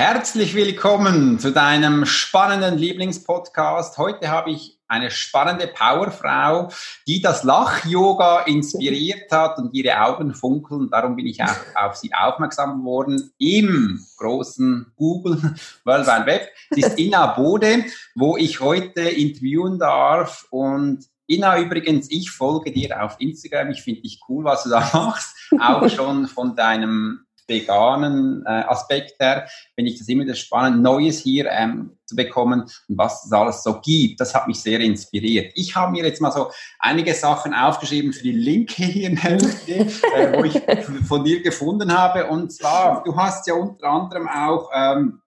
[0.00, 3.98] Herzlich willkommen zu deinem spannenden Lieblingspodcast.
[3.98, 6.70] Heute habe ich eine spannende Powerfrau,
[7.06, 10.88] die das Lach-Yoga inspiriert hat und ihre Augen funkeln.
[10.90, 15.36] Darum bin ich auch auf sie aufmerksam geworden im großen Google
[15.84, 16.48] World Wide Web.
[16.70, 23.04] Sie ist Ina Bode, wo ich heute interviewen darf und Ina, übrigens, ich folge dir
[23.04, 23.70] auf Instagram.
[23.70, 25.36] Ich finde dich cool, was du da machst.
[25.60, 31.18] Auch schon von deinem veganen äh, Aspekt her, finde ich das immer das spannend, Neues
[31.18, 34.20] hier ähm, zu bekommen und was es alles so gibt.
[34.20, 35.52] Das hat mich sehr inspiriert.
[35.54, 39.72] Ich habe mir jetzt mal so einige Sachen aufgeschrieben für die linke Hirnhälfte,
[40.16, 40.60] äh, wo ich
[41.06, 42.26] von dir gefunden habe.
[42.26, 45.20] Und zwar, du hast ja unter anderem auch ähm,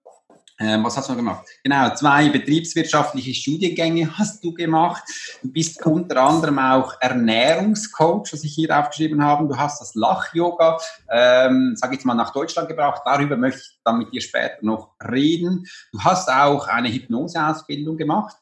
[0.60, 1.46] ähm, was hast du noch gemacht?
[1.64, 5.04] Genau, zwei betriebswirtschaftliche Studiengänge hast du gemacht.
[5.42, 9.48] Du bist unter anderem auch Ernährungscoach, was ich hier aufgeschrieben habe.
[9.48, 10.78] Du hast das Lach-Yoga,
[11.10, 13.02] ähm, sag ich jetzt mal, nach Deutschland gebracht.
[13.06, 15.66] Darüber möchte ich dann mit dir später noch reden.
[15.92, 18.38] Du hast auch eine Hypnoseausbildung gemacht.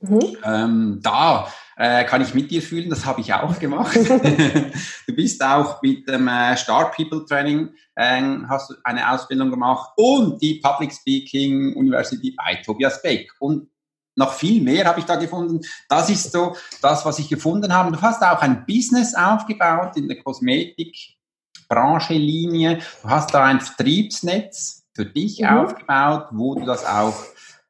[0.00, 0.36] Mhm.
[0.44, 1.48] Ähm, da
[1.78, 3.96] äh, kann ich mit dir fühlen, das habe ich auch gemacht.
[3.96, 9.92] du bist auch mit dem äh, Star People Training, äh, hast du eine Ausbildung gemacht
[9.96, 13.30] und die Public Speaking University bei Tobias Beck.
[13.38, 13.70] Und
[14.16, 15.60] noch viel mehr habe ich da gefunden.
[15.88, 17.92] Das ist so das, was ich gefunden habe.
[17.92, 22.80] Du hast auch ein Business aufgebaut in der Kosmetik-Branche-Linie.
[23.02, 25.46] Du hast da ein Vertriebsnetz für dich mhm.
[25.46, 27.14] aufgebaut, wo du das auch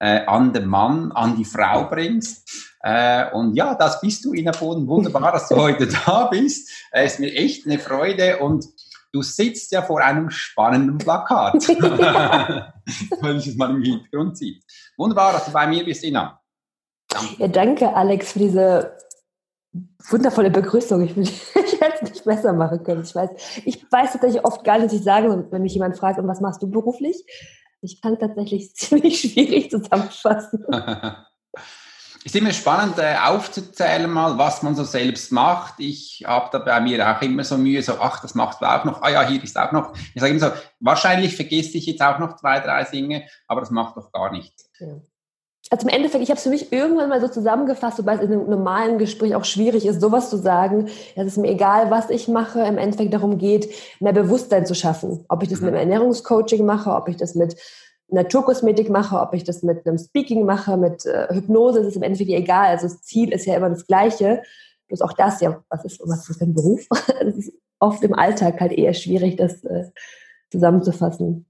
[0.01, 2.49] äh, an den Mann, an die Frau bringst.
[2.81, 4.87] Äh, und ja, das bist du, Ina Boden.
[4.87, 6.71] Wunderbar, dass du heute da bist.
[6.93, 8.65] Es äh, ist mir echt eine Freude und
[9.13, 11.55] du sitzt ja vor einem spannenden Plakat,
[13.21, 14.63] wenn ich es mal im Hintergrund sieht.
[14.97, 16.41] Wunderbar, dass du bei mir bist, Ina.
[17.09, 17.35] Danke.
[17.39, 18.97] Ja, danke, Alex, für diese
[20.11, 21.03] wundervolle Begrüßung.
[21.03, 23.03] Ich, ich hätte es nicht besser machen können.
[23.03, 23.31] Ich weiß,
[23.65, 26.41] ich weiß tatsächlich oft gar nicht, was ich sage, wenn mich jemand fragt, und was
[26.41, 27.25] machst du beruflich?
[27.81, 30.65] Ich kann tatsächlich ziemlich schwierig zusammenfassen.
[32.25, 35.75] ist immer spannend äh, aufzuzählen mal, was man so selbst macht.
[35.79, 38.85] Ich habe da bei mir auch immer so Mühe, so, ach, das machst du auch
[38.85, 39.95] noch, ah ja, hier ist auch noch.
[40.14, 43.70] Ich sage immer so, wahrscheinlich vergesse ich jetzt auch noch zwei, drei Dinge, aber das
[43.70, 44.70] macht doch gar nichts.
[44.79, 44.89] Ja.
[45.70, 48.33] Also im Endeffekt, ich habe es für mich irgendwann mal so zusammengefasst, wobei es in
[48.33, 50.89] einem normalen Gespräch auch schwierig ist, sowas zu sagen.
[51.14, 52.61] Es ist mir egal, was ich mache.
[52.61, 53.68] Im Endeffekt darum geht,
[54.01, 55.24] mehr Bewusstsein zu schaffen.
[55.28, 55.67] Ob ich das mhm.
[55.67, 57.57] mit einem Ernährungscoaching mache, ob ich das mit
[58.08, 62.02] Naturkosmetik mache, ob ich das mit einem Speaking mache, mit äh, Hypnose, das ist im
[62.02, 62.68] Endeffekt egal.
[62.68, 64.42] Also das Ziel ist ja immer das Gleiche.
[64.89, 66.86] Bloß auch das ja, was ist, was ist das für ein Beruf?
[67.20, 69.84] Es ist oft im Alltag halt eher schwierig, das äh,
[70.51, 71.48] zusammenzufassen.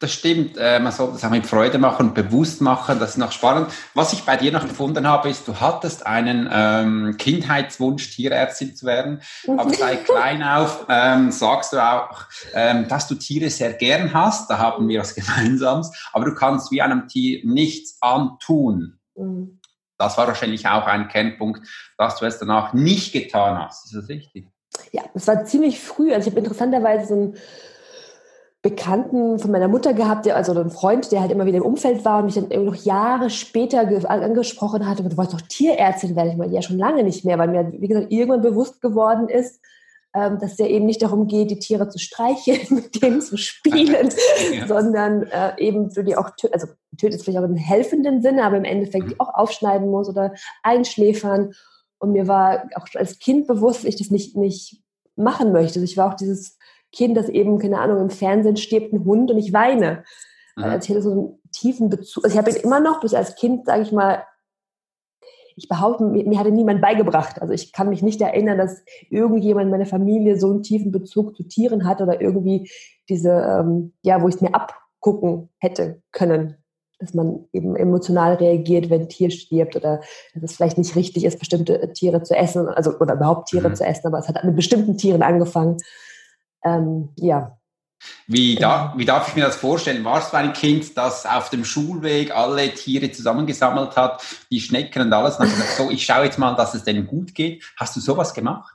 [0.00, 0.56] Das stimmt.
[0.56, 3.00] Äh, man sollte es auch mit Freude machen und bewusst machen.
[3.00, 3.72] Das ist noch spannend.
[3.94, 8.86] Was ich bei dir noch gefunden habe, ist, du hattest einen ähm, Kindheitswunsch, Tierärztin zu
[8.86, 9.20] werden.
[9.48, 14.48] Aber seit klein auf ähm, sagst du auch, ähm, dass du Tiere sehr gern hast.
[14.48, 15.90] Da haben wir was Gemeinsames.
[16.12, 19.00] Aber du kannst wie einem Tier nichts antun.
[19.16, 19.60] Mhm.
[19.98, 21.66] Das war wahrscheinlich auch ein Kernpunkt,
[21.96, 23.86] dass du es danach nicht getan hast.
[23.86, 24.46] Ist das richtig?
[24.92, 26.12] Ja, es war ziemlich früh.
[26.12, 27.36] Also ich habe interessanterweise so ein
[28.68, 32.04] Bekannten von meiner Mutter gehabt, der, also einen Freund, der halt immer wieder im Umfeld
[32.04, 33.80] war und mich dann noch Jahre später
[34.10, 36.30] angesprochen hatte, du wolltest doch Tierärztin werden.
[36.30, 39.60] Ich meine, ja schon lange nicht mehr, weil mir, wie gesagt, irgendwann bewusst geworden ist,
[40.14, 43.38] ähm, dass es ja eben nicht darum geht, die Tiere zu streicheln, mit denen zu
[43.38, 44.10] spielen,
[44.52, 44.66] ja.
[44.66, 46.66] sondern äh, eben für die auch, also
[46.98, 51.54] tötet vielleicht auch im helfenden Sinne, aber im Endeffekt die auch aufschneiden muss oder einschläfern.
[51.98, 54.82] Und mir war auch als Kind bewusst, dass ich das nicht, nicht
[55.16, 55.80] machen möchte.
[55.80, 56.57] Also ich war auch dieses
[56.92, 60.04] Kind, das eben, keine Ahnung, im Fernsehen stirbt ein Hund und ich weine.
[60.56, 60.64] Mhm.
[60.64, 62.24] Also ich hatte so einen tiefen Bezug.
[62.24, 64.24] Also ich habe ihn immer noch, bis als Kind, sage ich mal,
[65.56, 67.42] ich behaupte, mir, mir hatte niemand beigebracht.
[67.42, 71.36] Also ich kann mich nicht erinnern, dass irgendjemand in meiner Familie so einen tiefen Bezug
[71.36, 72.70] zu Tieren hat oder irgendwie
[73.08, 76.56] diese, ähm, ja, wo ich es mir abgucken hätte können
[76.98, 80.00] dass man eben emotional reagiert, wenn ein Tier stirbt oder
[80.34, 83.74] dass es vielleicht nicht richtig ist, bestimmte Tiere zu essen, also oder überhaupt Tiere mhm.
[83.74, 85.76] zu essen, aber es hat mit bestimmten Tieren angefangen
[86.64, 87.58] ähm, ja.
[88.26, 90.04] Wie, da, wie darf ich mir das vorstellen?
[90.04, 95.12] Warst du ein Kind, das auf dem Schulweg alle Tiere zusammengesammelt hat, die Schnecken und
[95.12, 97.64] alles, und gesagt, so, ich schaue jetzt mal, dass es denen gut geht?
[97.76, 98.72] Hast du sowas gemacht?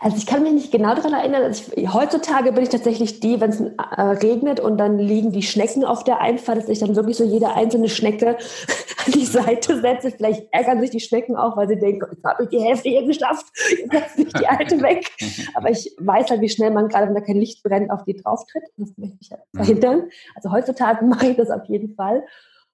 [0.00, 1.42] Also ich kann mich nicht genau daran erinnern.
[1.42, 5.42] Also ich, heutzutage bin ich tatsächlich die, wenn es äh, regnet und dann liegen die
[5.42, 8.28] Schnecken auf der Einfahrt, dass ich dann wirklich so jede einzelne Schnecke
[9.06, 10.10] an die Seite setze.
[10.10, 13.06] Vielleicht ärgern sich die Schnecken auch, weil sie denken, jetzt habe ich die Hälfte hier
[13.06, 15.10] geschafft, jetzt setze ich die alte weg.
[15.54, 18.16] Aber ich weiß halt, wie schnell man gerade, wenn da kein Licht brennt, auf die
[18.16, 18.64] drauf tritt.
[18.76, 20.10] Das möchte ich halt verhindern.
[20.34, 22.22] Also heutzutage mache ich das auf jeden Fall.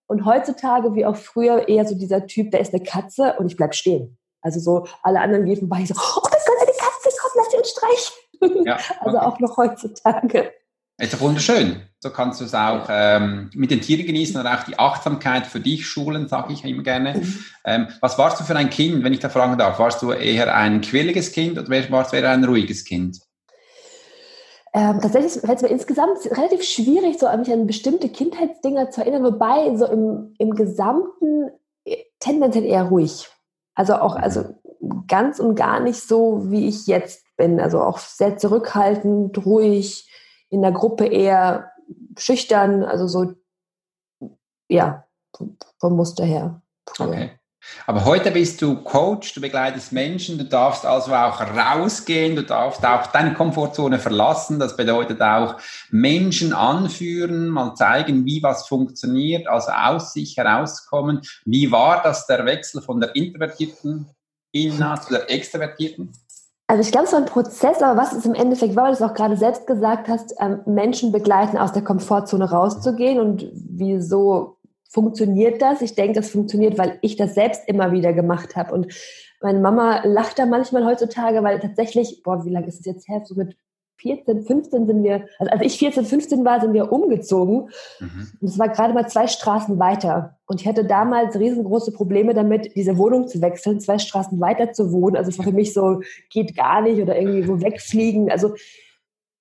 [0.06, 3.56] Und heutzutage, wie auch früher, eher so dieser Typ, da ist eine Katze und ich
[3.56, 4.18] bleib stehen.
[4.42, 7.51] Also so alle anderen gehen vorbei, so, oh mein Gott, eine Katze, komm, lass sie
[7.51, 8.64] uns streichen.
[8.66, 8.94] Ja, okay.
[9.00, 10.52] Also auch noch heutzutage.
[10.98, 11.82] Ist doch wunderschön.
[12.00, 15.60] So kannst du es auch ähm, mit den Tieren genießen und auch die Achtsamkeit für
[15.60, 17.14] dich schulen, sage ich immer gerne.
[17.14, 17.44] Mhm.
[17.64, 19.78] Ähm, was warst du für ein Kind, wenn ich da fragen darf?
[19.78, 23.20] Warst du eher ein quirliges Kind oder warst du eher ein ruhiges Kind?
[24.74, 29.24] Ähm, tatsächlich fällt es mir insgesamt relativ schwierig, so mich an bestimmte Kindheitsdinger zu erinnern,
[29.24, 31.50] wobei so im, im Gesamten
[31.84, 33.28] äh, tendenziell eher ruhig.
[33.74, 34.44] Also auch, also
[35.08, 37.60] ganz und gar nicht so, wie ich jetzt bin.
[37.60, 40.08] Also auch sehr zurückhaltend, ruhig,
[40.48, 41.72] in der Gruppe eher
[42.16, 43.32] schüchtern, also so,
[44.68, 45.04] ja,
[45.78, 46.62] vom Muster her.
[46.98, 47.30] Okay.
[47.86, 52.84] Aber heute bist du Coach, du begleitest Menschen, du darfst also auch rausgehen, du darfst
[52.84, 54.58] auch deine Komfortzone verlassen.
[54.58, 55.56] Das bedeutet auch
[55.90, 61.20] Menschen anführen, mal zeigen, wie was funktioniert, also aus sich herauskommen.
[61.44, 64.06] Wie war das der Wechsel von der introvertierten
[64.50, 66.12] Inna zu der extrovertierten?
[66.72, 68.96] Also ich glaube, es war ein Prozess, aber was es im Endeffekt war, weil du
[68.96, 74.56] es auch gerade selbst gesagt hast, ähm, Menschen begleiten, aus der Komfortzone rauszugehen und wieso
[74.88, 75.82] funktioniert das?
[75.82, 78.72] Ich denke, das funktioniert, weil ich das selbst immer wieder gemacht habe.
[78.72, 78.86] Und
[79.42, 83.20] meine Mama lacht da manchmal heutzutage, weil tatsächlich, boah, wie lange ist es jetzt her?
[83.22, 83.54] So mit
[84.02, 87.70] 14, 15 sind wir, also als ich 14, 15 war, sind wir umgezogen.
[88.00, 88.28] Mhm.
[88.40, 90.36] Und es war gerade mal zwei Straßen weiter.
[90.46, 94.92] Und ich hatte damals riesengroße Probleme damit, diese Wohnung zu wechseln, zwei Straßen weiter zu
[94.92, 95.16] wohnen.
[95.16, 98.30] Also es war für mich so, geht gar nicht oder irgendwie wo wegfliegen.
[98.30, 98.54] Also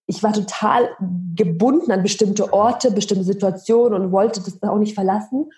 [0.06, 0.90] ich war total
[1.36, 5.50] gebunden an bestimmte Orte, bestimmte Situationen und wollte das auch nicht verlassen.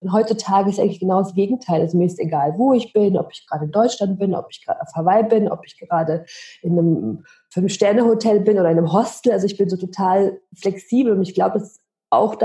[0.00, 1.80] Und heutzutage ist eigentlich genau das Gegenteil.
[1.80, 4.64] Also mir ist egal, wo ich bin, ob ich gerade in Deutschland bin, ob ich
[4.64, 6.24] gerade auf Hawaii bin, ob ich gerade
[6.62, 9.32] in einem Fünf-Sterne-Hotel bin oder in einem Hostel.
[9.32, 11.80] Also ich bin so total flexibel und ich glaube, es ist
[12.10, 12.36] auch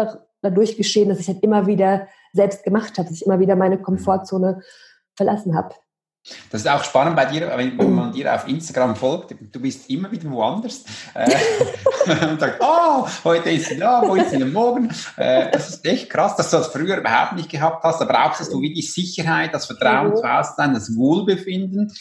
[0.41, 3.81] dadurch geschehen, dass ich halt immer wieder selbst gemacht habe, dass ich immer wieder meine
[3.81, 4.61] Komfortzone
[5.15, 5.75] verlassen habe.
[6.51, 10.09] Das ist auch spannend bei dir, wenn man dir auf Instagram folgt, du bist immer
[10.09, 11.29] wieder woanders äh,
[12.29, 14.89] und sagt, oh, heute ist sie da, wo ist sie morgen?
[15.17, 18.00] Äh, das ist echt krass, dass du das früher überhaupt nicht gehabt hast.
[18.00, 20.15] Da brauchst du wie die Sicherheit, das Vertrauen mhm.
[20.15, 21.91] zu Hause sein, das Wohlbefinden.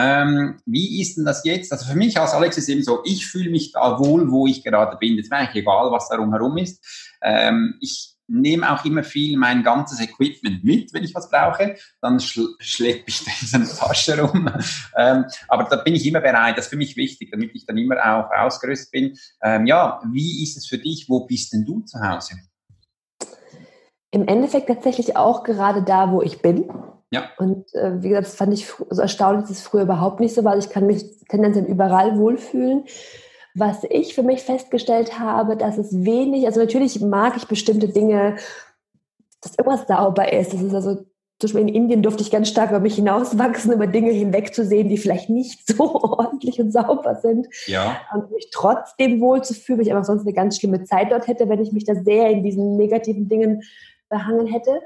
[0.00, 1.70] Ähm, wie ist denn das jetzt?
[1.72, 4.64] Also für mich als Alex ist eben so, ich fühle mich da wohl, wo ich
[4.64, 5.16] gerade bin.
[5.16, 6.82] Jetzt wäre eigentlich egal, was darum herum ist.
[7.20, 11.76] Ähm, ich nehme auch immer viel mein ganzes Equipment mit, wenn ich was brauche.
[12.00, 14.50] Dann schl schleppe ich das in der Tasche rum.
[14.96, 16.56] ähm, aber da bin ich immer bereit.
[16.56, 19.18] Das ist für mich wichtig, damit ich dann immer auch ausgerüstet bin.
[19.42, 21.06] Ähm, ja, wie ist es für dich?
[21.08, 22.36] Wo bist denn du zu Hause?
[24.12, 26.70] Im Endeffekt tatsächlich auch gerade da, wo ich bin.
[27.10, 27.30] Ja.
[27.38, 30.44] Und äh, wie gesagt, das fand ich so erstaunlich, dass es früher überhaupt nicht so
[30.44, 30.56] war.
[30.56, 32.84] Ich kann mich tendenziell überall wohlfühlen.
[33.54, 38.36] Was ich für mich festgestellt habe, dass es wenig, also natürlich mag ich bestimmte Dinge,
[39.40, 40.52] dass irgendwas sauber ist.
[40.52, 41.04] Das ist also
[41.40, 44.98] zum Beispiel in Indien durfte ich ganz stark über mich hinauswachsen, über Dinge hinwegzusehen, die
[44.98, 47.48] vielleicht nicht so ordentlich und sauber sind.
[47.66, 47.96] Ja.
[48.14, 51.62] Und mich trotzdem wohlzufühlen, weil ich einfach sonst eine ganz schlimme Zeit dort hätte, wenn
[51.62, 53.62] ich mich da sehr in diesen negativen Dingen
[54.10, 54.82] behangen hätte.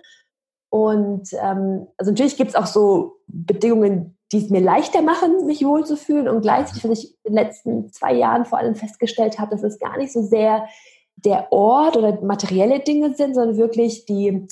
[0.74, 5.64] Und ähm, also natürlich gibt es auch so Bedingungen, die es mir leichter machen, mich
[5.64, 6.26] wohlzufühlen.
[6.26, 9.78] Und gleichzeitig, was ich in den letzten zwei Jahren vor allem festgestellt habe, dass es
[9.78, 10.66] gar nicht so sehr
[11.14, 14.48] der Ort oder materielle Dinge sind, sondern wirklich die,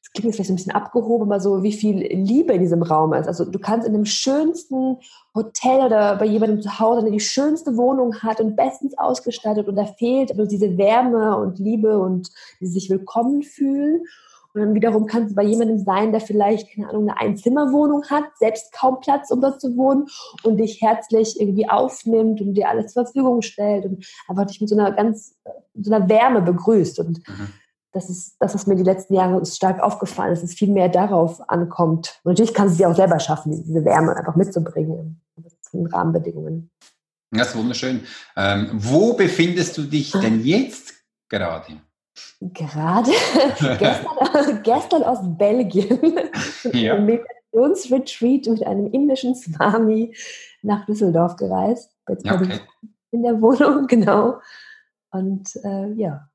[0.00, 3.12] das klingt jetzt vielleicht ein bisschen abgehoben, aber so, wie viel Liebe in diesem Raum
[3.12, 3.26] ist.
[3.26, 4.98] Also du kannst in dem schönsten
[5.34, 9.74] Hotel oder bei jemandem zu Hause, der die schönste Wohnung hat und bestens ausgestattet und
[9.74, 14.04] da fehlt aber diese Wärme und Liebe und die sich willkommen fühlen.
[14.54, 18.24] Und dann wiederum kann es bei jemandem sein, der vielleicht, keine Ahnung, eine Einzimmerwohnung hat,
[18.38, 20.06] selbst kaum Platz, um dort zu wohnen
[20.42, 24.70] und dich herzlich irgendwie aufnimmt und dir alles zur Verfügung stellt und einfach dich mit
[24.70, 25.36] so einer ganz,
[25.74, 26.98] so einer Wärme begrüßt.
[26.98, 27.48] Und mhm.
[27.92, 30.88] das ist das, was mir die letzten Jahre stark aufgefallen ist, dass es viel mehr
[30.88, 32.18] darauf ankommt.
[32.24, 35.20] Und natürlich kannst du sie auch selber schaffen, diese Wärme einfach mitzubringen
[35.72, 36.70] in den Rahmenbedingungen.
[37.30, 38.00] Das ist wunderschön.
[38.36, 40.94] Ähm, wo befindest du dich denn jetzt
[41.28, 41.82] gerade?
[42.40, 43.10] Gerade
[43.78, 46.18] gestern, gestern, aus Belgien
[46.72, 46.94] ja.
[46.94, 50.14] ein Meditationsretreat mit einem indischen Swami
[50.62, 51.90] nach Düsseldorf gereist.
[52.08, 52.60] Jetzt ja, okay.
[53.10, 54.40] in der Wohnung, genau.
[55.10, 56.28] Und äh, ja,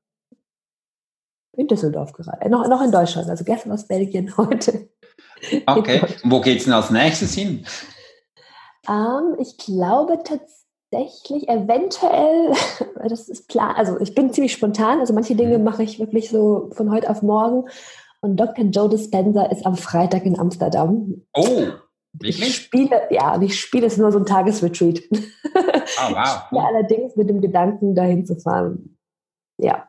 [1.52, 2.42] in Düsseldorf gerade.
[2.42, 4.90] Äh, noch, noch in Deutschland, also gestern aus Belgien, heute.
[5.66, 7.64] Okay, wo geht es denn als nächstes hin?
[8.88, 10.63] Ähm, ich glaube tatsächlich,
[10.94, 12.52] tatsächlich eventuell,
[13.08, 15.64] das ist plan, also ich bin ziemlich spontan, also manche Dinge mhm.
[15.64, 17.68] mache ich wirklich so von heute auf morgen.
[18.20, 18.64] Und Dr.
[18.66, 21.22] Joe Dispenza ist am Freitag in Amsterdam.
[21.34, 21.66] Oh,
[22.14, 22.40] wirklich?
[22.40, 25.02] Ich spiele, ja, ich spiele es nur so ein Tagesretreat.
[25.12, 25.18] Oh,
[25.52, 26.24] wow.
[26.24, 28.96] Ich spiele allerdings mit dem Gedanken, dahin zu fahren.
[29.58, 29.88] Ja.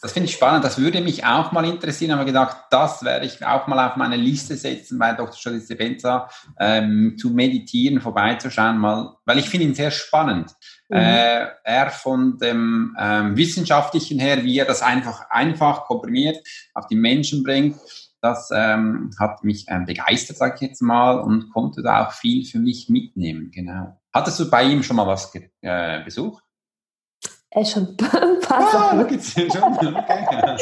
[0.00, 0.64] Das finde ich spannend.
[0.64, 2.12] Das würde mich auch mal interessieren.
[2.12, 5.36] Aber gedacht, das werde ich auch mal auf meine Liste setzen, bei Dr.
[5.36, 6.28] Stadis Benza,
[6.58, 10.54] ähm, zu meditieren, vorbeizuschauen, mal, weil ich finde ihn sehr spannend.
[10.88, 10.96] Mhm.
[10.96, 16.38] Äh, er von dem ähm, wissenschaftlichen her, wie er das einfach einfach komprimiert
[16.74, 17.76] auf die Menschen bringt,
[18.22, 22.44] das ähm, hat mich ähm, begeistert, sage ich jetzt mal, und konnte da auch viel
[22.44, 23.50] für mich mitnehmen.
[23.52, 24.00] Genau.
[24.12, 26.42] Hattest du bei ihm schon mal was äh, besucht?
[27.50, 29.06] Er ist schon ein paar ah, Sachen.
[29.08, 29.46] Gibt's schon.
[29.96, 30.56] Okay.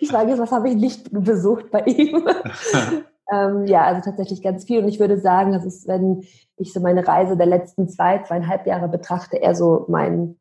[0.00, 2.28] Die Frage ist, was habe ich nicht besucht bei ihm?
[3.32, 4.80] ähm, ja, also tatsächlich ganz viel.
[4.80, 6.24] Und ich würde sagen, das ist, wenn
[6.56, 10.38] ich so meine Reise der letzten zwei, zweieinhalb Jahre betrachte, eher so mein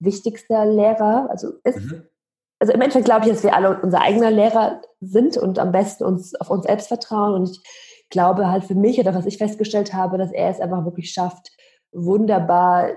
[0.00, 1.28] wichtigster Lehrer.
[1.30, 2.02] Also ist, mhm.
[2.58, 6.04] also im Endeffekt glaube ich, dass wir alle unser eigener Lehrer sind und am besten
[6.04, 7.34] uns auf uns selbst vertrauen.
[7.34, 7.60] Und ich
[8.10, 11.50] glaube halt für mich oder was ich festgestellt habe, dass er es einfach wirklich schafft,
[11.92, 12.90] wunderbar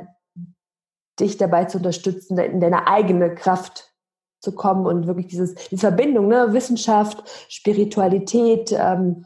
[1.20, 3.92] dich dabei zu unterstützen, in deine eigene Kraft
[4.40, 9.26] zu kommen und wirklich dieses, die Verbindung, ne, Wissenschaft, Spiritualität, ähm,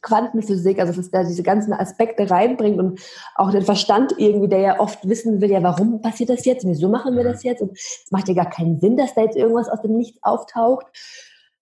[0.00, 3.00] Quantenphysik, also dass da diese ganzen Aspekte reinbringt und
[3.34, 6.66] auch den Verstand irgendwie, der ja oft wissen will, ja, warum passiert das jetzt?
[6.66, 7.62] Wieso machen wir das jetzt?
[7.62, 10.86] Und es macht ja gar keinen Sinn, dass da jetzt irgendwas aus dem Nichts auftaucht.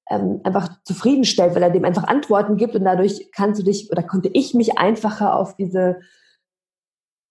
[0.08, 4.04] Ähm, einfach zufriedenstellt, weil er dem einfach Antworten gibt und dadurch kannst du dich oder
[4.04, 6.00] konnte ich mich einfacher auf diese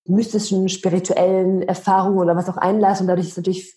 [0.08, 3.04] mystischen, spirituellen Erfahrungen oder was auch einlassen.
[3.04, 3.76] Und dadurch ist natürlich,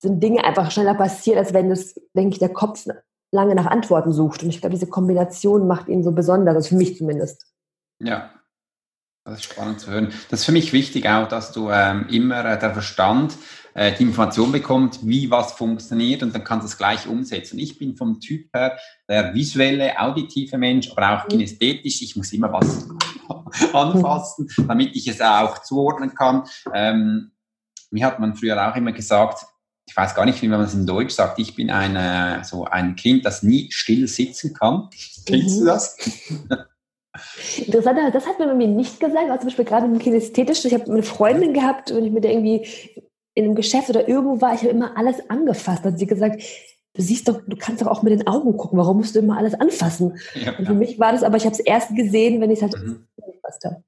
[0.00, 2.86] sind Dinge einfach schneller passiert, als wenn das, denke ich, der Kopf
[3.30, 4.42] lange nach Antworten sucht.
[4.42, 7.44] Und ich glaube, diese Kombination macht ihn so besonders, also für mich zumindest.
[8.00, 8.30] Ja,
[9.24, 10.12] das ist spannend zu hören.
[10.30, 13.34] Das ist für mich wichtig auch, dass du ähm, immer äh, der Verstand
[13.74, 17.58] äh, die Information bekommt, wie was funktioniert und dann kannst du es gleich umsetzen.
[17.58, 21.28] Ich bin vom Typ her der visuelle, auditive Mensch, aber auch mhm.
[21.28, 22.00] kinästhetisch.
[22.00, 22.88] Ich muss immer was
[23.72, 26.44] anfassen, damit ich es auch zuordnen kann.
[26.74, 27.32] Ähm,
[27.90, 29.46] mir hat man früher auch immer gesagt,
[29.86, 32.64] ich weiß gar nicht, wie man es in Deutsch sagt, ich bin ein, äh, so
[32.64, 34.88] ein Kind, das nie still sitzen kann.
[35.26, 35.60] Kennst mhm.
[35.60, 35.96] du das?
[37.56, 40.68] Interessant, das hat man mir nicht gesagt, also zum Beispiel gerade im Kinästhetischen.
[40.68, 42.66] Ich habe eine Freundin gehabt, wenn ich mit der irgendwie
[43.34, 45.84] in einem Geschäft oder irgendwo war, ich habe immer alles angefasst.
[45.84, 46.42] Hat sie gesagt,
[46.98, 49.38] du siehst doch, du kannst doch auch mit den Augen gucken, warum musst du immer
[49.38, 50.18] alles anfassen?
[50.34, 50.78] Ja, und für ja.
[50.78, 53.06] mich war das, aber ich habe es erst gesehen, wenn ich es halt mhm.
[53.22, 53.84] angefasst habe.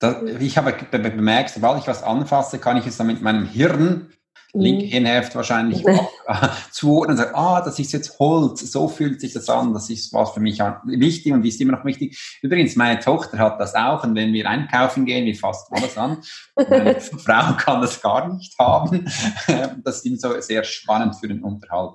[0.00, 4.12] Das, ich habe bemerkt, sobald ich was anfasse, kann ich es dann mit meinem Hirn
[4.52, 5.84] linke Hirnhälfte wahrscheinlich
[6.70, 10.12] zuordnen und sagen, ah, das ist jetzt Holz, so fühlt sich das an, das ist
[10.12, 12.38] was für mich wichtig und ist immer noch wichtig.
[12.42, 16.22] Übrigens, meine Tochter hat das auch und wenn wir einkaufen gehen, wir fassen alles an.
[16.56, 19.06] Meine Frau kann das gar nicht haben.
[19.84, 21.94] Das ist so sehr spannend für den Unterhalt.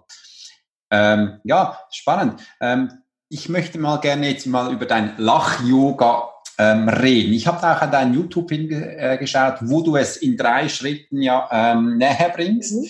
[0.92, 2.42] Ähm, ja, spannend.
[2.60, 2.92] Ähm,
[3.30, 7.34] ich möchte mal gerne jetzt mal über dein Lach-Yoga ähm, reden.
[7.34, 11.22] Ich habe da auch an dein YouTube hingeschaut, äh, wo du es in drei Schritten
[11.22, 12.74] ja ähm, näher bringst.
[12.74, 12.88] Mhm.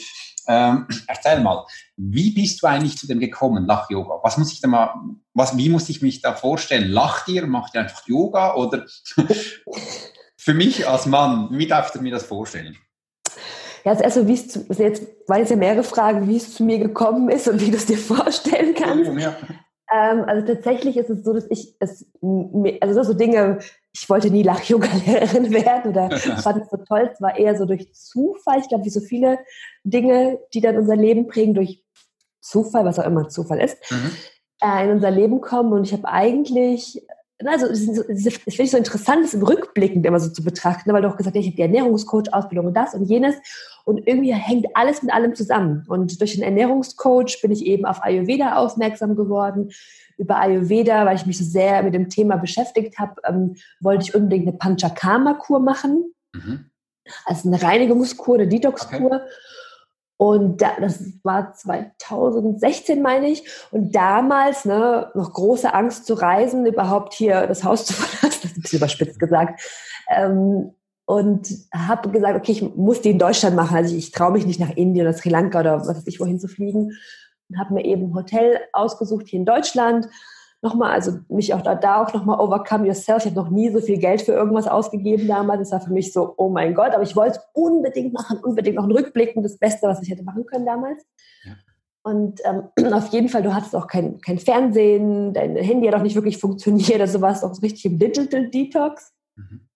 [0.47, 1.65] Ähm, erzähl mal,
[1.97, 4.19] wie bist du eigentlich zu dem gekommen, Lach-Yoga?
[4.21, 4.93] Was muss ich da mal,
[5.33, 6.89] was, wie muss ich mich da vorstellen?
[6.89, 8.85] Lacht ihr, macht ihr einfach Yoga oder
[10.37, 12.77] für mich als Mann, wie darf ich mir das vorstellen?
[13.83, 16.53] Ja, also, also wie es zu, also jetzt waren jetzt ja mehrere Fragen, wie es
[16.53, 19.11] zu mir gekommen ist und wie du es dir vorstellen kannst.
[19.19, 19.35] Ja.
[19.95, 22.05] Ähm, also tatsächlich ist es so, dass ich es,
[22.81, 23.59] also so Dinge,
[23.93, 26.11] ich wollte nie Lach-Yoga-Lehrerin werden oder
[26.41, 27.09] fand es so toll.
[27.13, 28.59] Es war eher so durch Zufall.
[28.59, 29.39] Ich glaube, wie so viele
[29.83, 31.81] Dinge, die dann unser Leben prägen, durch
[32.41, 34.11] Zufall, was auch immer Zufall ist, mhm.
[34.61, 35.71] äh, in unser Leben kommen.
[35.71, 37.01] Und ich habe eigentlich
[37.45, 41.09] also es finde ich so interessant, das im Rückblickend immer so zu betrachten, weil du
[41.09, 43.35] auch gesagt hast, ich habe die Ernährungscoach-Ausbildung und das und jenes
[43.85, 45.85] und irgendwie hängt alles mit allem zusammen.
[45.87, 49.71] Und durch den Ernährungscoach bin ich eben auf Ayurveda aufmerksam geworden.
[50.17, 54.15] Über Ayurveda, weil ich mich so sehr mit dem Thema beschäftigt habe, ähm, wollte ich
[54.15, 56.11] unbedingt eine Panchakarma-Kur machen.
[56.33, 56.71] Mhm.
[57.25, 59.11] Also eine Reinigungskur, eine Detox-Kur.
[59.11, 59.29] Okay.
[60.17, 63.43] Und da, das war 2016, meine ich.
[63.69, 68.51] Und damals, ne, noch große Angst zu reisen, überhaupt hier das Haus zu verlassen, das
[68.51, 69.61] ist ein bisschen überspitzt gesagt.
[70.09, 70.73] Ähm,
[71.05, 73.77] und habe gesagt, okay, ich muss die in Deutschland machen.
[73.77, 76.19] Also ich, ich traue mich nicht nach Indien oder Sri Lanka oder was weiß ich
[76.19, 76.91] wohin zu fliegen.
[77.47, 80.07] Und habe mir eben ein Hotel ausgesucht hier in Deutschland
[80.65, 83.23] nochmal, also mich auch da, da auch nochmal overcome yourself.
[83.23, 85.69] Ich habe noch nie so viel Geld für irgendwas ausgegeben damals.
[85.69, 88.75] Das war für mich so, oh mein Gott, aber ich wollte es unbedingt machen, unbedingt
[88.75, 91.05] noch einen Rückblick und das Beste, was ich hätte machen können damals.
[91.43, 91.53] Ja.
[92.01, 96.01] Und ähm, auf jeden Fall, du hattest auch kein, kein Fernsehen, dein Handy hat auch
[96.01, 99.13] nicht wirklich funktioniert, also warst auch so richtig im Digital Detox.
[99.35, 99.67] Mhm.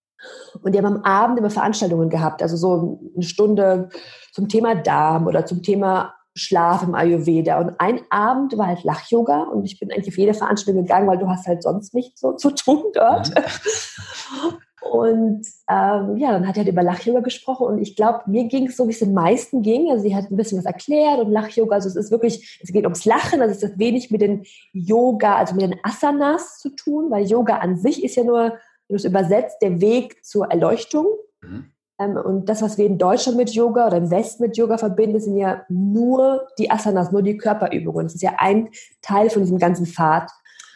[0.61, 3.89] Und die haben am Abend immer Veranstaltungen gehabt, also so eine Stunde
[4.31, 7.59] zum Thema Darm oder zum Thema Schlaf im Ayurveda.
[7.59, 11.17] Und ein Abend war halt Lach-Yoga und ich bin eigentlich auf jede Veranstaltung gegangen, weil
[11.17, 13.29] du hast halt sonst nichts so zu tun dort.
[13.29, 14.57] Mhm.
[14.81, 18.67] Und ähm, ja, dann hat er halt über Lach-Yoga gesprochen und ich glaube, mir ging
[18.67, 19.91] es so, wie es den meisten ging.
[19.91, 22.85] Also sie hat ein bisschen was erklärt und Lach-Yoga, also es ist wirklich, es geht
[22.85, 27.11] ums Lachen, also es hat wenig mit den Yoga, also mit den Asanas zu tun,
[27.11, 28.53] weil Yoga an sich ist ja nur,
[28.89, 31.05] wenn du es übersetzt, der Weg zur Erleuchtung.
[31.41, 31.71] Mhm.
[31.99, 35.19] Ähm, und das, was wir in Deutschland mit Yoga oder im Westen mit Yoga verbinden,
[35.19, 38.07] sind ja nur die Asanas, nur die Körperübungen.
[38.07, 38.69] Das ist ja ein
[39.01, 40.29] Teil von diesem ganzen Pfad.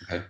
[0.04, 0.22] Okay.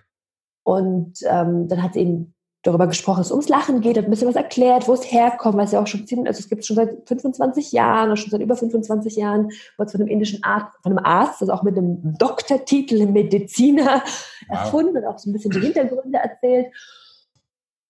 [0.63, 4.09] Und ähm, dann hat sie eben darüber gesprochen, dass es ums Lachen geht, hat ein
[4.09, 6.61] bisschen was erklärt, wo es herkommt, weil es ja auch schon ziemlich, also es gibt
[6.61, 10.09] es schon seit 25 Jahren oder schon seit über 25 Jahren, wurde es von einem
[10.09, 14.01] indischen Arzt, von einem Arzt, also auch mit einem Doktortitel, Mediziner
[14.47, 14.59] wow.
[14.59, 16.67] erfunden und auch so ein bisschen die Hintergründe erzählt.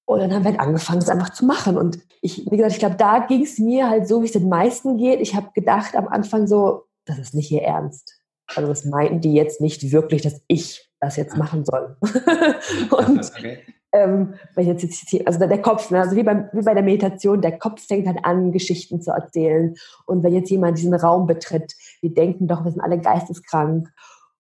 [0.06, 1.78] Und dann haben wir halt angefangen, es einfach zu machen.
[1.78, 4.50] Und ich, wie gesagt, ich glaube, da ging es mir halt so, wie es den
[4.50, 5.22] meisten geht.
[5.22, 8.20] Ich habe gedacht am Anfang so, das ist nicht ihr Ernst.
[8.48, 11.96] Also das meinten die jetzt nicht wirklich, dass ich das jetzt machen soll.
[12.92, 13.60] und okay.
[13.94, 17.42] ähm, weil jetzt, jetzt also der Kopf, ne, also wie, beim, wie bei der Meditation,
[17.42, 19.76] der Kopf fängt halt an, Geschichten zu erzählen.
[20.06, 23.90] Und wenn jetzt jemand diesen Raum betritt, wir denken doch, wir sind alle geisteskrank.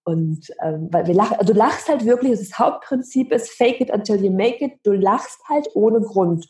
[0.05, 3.89] Und ähm, weil wir lachen, also du lachst halt wirklich, das Hauptprinzip ist fake it
[3.89, 4.73] until you make it.
[4.83, 6.45] Du lachst halt ohne Grund.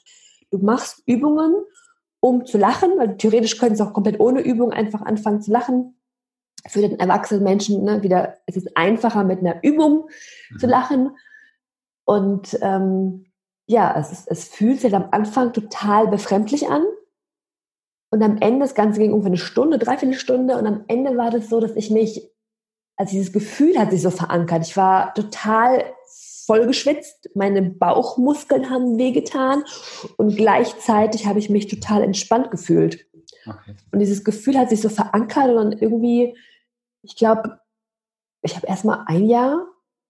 [0.49, 1.63] Du machst Übungen,
[2.19, 5.99] um zu lachen, weil theoretisch können sie auch komplett ohne Übung einfach anfangen zu lachen.
[6.67, 10.09] Für den erwachsenen Menschen ne, wieder, es ist einfacher mit einer Übung
[10.49, 10.59] mhm.
[10.59, 11.11] zu lachen.
[12.05, 13.25] Und ähm,
[13.67, 16.85] ja, es, ist, es fühlt sich am Anfang total befremdlich an.
[18.09, 20.57] Und am Ende, das Ganze ging ungefähr eine Stunde, dreiviertel Stunde.
[20.57, 22.31] Und am Ende war das so, dass ich mich
[22.95, 24.65] also dieses Gefühl hat sich so verankert.
[24.65, 25.83] Ich war total
[26.45, 29.63] vollgeschwitzt, meine Bauchmuskeln haben wehgetan
[30.17, 33.05] und gleichzeitig habe ich mich total entspannt gefühlt.
[33.45, 33.75] Okay.
[33.91, 36.37] Und dieses Gefühl hat sich so verankert und dann irgendwie,
[37.01, 37.59] ich glaube,
[38.41, 39.65] ich habe erstmal ein Jahr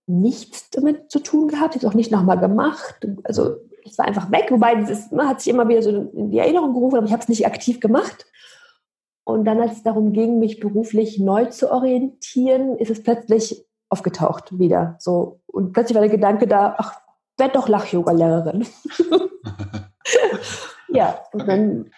[0.05, 3.07] nichts damit zu tun gehabt, jetzt auch nicht nochmal gemacht.
[3.23, 6.73] Also es war einfach weg, wobei es hat sich immer wieder so in die Erinnerung
[6.73, 8.25] gerufen, aber ich habe es nicht aktiv gemacht.
[9.25, 14.57] Und dann, als es darum ging, mich beruflich neu zu orientieren, ist es plötzlich aufgetaucht
[14.59, 14.95] wieder.
[14.99, 15.39] So.
[15.45, 16.99] Und plötzlich war der Gedanke da, ach,
[17.37, 18.65] werd doch Lach-Yoga-Lehrerin.
[20.89, 21.91] ja, und dann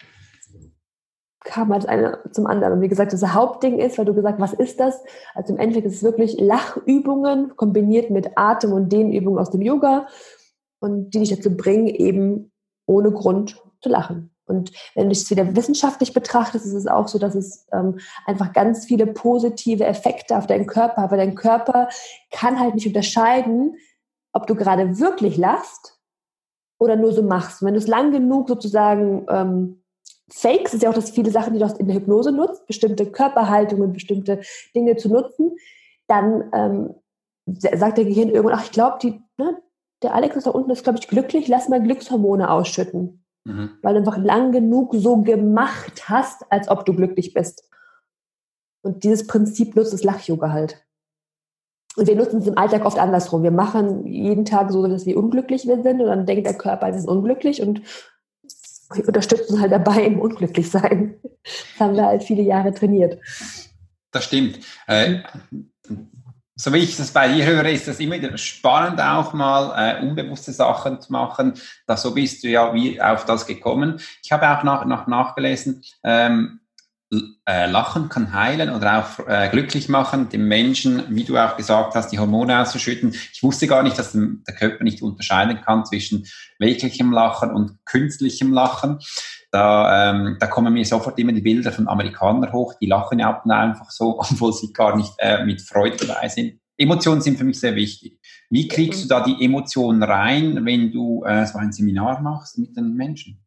[1.46, 2.74] kam halt eine zum anderen.
[2.74, 5.02] Und wie gesagt, das Hauptding ist, weil du gesagt was ist das?
[5.34, 10.06] Also im Endeffekt ist es wirklich Lachübungen kombiniert mit Atem- und Dehnübungen aus dem Yoga
[10.80, 12.52] und die dich dazu bringen, eben
[12.86, 14.35] ohne Grund zu lachen.
[14.46, 18.52] Und wenn du es wieder wissenschaftlich betrachtest, ist es auch so, dass es ähm, einfach
[18.52, 21.10] ganz viele positive Effekte auf deinen Körper hat.
[21.10, 21.88] Weil dein Körper
[22.30, 23.76] kann halt nicht unterscheiden,
[24.32, 25.98] ob du gerade wirklich lachst
[26.78, 27.62] oder nur so machst.
[27.62, 29.82] Und wenn du es lang genug sozusagen ähm,
[30.30, 33.92] fakes, ist ja auch das viele Sachen, die du in der Hypnose nutzt, bestimmte Körperhaltungen,
[33.92, 34.40] bestimmte
[34.74, 35.56] Dinge zu nutzen,
[36.06, 36.94] dann ähm,
[37.46, 38.98] sagt der Gehirn irgendwann, ach, ich glaube,
[39.38, 39.62] ne,
[40.02, 43.24] der Alex ist da unten, ist, glaube ich, glücklich, lass mal Glückshormone ausschütten.
[43.46, 43.70] Mhm.
[43.80, 47.62] Weil du einfach lang genug so gemacht hast, als ob du glücklich bist.
[48.82, 50.84] Und dieses Prinzip nutzt das Lach-Yoga halt.
[51.96, 53.42] Und wir nutzen es im Alltag oft andersrum.
[53.44, 56.98] Wir machen jeden Tag so, dass wir unglücklich sind und dann denkt der Körper, wir
[56.98, 57.82] sind unglücklich und
[58.92, 61.16] wir unterstützen halt dabei im Unglücklichsein.
[61.46, 63.20] Das haben wir halt viele Jahre trainiert.
[64.10, 64.58] Das stimmt.
[64.88, 65.20] Äh,
[66.58, 70.02] so wie ich das bei dir höre, ist das immer wieder spannend, auch mal äh,
[70.02, 71.52] unbewusste Sachen zu machen.
[71.86, 74.00] Da so bist du ja wie auf das gekommen.
[74.22, 76.65] Ich habe auch nach, nach nachgelesen, ähm, äh,
[77.48, 82.10] Lachen kann heilen oder auch äh, glücklich machen, dem Menschen, wie du auch gesagt hast,
[82.10, 83.14] die Hormone auszuschütten.
[83.32, 86.26] Ich wusste gar nicht, dass der Körper nicht unterscheiden kann zwischen
[86.58, 88.98] wirklichem Lachen und künstlichem Lachen.
[89.52, 93.40] Da, ähm, da kommen mir sofort immer die Bilder von Amerikanern hoch, die lachen ja
[93.46, 96.60] einfach so, obwohl sie gar nicht äh, mit Freude dabei sind.
[96.76, 98.18] Emotionen sind für mich sehr wichtig.
[98.50, 102.76] Wie kriegst du da die Emotionen rein, wenn du äh, so ein Seminar machst mit
[102.76, 103.45] den Menschen?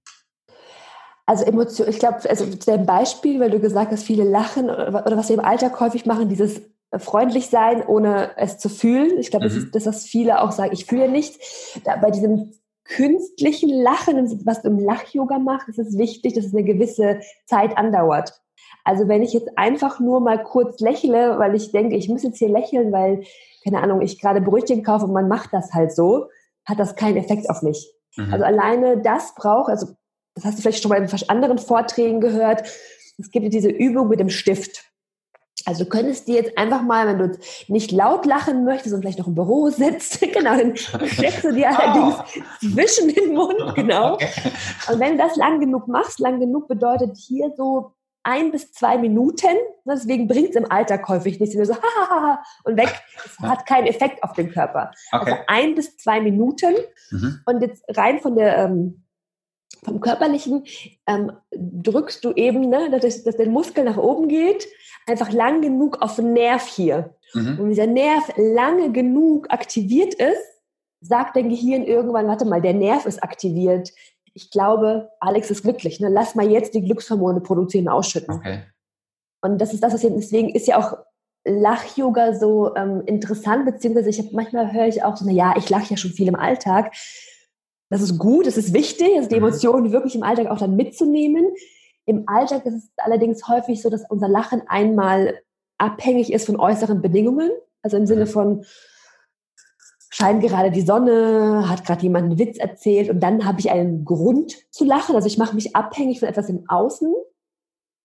[1.30, 5.06] Also Emotion, ich glaube, also zu dem Beispiel, weil du gesagt hast, viele lachen oder,
[5.06, 6.60] oder was wir im Alltag häufig machen, dieses
[6.98, 9.20] freundlich sein, ohne es zu fühlen.
[9.20, 9.50] Ich glaube, mhm.
[9.50, 11.80] das ist das, was viele auch sagen, ich fühle nichts.
[11.84, 16.54] Da, bei diesem künstlichen Lachen, was du im Lach-Yoga machst, ist es wichtig, dass es
[16.56, 18.34] eine gewisse Zeit andauert.
[18.84, 22.39] Also wenn ich jetzt einfach nur mal kurz lächle, weil ich denke, ich muss jetzt
[22.39, 23.22] hier lächeln, weil,
[23.63, 26.26] keine Ahnung, ich gerade Brötchen kaufe und man macht das halt so,
[26.65, 27.94] hat das keinen Effekt auf mich.
[28.18, 28.34] Mhm.
[28.34, 29.89] Also alleine das braucht, also
[30.39, 32.63] das hast du vielleicht schon mal in anderen Vorträgen gehört,
[33.17, 34.86] es gibt diese Übung mit dem Stift.
[35.65, 39.19] Also du könntest dir jetzt einfach mal, wenn du nicht laut lachen möchtest und vielleicht
[39.19, 41.75] noch im Büro sitzt, genau, dann steckst du dir oh.
[41.78, 42.15] allerdings
[42.60, 44.13] zwischen den Mund, genau.
[44.13, 47.91] Und wenn du das lang genug machst, lang genug bedeutet hier so
[48.23, 49.58] ein bis zwei Minuten.
[49.86, 51.56] Deswegen bringt es im Alltag häufig nichts.
[51.56, 52.93] Nur so, ha, und weg.
[53.25, 54.91] Es hat keinen Effekt auf den Körper.
[55.12, 55.32] Okay.
[55.32, 56.75] Also ein bis zwei Minuten.
[57.12, 57.41] Mhm.
[57.45, 59.04] Und jetzt rein von der ähm,
[59.84, 60.65] vom Körperlichen
[61.08, 64.68] ähm, drückst du eben, ne, dass, dass der Muskel nach oben geht,
[65.08, 67.15] einfach lang genug auf den Nerv hier.
[67.34, 67.60] Mhm.
[67.60, 70.44] Und dieser Nerv lange genug aktiviert ist,
[71.02, 73.92] sagt dein Gehirn irgendwann, warte mal, der Nerv ist aktiviert.
[74.34, 76.00] Ich glaube, Alex ist glücklich.
[76.00, 76.10] Ne?
[76.10, 78.36] Lass mal jetzt die Glückshormone produzieren, ausschütten.
[78.36, 78.63] Okay.
[79.42, 80.98] Und das ist das, was jetzt, deswegen ist ja auch
[81.46, 85.70] Lach-Yoga so ähm, interessant, beziehungsweise ich hab, manchmal höre ich auch so, na ja, ich
[85.70, 86.94] lache ja schon viel im Alltag.
[87.89, 89.45] Das ist gut, das ist wichtig, also die mhm.
[89.45, 91.45] Emotionen wirklich im Alltag auch dann mitzunehmen.
[92.06, 95.39] Im Alltag ist es allerdings häufig so, dass unser Lachen einmal
[95.78, 97.52] abhängig ist von äußeren Bedingungen.
[97.82, 98.30] Also im Sinne mhm.
[98.30, 98.65] von,
[100.10, 104.06] scheint gerade die Sonne, hat gerade jemand einen Witz erzählt und dann habe ich einen
[104.06, 105.15] Grund zu lachen.
[105.15, 107.13] Also ich mache mich abhängig von etwas im Außen.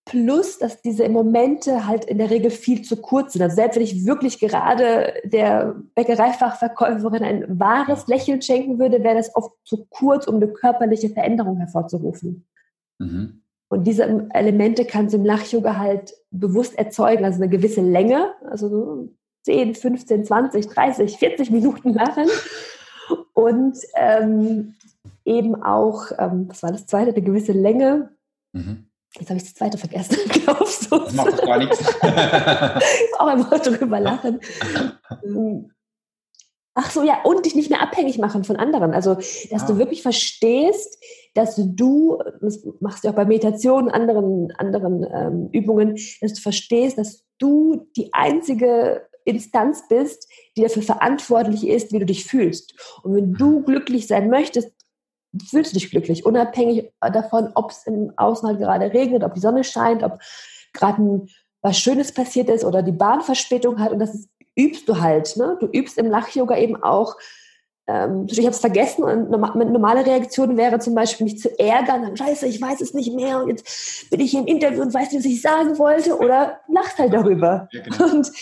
[0.06, 3.42] Plus, dass diese Momente halt in der Regel viel zu kurz sind.
[3.42, 9.34] Also selbst wenn ich wirklich gerade der Bäckereifachverkäuferin ein wahres Lächeln schenken würde, wäre das
[9.34, 12.44] oft zu kurz, um eine körperliche Veränderung hervorzurufen.
[12.98, 13.40] Mhm.
[13.68, 18.68] Und diese Elemente kannst du im Lach-Yoga halt bewusst erzeugen, also eine gewisse Länge, also
[18.68, 19.08] so
[19.44, 22.26] 10, 15, 20, 30, 40 Minuten lachen.
[23.32, 24.74] Und ähm,
[25.24, 28.10] eben auch, ähm, was war das zweite, eine gewisse Länge.
[28.52, 28.83] Mhm
[29.18, 30.16] Jetzt habe ich das zweite vergessen.
[30.28, 30.98] Glaubst du?
[30.98, 31.78] Das macht doch gar nichts.
[33.18, 34.40] auch einfach drüber lachen.
[35.24, 35.70] Ähm,
[36.74, 38.92] ach so, ja, und dich nicht mehr abhängig machen von anderen.
[38.92, 39.66] Also, dass ah.
[39.66, 40.98] du wirklich verstehst,
[41.34, 46.98] dass du, das machst du auch bei Meditation, anderen, anderen ähm, Übungen, dass du verstehst,
[46.98, 52.74] dass du die einzige Instanz bist, die dafür verantwortlich ist, wie du dich fühlst.
[53.02, 54.72] Und wenn du glücklich sein möchtest,
[55.48, 59.40] fühlst du dich glücklich, unabhängig davon, ob es im Außen halt gerade regnet, ob die
[59.40, 60.18] Sonne scheint, ob
[60.72, 61.26] gerade
[61.62, 63.92] was Schönes passiert ist oder die Bahnverspätung hat.
[63.92, 65.36] Und das ist, übst du halt.
[65.36, 65.56] Ne?
[65.60, 67.16] Du übst im Lach-Yoga eben auch.
[67.86, 72.02] Ähm, ich habe es vergessen und eine normale Reaktion wäre zum Beispiel mich zu ärgern,
[72.02, 74.94] dann scheiße, ich weiß es nicht mehr und jetzt bin ich hier im Interview und
[74.94, 77.68] weiß nicht, was ich sagen wollte oder lachst halt darüber.
[77.72, 78.14] Ja, genau.
[78.14, 78.32] Und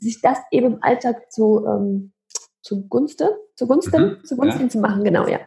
[0.00, 2.12] sich das eben im Alltag zu, ähm,
[2.62, 4.68] zugunsten, zugunsten, mhm, zugunsten ja.
[4.68, 5.38] zu machen, genau, ja.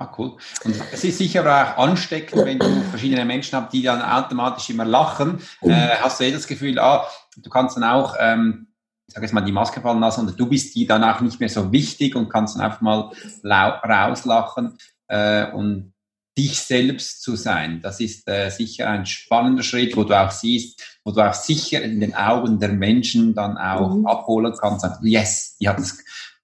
[0.00, 0.36] Ah, cool.
[0.62, 4.84] Und es ist sicher auch ansteckend, wenn du verschiedene Menschen hast, die dann automatisch immer
[4.84, 5.40] lachen.
[5.60, 7.04] Äh, hast du eh das Gefühl, ah,
[7.36, 8.68] du kannst dann auch, ähm,
[9.08, 11.40] ich sage jetzt mal, die Maske fallen lassen und du bist die dann auch nicht
[11.40, 13.10] mehr so wichtig und kannst dann einfach mal
[13.44, 15.94] rauslachen äh, und
[16.38, 17.80] dich selbst zu sein.
[17.82, 21.82] Das ist äh, sicher ein spannender Schritt, wo du auch siehst, wo du auch sicher
[21.82, 24.06] in den Augen der Menschen dann auch mhm.
[24.06, 24.86] abholen kannst.
[25.02, 25.98] Yes, die hat es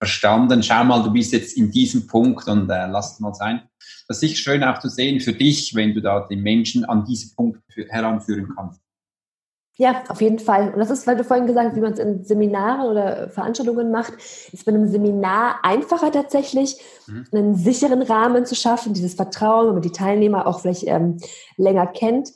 [0.05, 3.63] verstanden, schau mal, du bist jetzt in diesem Punkt und äh, lass es mal sein.
[4.07, 7.05] Das ist sicher schön auch zu sehen für dich, wenn du da den Menschen an
[7.07, 8.81] diesen Punkt heranführen kannst.
[9.77, 10.73] Ja, auf jeden Fall.
[10.73, 13.91] Und das ist, weil du vorhin gesagt hast, wie man es in Seminaren oder Veranstaltungen
[13.91, 14.13] macht,
[14.53, 16.77] ist bei einem Seminar einfacher tatsächlich,
[17.09, 17.25] mhm.
[17.33, 21.17] einen sicheren Rahmen zu schaffen, dieses Vertrauen, wenn man die Teilnehmer auch vielleicht ähm,
[21.57, 22.29] länger kennt.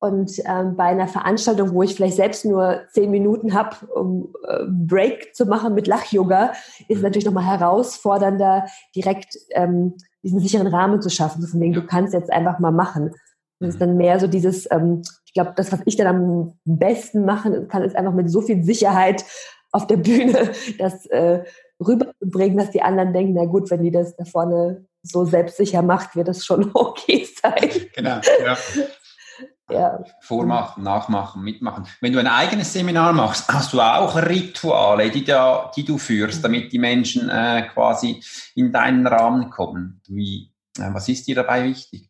[0.00, 4.64] Und ähm, bei einer Veranstaltung, wo ich vielleicht selbst nur zehn Minuten habe, um äh,
[4.68, 6.52] Break zu machen mit Lach-Yoga,
[6.86, 11.42] ist es natürlich nochmal herausfordernder, direkt ähm, diesen sicheren Rahmen zu schaffen.
[11.42, 13.12] So von wegen, du kannst jetzt einfach mal machen.
[13.58, 17.24] Das ist dann mehr so dieses, ähm, ich glaube, das, was ich dann am besten
[17.24, 19.24] machen kann, ist einfach mit so viel Sicherheit
[19.72, 21.42] auf der Bühne das äh,
[21.84, 26.14] rüberbringen, dass die anderen denken, na gut, wenn die das da vorne so selbstsicher macht,
[26.14, 27.68] wird das schon okay sein.
[27.96, 28.56] Genau, ja
[29.70, 30.02] ja.
[30.20, 31.86] Vormachen, nachmachen, mitmachen.
[32.00, 36.42] Wenn du ein eigenes Seminar machst, hast du auch Rituale, die, da, die du führst,
[36.42, 38.22] damit die Menschen äh, quasi
[38.54, 40.00] in deinen Rahmen kommen.
[40.08, 42.07] Wie, äh, was ist dir dabei wichtig?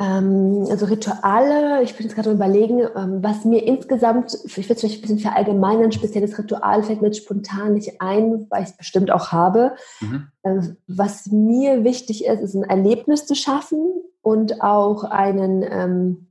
[0.00, 4.80] Ähm, also Rituale, ich bin jetzt gerade überlegen, ähm, was mir insgesamt, ich würde es
[4.80, 8.76] vielleicht ein bisschen verallgemeinern, ein spezielles Ritual fällt mir spontan nicht ein, weil ich es
[8.78, 9.72] bestimmt auch habe.
[10.00, 10.28] Mhm.
[10.42, 13.78] Ähm, was mir wichtig ist, ist ein Erlebnis zu schaffen
[14.22, 16.28] und auch einen ähm,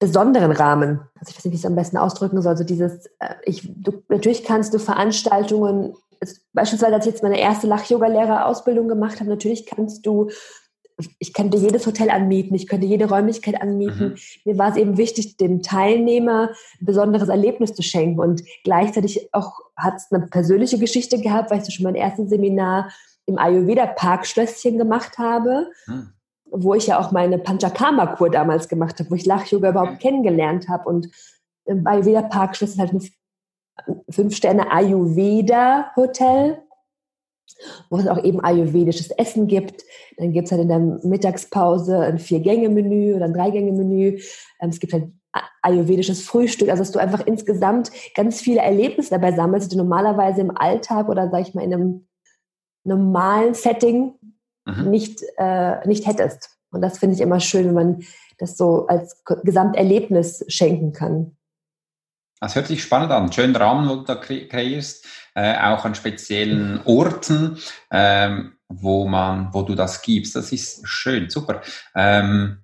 [0.00, 1.00] besonderen Rahmen.
[1.20, 2.50] Also ich weiß nicht, wie ich es am besten ausdrücken soll.
[2.50, 5.94] Also dieses, äh, ich, du, natürlich kannst du Veranstaltungen,
[6.52, 10.30] beispielsweise als ich jetzt meine erste Lach-Yoga-Lehrerausbildung gemacht habe, natürlich kannst du
[11.18, 14.10] ich könnte jedes Hotel anmieten, ich könnte jede Räumlichkeit anmieten.
[14.10, 14.16] Mhm.
[14.44, 18.20] Mir war es eben wichtig, dem Teilnehmer ein besonderes Erlebnis zu schenken.
[18.20, 22.90] Und gleichzeitig auch hat es eine persönliche Geschichte gehabt, weil ich schon mein erstes Seminar
[23.26, 25.68] im Ayurveda Parkschlösschen gemacht habe.
[25.86, 26.12] Mhm
[26.50, 30.88] wo ich ja auch meine Panchakarma-Kur damals gemacht habe, wo ich Lach-Yoga überhaupt kennengelernt habe.
[30.88, 31.08] Und
[31.64, 33.02] im Ayurveda Park ist halt ein
[34.08, 36.62] Fünf-Sterne Ayurveda-Hotel,
[37.90, 39.84] wo es auch eben ayurvedisches Essen gibt.
[40.16, 44.20] Dann gibt es halt in der Mittagspause ein Vier-Gänge-Menü oder ein Drei-Gänge-Menü.
[44.60, 45.12] Ähm, es gibt halt
[45.62, 50.40] ayurvedisches Frühstück, also dass du einfach insgesamt ganz viele Erlebnisse dabei sammelst, die du normalerweise
[50.40, 52.08] im Alltag oder sag ich mal in einem
[52.84, 54.14] normalen Setting
[54.64, 54.90] mhm.
[54.90, 56.56] nicht, äh, nicht hättest.
[56.70, 58.02] Und das finde ich immer schön, wenn man
[58.38, 61.36] das so als Gesamterlebnis schenken kann.
[62.40, 63.32] Das hört sich spannend an.
[63.32, 65.06] Schönen Rahmen, wo du da kreierst,
[65.36, 67.58] äh, auch an speziellen Orten,
[67.92, 70.34] ähm, wo man, wo du das gibst.
[70.34, 71.60] Das ist schön, super.
[71.94, 72.62] Ähm,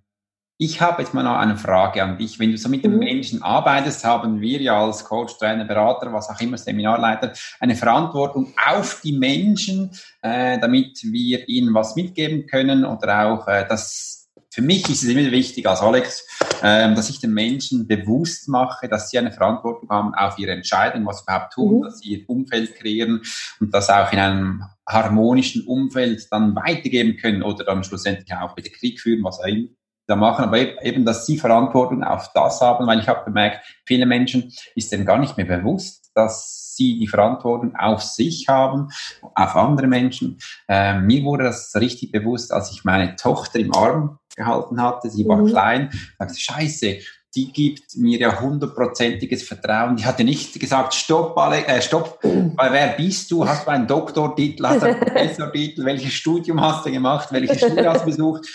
[0.59, 2.39] ich habe jetzt mal noch eine Frage an dich.
[2.39, 3.01] Wenn du so mit den mhm.
[3.01, 8.55] Menschen arbeitest, haben wir ja als Coach, Trainer, Berater, was auch immer, Seminarleiter, eine Verantwortung
[8.67, 9.91] auf die Menschen,
[10.23, 14.22] äh, damit wir ihnen was mitgeben können oder auch äh, das
[14.53, 16.27] für mich ist es immer wichtig als Alex,
[16.62, 21.07] ähm, dass ich den Menschen bewusst mache, dass sie eine Verantwortung haben auf ihre Entscheidung,
[21.07, 21.83] was sie überhaupt tun, mhm.
[21.85, 23.23] dass sie ihr Umfeld kreieren
[23.61, 28.69] und das auch in einem harmonischen Umfeld dann weitergeben können oder dann schlussendlich auch wieder
[28.69, 29.69] Krieg führen, was auch immer
[30.07, 34.05] da machen, aber eben, dass sie Verantwortung auf das haben, weil ich habe bemerkt, viele
[34.05, 38.88] Menschen ist denen gar nicht mehr bewusst, dass sie die Verantwortung auf sich haben,
[39.35, 40.38] auf andere Menschen.
[40.68, 45.11] Ähm, mir wurde das richtig bewusst, als ich meine Tochter im Arm gehalten hatte.
[45.11, 45.46] Sie war mhm.
[45.48, 45.90] klein.
[46.18, 46.98] Sagte, Scheiße,
[47.35, 49.96] die gibt mir ja hundertprozentiges Vertrauen.
[49.96, 53.46] Die hatte nicht gesagt, stopp, alle, äh, stopp, weil wer bist du?
[53.46, 55.85] Hast du einen Doktortitel, hast du einen Professortitel?
[55.85, 57.29] Welches Studium hast du gemacht?
[57.33, 58.46] Welche Schule hast du besucht?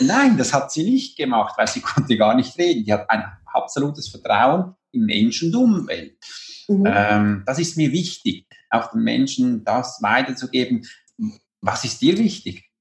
[0.00, 2.84] Nein, das hat sie nicht gemacht, weil sie konnte gar nicht reden.
[2.84, 6.16] Die hat ein absolutes Vertrauen im Mensch und Umwelt.
[6.68, 6.84] Mhm.
[6.86, 10.86] Ähm, das ist mir wichtig, auch den Menschen das weiterzugeben.
[11.60, 12.72] Was ist dir wichtig?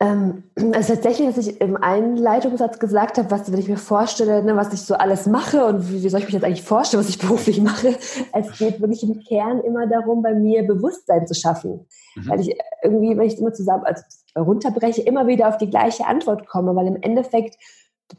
[0.00, 4.72] Also tatsächlich, dass ich im Einleitungssatz gesagt habe, was, wenn ich mir vorstelle, ne, was
[4.72, 7.18] ich so alles mache und wie, wie, soll ich mich jetzt eigentlich vorstellen, was ich
[7.26, 7.88] beruflich mache,
[8.32, 11.86] es geht wirklich im Kern immer darum, bei mir Bewusstsein zu schaffen.
[12.14, 12.28] Mhm.
[12.30, 14.02] Weil ich irgendwie, wenn ich es immer zusammen also
[14.38, 17.56] runterbreche, immer wieder auf die gleiche Antwort komme, weil im Endeffekt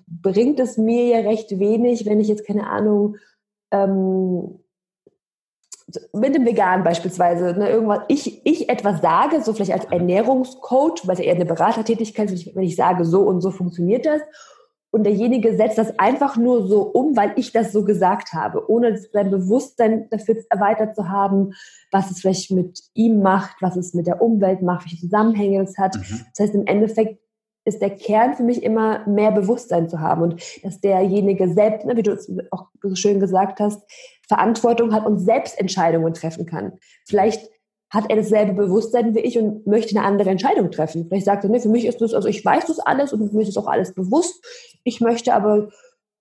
[0.08, 3.18] bringt es mir ja recht wenig, wenn ich jetzt keine Ahnung,
[3.72, 4.60] ähm,
[6.14, 11.14] mit dem Vegan beispielsweise, ne, irgendwas, ich, ich etwas sage, so vielleicht als Ernährungscoach, weil
[11.14, 14.22] es ja eher eine Beratertätigkeit ist, wenn ich sage, so und so funktioniert das.
[14.94, 18.98] Und derjenige setzt das einfach nur so um, weil ich das so gesagt habe, ohne
[18.98, 21.54] sein Bewusstsein dafür erweitert zu haben,
[21.92, 25.78] was es vielleicht mit ihm macht, was es mit der Umwelt macht, welche Zusammenhänge es
[25.78, 25.96] hat.
[25.96, 26.26] Mhm.
[26.36, 27.20] Das heißt, im Endeffekt
[27.66, 31.96] ist der Kern für mich immer mehr Bewusstsein zu haben und dass derjenige selbst, ne,
[31.96, 33.82] wie du es auch so schön gesagt hast,
[34.28, 36.80] Verantwortung hat und selbst Entscheidungen treffen kann.
[37.08, 37.50] Vielleicht
[37.92, 41.08] hat er dasselbe Bewusstsein wie ich und möchte eine andere Entscheidung treffen.
[41.08, 43.42] Vielleicht sagt er, ne, für mich ist das, also ich weiß das alles und mir
[43.42, 44.44] ist das auch alles bewusst.
[44.84, 45.70] Ich möchte aber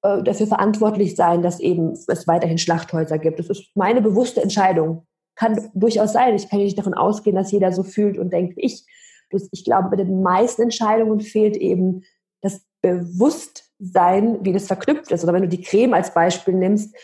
[0.03, 3.39] äh, dafür verantwortlich sein, dass eben es weiterhin Schlachthäuser gibt.
[3.39, 5.07] Das ist meine bewusste Entscheidung.
[5.37, 6.35] Kann durchaus sein.
[6.35, 8.85] Ich kann nicht davon ausgehen, dass jeder so fühlt und denkt ich.
[9.31, 12.03] Bloß ich glaube, bei den meisten Entscheidungen fehlt eben
[12.41, 15.25] das Bewusstsein, wie das verknüpft ist.
[15.25, 16.95] Oder wenn du die Creme als Beispiel nimmst,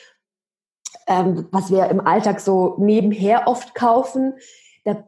[1.07, 4.35] ähm, was wir im Alltag so nebenher oft kaufen,
[4.85, 5.05] da,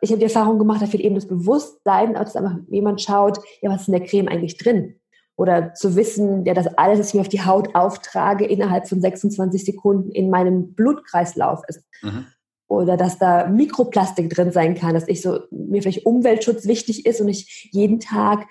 [0.00, 3.70] ich habe die Erfahrung gemacht, da fehlt eben das Bewusstsein, dass einfach jemand schaut, ja,
[3.70, 4.98] was ist in der Creme eigentlich drin?
[5.36, 9.00] Oder zu wissen, ja, das alles, was ich mir auf die Haut auftrage, innerhalb von
[9.00, 11.82] 26 Sekunden in meinem Blutkreislauf ist.
[12.02, 12.26] Mhm
[12.68, 17.20] oder dass da Mikroplastik drin sein kann, dass ich so mir vielleicht Umweltschutz wichtig ist
[17.20, 18.48] und ich jeden Tag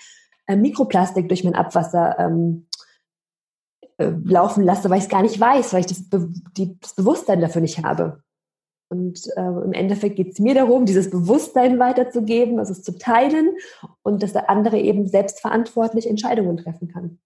[0.47, 2.67] äh, Mikroplastik durch mein Abwasser ähm,
[3.97, 6.95] äh, laufen lasse, weil ich es gar nicht weiß, weil ich das, Be die, das
[6.95, 8.23] Bewusstsein dafür nicht habe.
[8.89, 13.55] Und äh, im Endeffekt geht es mir darum, dieses Bewusstsein weiterzugeben, also es zu teilen
[14.03, 17.19] und dass der andere eben selbstverantwortlich Entscheidungen treffen kann.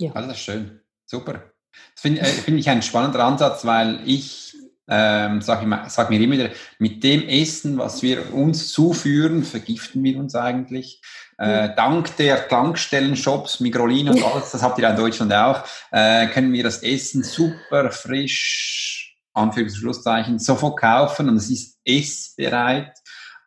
[0.00, 0.12] Ja.
[0.12, 0.80] Alles schön.
[1.06, 1.52] Super.
[1.94, 4.56] Das finde äh, find ich ein spannender Ansatz, weil ich
[4.90, 10.02] ähm, sag, ich, sag mir immer wieder, mit dem Essen, was wir uns zuführen, vergiften
[10.02, 11.00] wir uns eigentlich.
[11.38, 16.52] Äh, dank der Tankstellen-Shops, Migrolin und alles, das habt ihr in Deutschland auch, äh, können
[16.52, 22.92] wir das Essen super frisch, Anführungs- Schlusszeichen, sofort kaufen und es ist essbereit.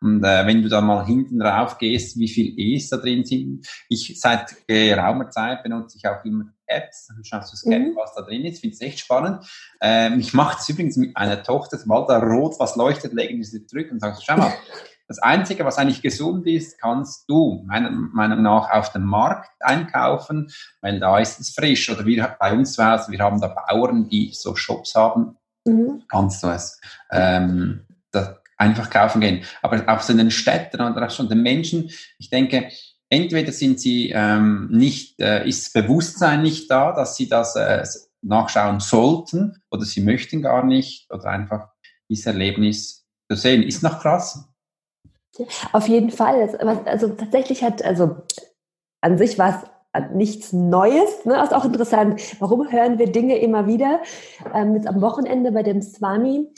[0.00, 3.66] Und äh, wenn du da mal hinten drauf gehst, wie viel E's da drin sind.
[3.88, 7.96] Ich seit geraumer Zeit benutze ich auch immer Apps, dann schaust du scannen, mhm.
[7.96, 8.60] was da drin ist.
[8.60, 9.46] Finde es echt spannend.
[9.80, 13.44] Ähm, ich mache es übrigens mit einer Tochter, sobald da rot was leuchtet, legen wir
[13.44, 14.52] sie zurück und sagst, schau mal,
[15.08, 20.50] das Einzige, was eigentlich gesund ist, kannst du meiner Meinung nach auf dem Markt einkaufen,
[20.80, 21.90] weil da ist es frisch.
[21.90, 26.02] Oder wir bei uns zu Hause, wir haben da Bauern, die so Shops haben, mhm.
[26.08, 26.80] kannst du es.
[27.10, 27.86] Ähm,
[28.56, 29.44] einfach kaufen gehen.
[29.62, 32.70] Aber auch so in den Städten oder auch schon den Menschen, ich denke,
[33.08, 37.84] entweder sind sie ähm, nicht, äh, ist Bewusstsein nicht da, dass sie das äh,
[38.22, 41.68] nachschauen sollten oder sie möchten gar nicht oder einfach
[42.08, 43.62] dieses Erlebnis zu sehen.
[43.62, 44.48] Ist noch krass.
[45.72, 46.56] Auf jeden Fall.
[46.86, 48.16] Also tatsächlich hat, also
[49.00, 51.24] an sich war es nichts Neues.
[51.24, 51.34] Ne?
[51.34, 52.20] Das ist auch interessant.
[52.40, 54.00] Warum hören wir Dinge immer wieder?
[54.54, 56.48] Ähm, jetzt am Wochenende bei dem Swami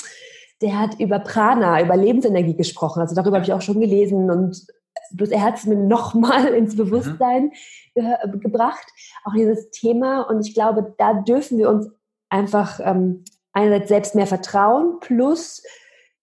[0.63, 3.01] der hat über Prana, über Lebensenergie gesprochen.
[3.01, 4.67] Also darüber habe ich auch schon gelesen und
[5.13, 6.79] bloß er hat es mir nochmal ins mhm.
[6.79, 7.51] Bewusstsein mhm.
[7.95, 8.87] ge gebracht,
[9.25, 10.23] auch dieses Thema.
[10.23, 11.89] Und ich glaube, da dürfen wir uns
[12.29, 15.63] einfach ähm, einerseits selbst mehr vertrauen, plus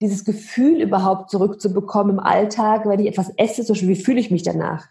[0.02, 4.43] dieses Gefühl überhaupt zurückzubekommen im Alltag, wenn ich etwas esse, so wie fühle ich mich
[4.43, 4.88] danach?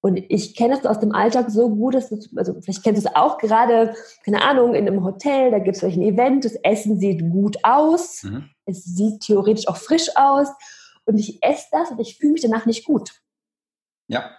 [0.00, 3.08] Und ich kenne das aus dem Alltag so gut, dass das, also vielleicht kennst du
[3.08, 3.92] es auch gerade,
[4.24, 7.56] keine Ahnung, in einem Hotel, da gibt es vielleicht ein Event, das Essen sieht gut
[7.64, 8.44] aus, mhm.
[8.66, 10.48] es sieht theoretisch auch frisch aus
[11.06, 13.12] und ich esse das und ich fühle mich danach nicht gut.
[14.08, 14.30] Ja.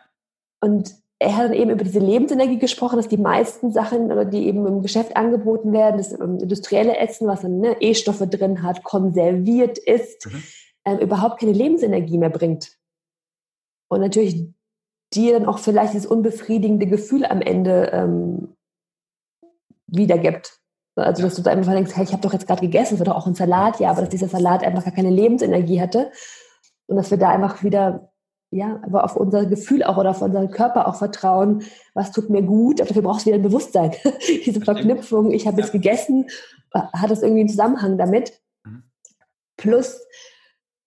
[0.62, 4.68] Und er hat dann eben über diese Lebensenergie gesprochen, dass die meisten Sachen, die eben
[4.68, 10.28] im Geschäft angeboten werden, das industrielle Essen, was dann ne, E-Stoffe drin hat, konserviert ist,
[10.28, 10.44] mhm.
[10.84, 12.78] äh, überhaupt keine Lebensenergie mehr bringt.
[13.90, 14.48] Und natürlich
[15.14, 18.56] dir dann auch vielleicht dieses unbefriedigende Gefühl am Ende ähm,
[19.88, 20.60] wiedergibt.
[20.96, 23.06] Also, dass du da einfach denkst, hey, ich habe doch jetzt gerade gegessen, es war
[23.06, 26.12] doch auch ein Salat, ja, aber dass dieser Salat einfach gar keine Lebensenergie hatte
[26.88, 28.12] und dass wir da einfach wieder,
[28.50, 32.42] ja, aber auf unser Gefühl auch oder auf unseren Körper auch vertrauen, was tut mir
[32.42, 33.92] gut, aber dafür brauchst du wieder ein Bewusstsein.
[34.46, 35.64] Diese Verknüpfung, ich habe ja.
[35.64, 36.28] jetzt gegessen,
[36.74, 38.34] hat das irgendwie einen Zusammenhang damit.
[38.66, 38.84] Mhm.
[39.58, 40.00] Plus,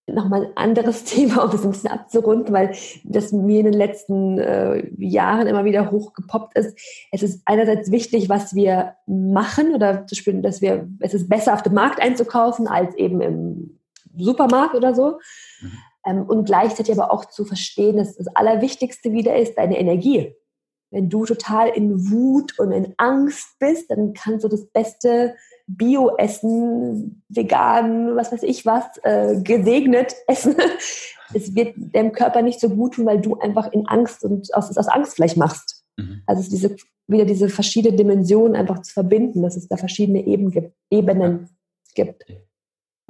[0.07, 4.39] nochmal ein anderes Thema, um das ein bisschen abzurunden, weil das mir in den letzten
[4.39, 6.79] äh, Jahren immer wieder hochgepoppt ist.
[7.13, 11.55] Es ist einerseits wichtig, was wir machen oder zu spüren, dass wir, es ist besser
[11.55, 13.81] auf dem Markt einzukaufen als eben im
[14.17, 15.19] Supermarkt oder so.
[15.61, 15.73] Mhm.
[16.07, 20.35] Ähm, und gleichzeitig aber auch zu verstehen, dass das Allerwichtigste wieder ist deine Energie.
[20.91, 25.35] Wenn du total in Wut und in Angst bist, dann kannst du das Beste
[25.67, 30.57] Bio essen, vegan, was weiß ich was, äh, gesegnet essen.
[31.33, 34.77] Es wird dem Körper nicht so gut tun, weil du einfach in Angst und aus,
[34.77, 35.85] aus Angst vielleicht machst.
[35.97, 36.23] Mhm.
[36.27, 36.75] Also es diese,
[37.07, 41.51] wieder diese verschiedenen Dimensionen einfach zu verbinden, dass es da verschiedene Eben gibt, Ebenen
[41.95, 42.25] gibt.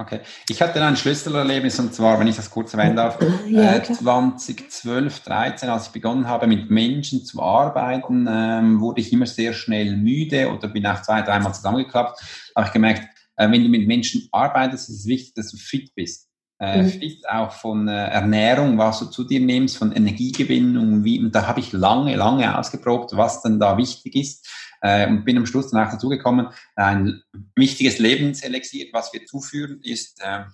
[0.01, 0.21] Okay.
[0.49, 5.21] Ich hatte ein Schlüsselerlebnis und zwar, wenn ich das kurz erwähnen darf, ja, äh, 2012,
[5.21, 9.99] 13, als ich begonnen habe, mit Menschen zu arbeiten, ähm, wurde ich immer sehr schnell
[9.99, 12.19] müde oder bin auch zwei, dreimal zusammengeklappt.
[12.57, 13.03] Habe ich gemerkt,
[13.37, 16.31] äh, wenn du mit Menschen arbeitest, ist es wichtig, dass du fit bist.
[16.59, 16.89] Äh, mhm.
[16.89, 21.47] Fit auch von äh, Ernährung, was du zu dir nimmst, von Energiegewinnung, wie, und da
[21.47, 24.49] habe ich lange, lange ausgeprobt, was denn da wichtig ist
[24.81, 27.23] äh, und bin am Schluss dann auch dazu gekommen, ein
[27.55, 30.45] wichtiges Lebenselixier, was wir zuführen, ist äh,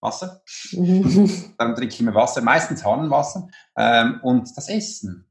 [0.00, 0.42] Wasser.
[0.72, 1.54] Mhm.
[1.58, 5.26] Dann trinke ich immer Wasser, meistens Hahnenwasser ähm, und das Essen.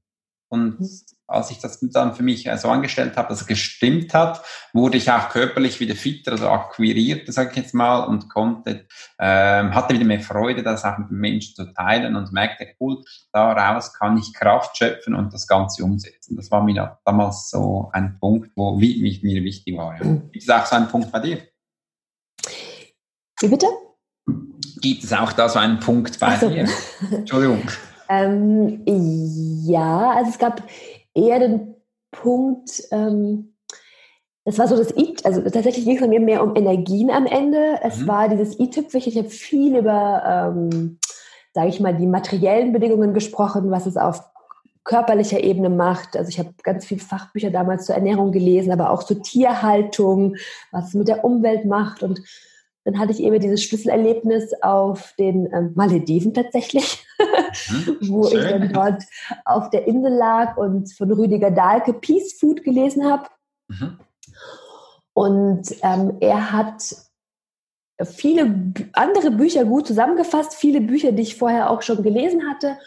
[0.54, 0.90] Und mhm.
[1.26, 4.98] als ich das dann für mich äh, so angestellt habe, dass es gestimmt hat, wurde
[4.98, 8.86] ich auch körperlich wieder fitter, also akquiriert, sage ich jetzt mal, und konnte,
[9.18, 13.04] ähm, hatte wieder mehr Freude, das auch mit den Menschen zu teilen und merkte, cool,
[13.32, 16.36] daraus kann ich Kraft schöpfen und das Ganze umsetzen.
[16.36, 19.98] Das war mir damals so ein Punkt, wo wie, mich, mir wichtig war.
[19.98, 20.06] Ja.
[20.06, 20.30] Mhm.
[20.34, 21.42] Ist auch so ein Punkt bei dir?
[23.40, 23.66] Wie bitte?
[24.82, 26.48] Gibt es auch da so einen Punkt bei so.
[26.48, 26.70] dir?
[27.12, 27.64] Entschuldigung.
[28.22, 30.64] Ähm, ja, also es gab
[31.14, 31.76] eher den
[32.12, 33.54] Punkt, ähm,
[34.46, 37.80] das war so das I, also tatsächlich ging es mir mehr um Energien am Ende.
[37.82, 38.08] Es mhm.
[38.08, 41.00] war dieses i-Tüpfelchen, ich habe viel über, ähm,
[41.54, 44.22] sage ich mal, die materiellen Bedingungen gesprochen, was es auf
[44.84, 46.18] körperlicher Ebene macht.
[46.18, 50.36] Also ich habe ganz viele Fachbücher damals zur Ernährung gelesen, aber auch zur Tierhaltung,
[50.72, 52.22] was es mit der Umwelt macht und
[52.86, 57.98] dann hatte ich eben dieses Schlüsselerlebnis auf den ähm, Malediven tatsächlich, mhm.
[58.10, 58.40] wo Schön.
[58.40, 59.04] ich dann dort
[59.46, 63.28] auf der Insel lag und von Rüdiger Dahlke Peace Food gelesen habe.
[63.70, 64.00] Mhm.
[65.14, 66.96] Und ähm, er hat
[68.04, 72.78] viele andere Bücher gut zusammengefasst, viele Bücher, die ich vorher auch schon gelesen hatte.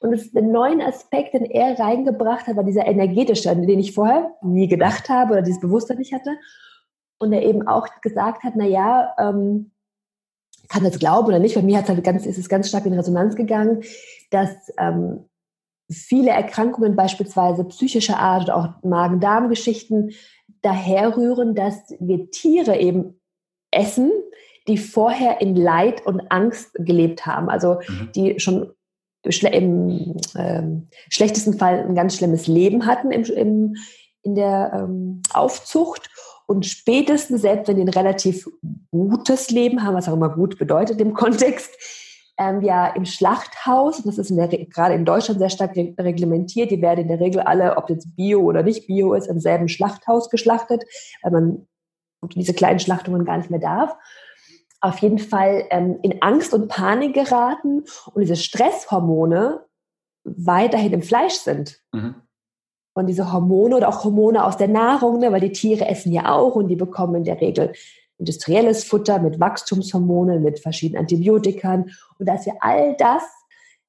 [0.00, 3.94] Und das, den neuen Aspekt, den er reingebracht hat, war dieser energetische, an den ich
[3.94, 6.30] vorher nie gedacht habe oder dieses Bewusstsein nicht hatte
[7.18, 9.70] und er eben auch gesagt hat, na ja, ähm,
[10.68, 12.94] kann das glauben oder nicht, bei mir hat's halt ganz, ist es ganz stark in
[12.94, 13.82] Resonanz gegangen,
[14.30, 15.28] dass ähm,
[15.90, 20.12] viele Erkrankungen, beispielsweise psychischer Art oder auch Magen-Darm-Geschichten,
[20.62, 23.20] daherrühren, dass wir Tiere eben
[23.70, 24.10] essen,
[24.66, 27.50] die vorher in Leid und Angst gelebt haben.
[27.50, 28.10] Also mhm.
[28.14, 28.74] die schon
[29.24, 33.76] im ähm, schlechtesten Fall ein ganz schlimmes Leben hatten im, im,
[34.22, 36.10] in der ähm, Aufzucht
[36.46, 38.48] und spätestens, selbst wenn die ein relativ
[38.90, 41.70] gutes Leben haben, was auch immer gut bedeutet im Kontext,
[42.36, 46.82] ähm, ja im Schlachthaus, das ist in der, gerade in Deutschland sehr stark reglementiert, die
[46.82, 50.30] werden in der Regel alle, ob jetzt Bio oder nicht Bio ist, im selben Schlachthaus
[50.30, 50.84] geschlachtet,
[51.22, 51.66] weil man
[52.34, 53.96] diese kleinen Schlachtungen gar nicht mehr darf.
[54.80, 59.64] Auf jeden Fall ähm, in Angst und Panik geraten und diese Stresshormone
[60.24, 61.80] weiterhin im Fleisch sind.
[61.92, 62.16] Mhm.
[62.94, 66.32] Und diese Hormone oder auch Hormone aus der Nahrung, ne, weil die Tiere essen ja
[66.32, 67.72] auch und die bekommen in der Regel
[68.18, 73.22] industrielles Futter, mit Wachstumshormonen, mit verschiedenen Antibiotikern und dass wir all das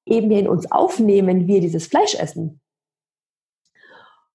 [0.06, 2.60] eben in uns aufnehmen, wir dieses Fleisch essen.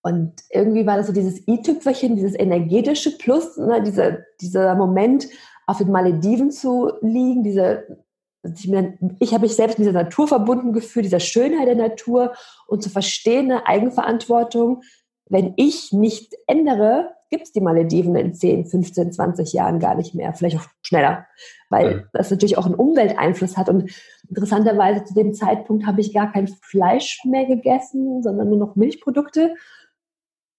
[0.02, 5.28] Und irgendwie war das so dieses i-Tüpfelchen, dieses energetische Plus, ne, dieser, dieser Moment,
[5.66, 7.99] auf den Malediven zu liegen, diese,
[8.42, 12.32] ich, habe mich selbst mit dieser Natur verbunden gefühlt, dieser Schönheit der Natur
[12.66, 14.82] und zu verstehen, eine Eigenverantwortung,
[15.28, 20.14] wenn ich nicht ändere, gibt es die Malediven in 10, 15, 20 Jahren gar nicht
[20.14, 21.26] mehr, vielleicht auch schneller,
[21.68, 22.04] weil mhm.
[22.12, 23.68] das natürlich auch einen Umwelteinfluss hat.
[23.68, 23.92] Und
[24.28, 29.54] interessanterweise zu dem Zeitpunkt habe ich gar kein Fleisch mehr gegessen, sondern nur noch Milchprodukte.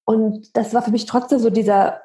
[0.05, 2.01] Und das war für mich trotzdem so dieser,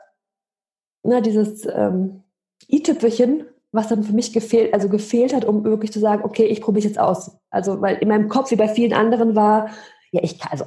[1.05, 2.25] na, dieses ähm,
[2.69, 3.47] i-Tüpfelchen,
[3.77, 6.81] was dann für mich gefehlt, also gefehlt hat, um wirklich zu sagen, okay, ich probiere
[6.81, 7.39] es jetzt aus.
[7.51, 9.69] Also, weil in meinem Kopf, wie bei vielen anderen war,
[10.11, 10.65] ja, ich kann, also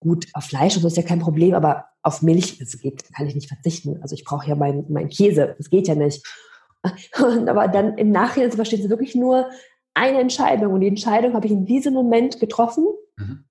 [0.00, 3.26] gut, auf Fleisch und so ist ja kein Problem, aber auf Milch, das geht, kann
[3.26, 4.00] ich nicht verzichten.
[4.02, 6.26] Also ich brauche ja meinen mein Käse, das geht ja nicht.
[7.20, 9.50] Und, aber dann im Nachhinein zu verstehen, es wirklich nur
[9.94, 10.72] eine Entscheidung.
[10.72, 12.86] Und die Entscheidung habe ich in diesem Moment getroffen
[13.16, 13.44] mhm.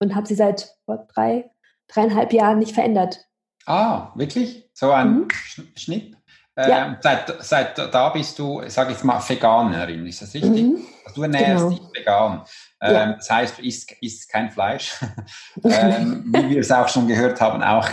[0.00, 0.76] und habe sie seit
[1.14, 1.50] drei,
[1.88, 3.26] dreieinhalb Jahren nicht verändert.
[3.64, 4.68] Ah, wirklich?
[4.74, 5.28] So ein mhm.
[5.76, 6.14] Schnitt?
[6.56, 6.86] Ja.
[6.86, 10.62] Ähm, seit, seit da bist du, sag ich mal, Veganerin, ist das richtig?
[10.62, 10.86] Mhm.
[11.04, 11.70] Also du ernährst genau.
[11.70, 12.44] dich vegan.
[12.80, 13.12] Ähm, ja.
[13.14, 14.94] Das heißt, du isst, isst kein Fleisch.
[15.64, 17.88] ähm, wie wir es auch schon gehört haben, auch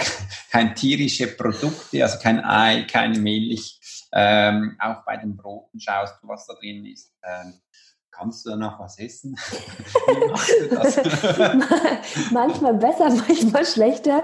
[0.52, 3.80] kein tierische Produkte, also kein Ei, keine Milch.
[4.14, 7.12] Ähm, auch bei den Broten schaust du, was da drin ist.
[8.22, 9.36] Kannst du noch was essen?
[12.32, 14.24] Manchmal besser, manchmal schlechter.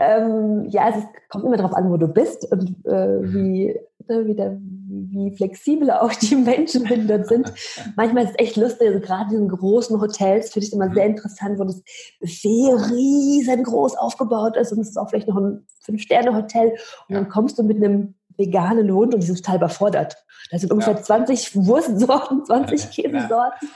[0.00, 3.78] Ähm, ja, es kommt immer darauf an, wo du bist und äh, wie,
[4.08, 7.52] ne, wie, der, wie flexibel auch die Menschen dort sind.
[7.94, 11.60] Manchmal ist es echt lustig, also gerade in großen Hotels finde ich immer sehr interessant,
[11.60, 11.80] wo das
[12.18, 16.72] Buffet riesengroß aufgebaut ist und es ist auch vielleicht noch ein Fünf-Sterne-Hotel
[17.08, 20.16] und dann kommst du mit einem veganen Hund und die sind total überfordert.
[20.50, 21.02] Da sind ungefähr ja.
[21.02, 23.68] 20 Wurstsorten, 20 Käsesorten.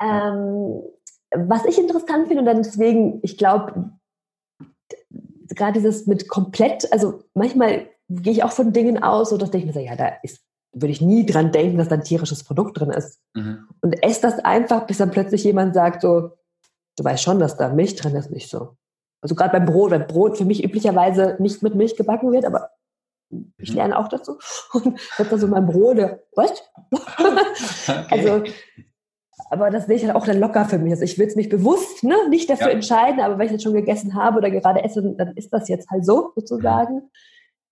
[0.00, 0.82] Ähm,
[1.34, 3.90] was ich interessant finde und dann deswegen, ich glaube,
[5.48, 9.64] gerade dieses mit komplett, also manchmal gehe ich auch von Dingen aus, so dass ich
[9.64, 10.42] mir so, ja, da ist,
[10.72, 13.20] würde ich nie dran denken, dass da ein tierisches Produkt drin ist.
[13.34, 13.68] Mhm.
[13.80, 16.32] Und esse das einfach, bis dann plötzlich jemand sagt so,
[16.96, 18.76] du weißt schon, dass da Milch drin ist, nicht so.
[19.20, 22.70] Also gerade beim Brot, weil Brot für mich üblicherweise nicht mit Milch gebacken wird, aber
[23.58, 23.76] ich mhm.
[23.76, 24.38] lerne auch dazu.
[24.72, 25.98] Und habe da so mein Brot,
[26.34, 26.62] was?
[26.92, 28.06] okay.
[28.10, 28.44] Also,
[29.50, 30.92] aber das sehe ich halt auch dann locker für mich.
[30.92, 32.72] Also ich will es mich bewusst ne, nicht dafür ja.
[32.72, 35.90] entscheiden, aber wenn ich jetzt schon gegessen habe oder gerade esse, dann ist das jetzt
[35.90, 36.94] halt so sozusagen.
[36.94, 37.10] Mhm.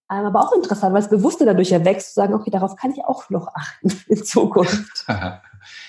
[0.08, 3.04] Aber auch interessant, weil das Bewusste dadurch ja wächst, zu sagen, okay, darauf kann ich
[3.04, 5.04] auch noch achten in Zukunft.
[5.08, 5.40] ja,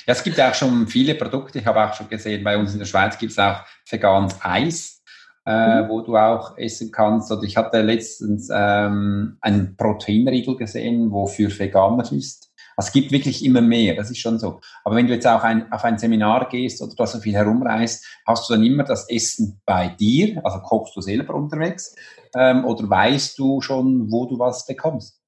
[0.05, 1.59] es gibt ja auch schon viele Produkte.
[1.59, 5.01] Ich habe auch schon gesehen, bei uns in der Schweiz gibt es auch veganes Eis
[5.46, 5.89] äh, mhm.
[5.89, 7.32] wo du auch essen kannst.
[7.32, 12.52] Oder ich hatte letztens ähm, einen Proteinriegel gesehen, wo für Veganer ist.
[12.78, 14.62] Also es gibt wirklich immer mehr, das ist schon so.
[14.84, 18.06] Aber wenn du jetzt auch ein, auf ein Seminar gehst oder da so viel herumreist,
[18.26, 21.94] hast du dann immer das Essen bei dir, also kochst du selber unterwegs,
[22.36, 25.20] ähm, oder weißt du schon, wo du was bekommst?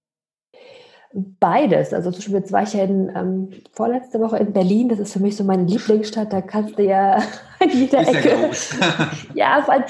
[1.15, 1.93] Beides.
[1.93, 4.89] Also zum Beispiel jetzt war ich ja in, ähm, vorletzte Woche in Berlin.
[4.89, 6.33] Das ist für mich so meine Lieblingsstadt.
[6.33, 7.21] Da kannst du ja
[7.59, 8.49] in jeder ist Ecke.
[8.79, 9.83] Ja, ja, vor allem,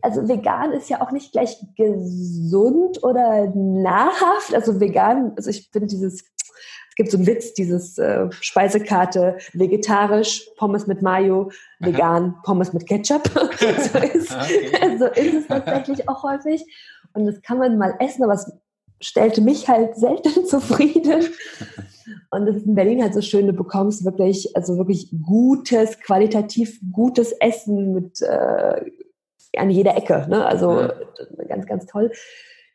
[0.00, 4.54] also vegan ist ja auch nicht gleich gesund oder nahrhaft.
[4.54, 6.24] Also vegan, also ich finde dieses,
[6.94, 12.86] es gibt so einen Witz, dieses äh, Speisekarte, vegetarisch, Pommes mit Mayo, vegan, Pommes mit
[12.86, 13.28] Ketchup.
[13.28, 14.96] so, ist, okay.
[14.98, 16.64] so ist es tatsächlich auch häufig.
[17.12, 18.50] Und das kann man mal essen, aber es
[19.00, 21.24] stellte mich halt selten zufrieden.
[22.30, 26.80] Und das ist in Berlin halt so schön, du bekommst wirklich, also wirklich gutes, qualitativ
[26.92, 28.90] gutes Essen mit äh,
[29.56, 30.26] an jeder Ecke.
[30.28, 30.44] Ne?
[30.44, 30.92] Also ja.
[31.48, 32.10] ganz, ganz toll.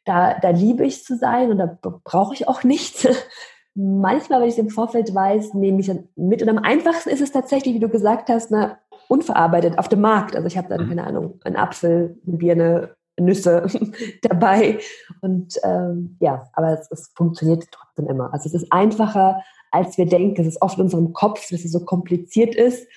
[0.06, 3.08] Da, da liebe ich zu sein und da brauche ich auch nichts.
[3.76, 6.42] Manchmal, wenn ich es im Vorfeld weiß, nehme ich dann mit.
[6.42, 10.36] Und am einfachsten ist es tatsächlich, wie du gesagt hast, ne, unverarbeitet auf dem Markt.
[10.36, 10.90] Also ich habe dann, mhm.
[10.90, 13.68] keine Ahnung, einen Apfel, eine Birne, Nüsse
[14.22, 14.80] dabei.
[15.22, 18.34] Und ähm, ja, aber es, es, funktioniert trotzdem immer.
[18.34, 19.42] Also es ist einfacher,
[19.72, 20.42] als wir denken.
[20.42, 22.88] Es ist oft in unserem Kopf, dass es so kompliziert ist.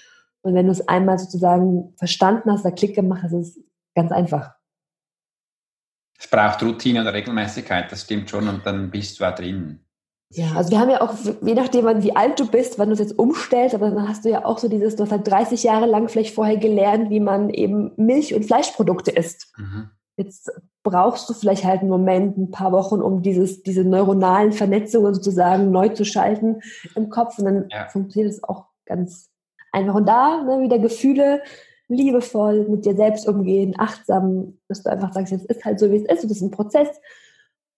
[0.42, 3.64] Und wenn du es einmal sozusagen verstanden hast, der Klick gemacht hast, ist es
[3.94, 4.54] ganz einfach.
[6.18, 9.80] Es braucht Routine und Regelmäßigkeit, das stimmt schon, und dann bist du auch drin.
[10.34, 13.00] Ja, also wir haben ja auch, je nachdem, wie alt du bist, wann du es
[13.00, 15.86] jetzt umstellst, aber dann hast du ja auch so dieses, du hast halt 30 Jahre
[15.86, 19.52] lang vielleicht vorher gelernt, wie man eben Milch- und Fleischprodukte isst.
[19.58, 19.90] Mhm.
[20.16, 20.50] Jetzt
[20.82, 25.70] brauchst du vielleicht halt einen Moment, ein paar Wochen, um dieses, diese neuronalen Vernetzungen sozusagen
[25.70, 26.60] neu zu schalten
[26.94, 27.38] im Kopf.
[27.38, 27.88] Und dann ja.
[27.88, 29.30] funktioniert es auch ganz
[29.72, 29.94] einfach.
[29.94, 31.42] Und da ne, wieder Gefühle,
[31.88, 35.96] liebevoll mit dir selbst umgehen, achtsam, dass du einfach sagst, jetzt ist halt so, wie
[35.96, 36.22] es ist.
[36.22, 36.88] Und das ist ein Prozess.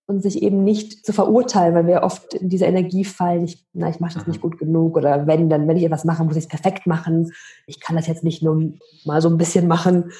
[0.06, 3.88] und sich eben nicht zu verurteilen, weil wir oft in diese Energie fallen, ich, na,
[3.88, 6.44] ich mache das nicht gut genug oder wenn, dann, wenn ich etwas mache, muss ich
[6.44, 7.32] es perfekt machen.
[7.66, 8.74] Ich kann das jetzt nicht nur
[9.04, 10.12] mal so ein bisschen machen.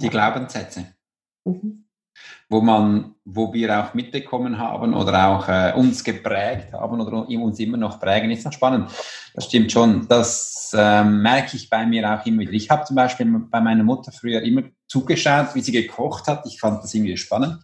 [0.00, 0.84] Die Glaubenssätze.
[1.46, 1.84] Mhm.
[2.48, 7.58] Wo man, wo wir auch mitbekommen haben oder auch äh, uns geprägt haben oder uns
[7.58, 8.90] immer noch prägen, ist noch spannend.
[9.34, 10.08] Das stimmt schon.
[10.08, 12.52] Das äh, merke ich bei mir auch immer wieder.
[12.52, 16.46] Ich habe zum Beispiel bei meiner Mutter früher immer zugeschaut, wie sie gekocht hat.
[16.46, 17.58] Ich fand das irgendwie spannend.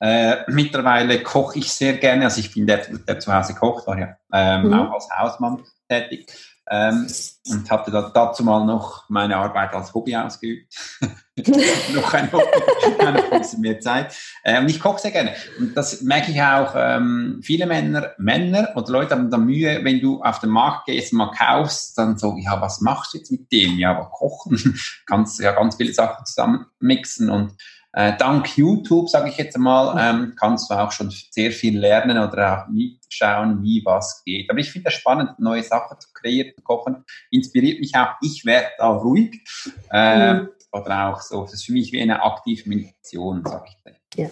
[0.00, 3.98] Äh, mittlerweile koche ich sehr gerne, also ich bin der, der zu Hause kocht, war
[3.98, 4.74] ja ähm, mhm.
[4.74, 6.32] auch als Hausmann tätig
[6.70, 7.08] ähm,
[7.48, 10.72] und hatte da, dazu mal noch meine Arbeit als Hobby ausgeübt.
[11.94, 12.44] noch ein Hobby,
[13.00, 14.14] ein bisschen mehr Zeit.
[14.42, 15.34] Äh, und ich koche sehr gerne.
[15.58, 20.00] Und das merke ich auch, ähm, viele Männer, Männer oder Leute haben da Mühe, wenn
[20.00, 23.50] du auf den Markt gehst, mal kaufst, dann so, ja, was machst du jetzt mit
[23.52, 23.78] dem?
[23.78, 27.54] Ja, aber kochen, kannst ja ganz viele Sachen zusammen mixen und
[27.92, 32.18] äh, dank YouTube, sage ich jetzt mal, ähm, kannst du auch schon sehr viel lernen
[32.18, 34.50] oder auch mitschauen, wie was geht.
[34.50, 37.04] Aber ich finde es spannend, neue Sachen zu kreieren, zu kochen.
[37.30, 38.10] Inspiriert mich auch.
[38.20, 39.40] Ich werde da ruhig.
[39.90, 40.48] Äh, mhm.
[40.72, 41.42] Oder auch so.
[41.42, 43.94] Das ist für mich wie eine aktive Meditation, sage ich.
[44.14, 44.24] Dir.
[44.24, 44.30] Ja.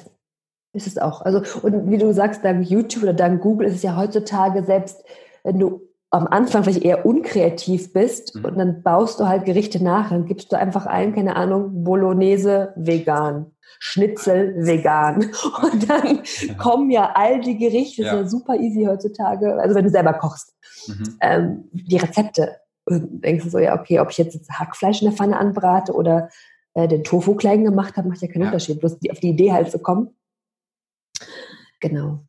[0.73, 1.23] Ist es auch.
[1.23, 5.03] Also, und wie du sagst, dank YouTube oder dank Google ist es ja heutzutage selbst,
[5.43, 5.81] wenn du
[6.11, 8.45] am Anfang vielleicht eher unkreativ bist mhm.
[8.45, 12.73] und dann baust du halt Gerichte nach, dann gibst du einfach ein, keine Ahnung, Bolognese
[12.77, 15.31] vegan, Schnitzel vegan
[15.63, 16.23] und dann
[16.59, 18.13] kommen ja all die Gerichte, ja.
[18.13, 20.55] ist ja super easy heutzutage, also wenn du selber kochst,
[20.87, 21.19] mhm.
[21.21, 22.57] ähm, die Rezepte.
[22.89, 26.29] Denkst du so, ja, okay, ob ich jetzt, jetzt Hackfleisch in der Pfanne anbrate oder
[26.75, 28.49] äh, den Tofu klein gemacht habe, macht ja keinen ja.
[28.49, 28.81] Unterschied.
[28.81, 30.15] Bloß die, auf die Idee halt zu kommen.
[31.81, 32.25] Genau.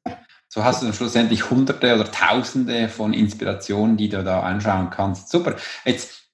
[0.49, 5.30] So hast du dann schlussendlich Hunderte oder Tausende von Inspirationen, die du da anschauen kannst.
[5.30, 5.55] Super.
[5.86, 6.28] Jetzt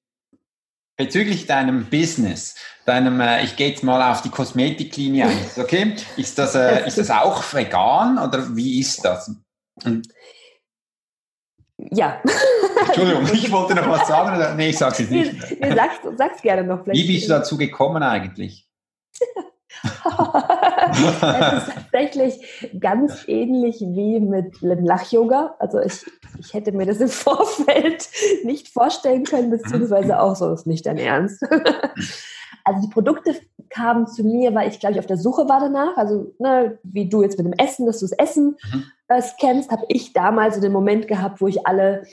[0.95, 2.55] bezüglich deinem Business,
[2.86, 5.95] deinem, äh, ich gehe jetzt mal auf die Kosmetiklinie ein, okay?
[6.17, 9.36] Ist das, äh, ist das auch vegan oder wie ist das?
[9.84, 10.07] Und
[11.91, 12.21] ja.
[12.88, 14.55] Entschuldigung, ich wollte noch was sagen.
[14.57, 15.34] Nee, ich sag's jetzt nicht.
[15.59, 16.84] Nee, sag's, sag's gerne noch.
[16.84, 17.01] Vielleicht.
[17.01, 18.67] Wie bist du dazu gekommen eigentlich?
[20.91, 21.19] es ist
[21.75, 25.55] tatsächlich ganz ähnlich wie mit Lach-Yoga.
[25.59, 26.05] Also ich,
[26.39, 28.07] ich hätte mir das im Vorfeld
[28.43, 31.43] nicht vorstellen können, beziehungsweise auch so ist nicht dein Ernst.
[32.64, 33.36] Also die Produkte
[33.70, 35.97] kamen zu mir, weil ich, glaube ich, auf der Suche war danach.
[35.97, 38.84] Also ne, wie du jetzt mit dem Essen, dass du das Essen mhm.
[39.07, 42.03] äh, scannst, habe ich damals so den Moment gehabt, wo ich alle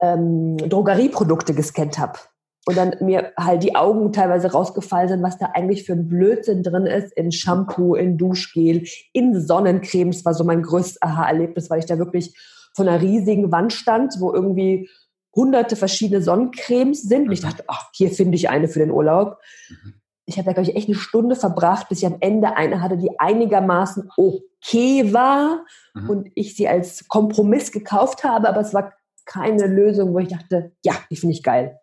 [0.00, 2.18] ähm, Drogerieprodukte gescannt habe
[2.66, 6.62] und dann mir halt die Augen teilweise rausgefallen sind, was da eigentlich für ein Blödsinn
[6.62, 11.86] drin ist in Shampoo, in Duschgel, in Sonnencremes, war so mein größtes Aha-Erlebnis, weil ich
[11.86, 12.34] da wirklich
[12.74, 14.88] von einer riesigen Wand stand, wo irgendwie
[15.34, 17.28] hunderte verschiedene Sonnencremes sind.
[17.28, 19.38] Und ich dachte, ach, hier finde ich eine für den Urlaub.
[19.68, 19.94] Mhm.
[20.26, 22.96] Ich habe da, glaube ich, echt eine Stunde verbracht, bis ich am Ende eine hatte,
[22.96, 25.64] die einigermaßen okay war
[25.94, 26.10] mhm.
[26.10, 28.94] und ich sie als Kompromiss gekauft habe, aber es war
[29.26, 31.78] keine Lösung, wo ich dachte, ja, die finde ich geil.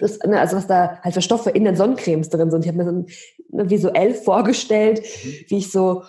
[0.00, 2.64] Das, ne, also was da halt für Stoffe in den Sonnencremes drin sind.
[2.64, 3.06] Ich habe mir so
[3.50, 5.34] ne, visuell vorgestellt, mhm.
[5.48, 6.02] wie ich so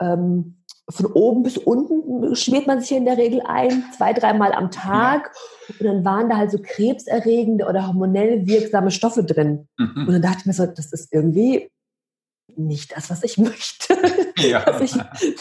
[0.00, 4.52] ähm, von oben bis unten schmiert man sich hier in der Regel ein, zwei, dreimal
[4.52, 5.34] am Tag.
[5.68, 9.66] Und dann waren da halt so krebserregende oder hormonell wirksame Stoffe drin.
[9.78, 10.06] Mhm.
[10.06, 11.70] Und dann dachte ich mir so, das ist irgendwie
[12.54, 13.96] nicht das, was ich möchte.
[14.36, 14.80] Ja.
[14.80, 14.94] ich,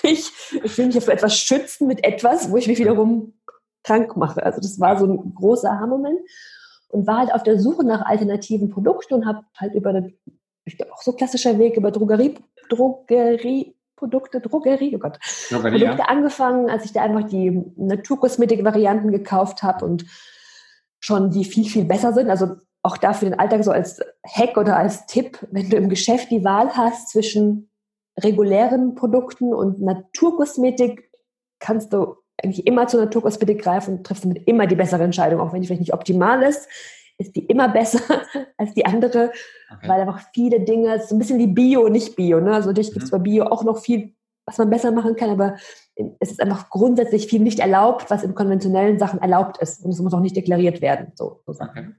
[0.04, 0.32] ich,
[0.64, 3.34] ich will mich für etwas schützen mit etwas, wo ich mich wiederum
[3.84, 4.44] krank mache.
[4.44, 6.22] Also das war so ein großer Aha-Moment
[6.88, 10.10] und war halt auf der Suche nach alternativen Produkten und habe halt über
[10.66, 12.36] ich glaube auch so klassischer Weg, über Drogerie,
[12.70, 15.20] Drogerie, Produkte, Drogerie, oh Gott,
[15.50, 16.08] Drogerie, Produkte ja.
[16.08, 20.06] angefangen, als ich da einfach die Naturkosmetik-Varianten gekauft habe und
[21.00, 22.30] schon die viel, viel besser sind.
[22.30, 25.90] Also auch da für den Alltag so als Hack oder als Tipp, wenn du im
[25.90, 27.70] Geschäft die Wahl hast zwischen
[28.20, 31.10] regulären Produkten und Naturkosmetik,
[31.60, 35.54] kannst du eigentlich immer zur Naturkosmetik greifen und triffst damit immer die bessere Entscheidung, auch
[35.54, 36.68] wenn die vielleicht nicht optimal ist,
[37.18, 38.02] ist die immer besser
[38.58, 39.32] als die andere,
[39.72, 39.88] okay.
[39.88, 42.54] weil einfach viele Dinge, so ein bisschen wie Bio, nicht Bio, ne?
[42.54, 42.94] Also natürlich mhm.
[42.94, 44.14] gibt es bei Bio auch noch viel,
[44.46, 45.56] was man besser machen kann, aber
[46.20, 50.00] es ist einfach grundsätzlich viel nicht erlaubt, was in konventionellen Sachen erlaubt ist und es
[50.00, 51.12] muss auch nicht deklariert werden.
[51.16, 51.94] So, so okay.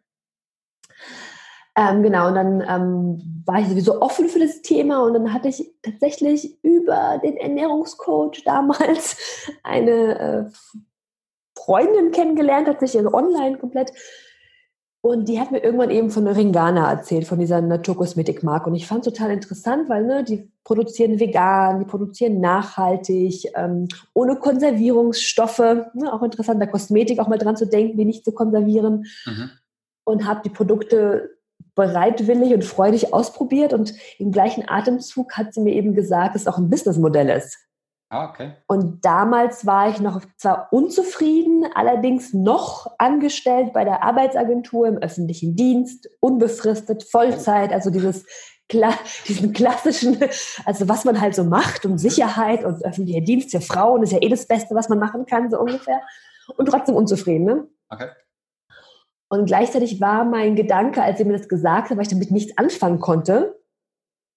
[1.77, 5.49] Ähm, genau, und dann ähm, war ich sowieso offen für das Thema und dann hatte
[5.49, 9.17] ich tatsächlich über den Ernährungscoach damals
[9.65, 10.45] eine äh,
[11.59, 13.93] Freundin kennengelernt, tatsächlich also online komplett.
[15.05, 18.71] Und die hat mir irgendwann eben von Ringana erzählt, von dieser Naturkosmetikmarke.
[18.71, 23.87] Und ich fand es total interessant, weil ne, die produzieren vegan, die produzieren nachhaltig, ähm,
[24.15, 25.59] ohne Konservierungsstoffe.
[25.59, 29.05] Ne, auch interessant, bei Kosmetik auch mal dran zu denken, die nicht zu konservieren.
[29.27, 29.51] Mhm.
[30.05, 31.37] Und habe die Produkte
[31.75, 36.49] bereitwillig und freudig ausprobiert und im gleichen Atemzug hat sie mir eben gesagt, dass es
[36.49, 37.59] auch ein Businessmodell ist.
[38.15, 38.53] Ah, okay.
[38.69, 45.57] Und damals war ich noch zwar unzufrieden, allerdings noch angestellt bei der Arbeitsagentur im öffentlichen
[45.57, 48.25] Dienst, unbefristet, Vollzeit, also dieses
[49.29, 50.19] diesen klassischen,
[50.65, 54.23] also was man halt so macht und Sicherheit und öffentlicher Dienst für Frauen ist ja
[54.23, 56.01] eh das Beste, was man machen kann, so ungefähr.
[56.57, 57.69] Und trotzdem unzufrieden, ne?
[57.89, 58.11] Okay.
[59.29, 62.57] Und gleichzeitig war mein Gedanke, als sie mir das gesagt hat, weil ich damit nichts
[62.57, 63.61] anfangen konnte,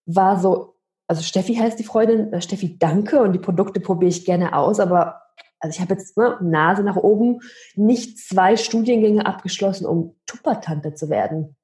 [0.07, 0.76] war so,
[1.07, 4.79] also Steffi heißt die Freundin, äh, Steffi, danke und die Produkte probiere ich gerne aus,
[4.79, 5.21] aber
[5.59, 7.39] also ich habe jetzt ne, Nase nach oben
[7.75, 11.55] nicht zwei Studiengänge abgeschlossen, um Tuppertante zu werden.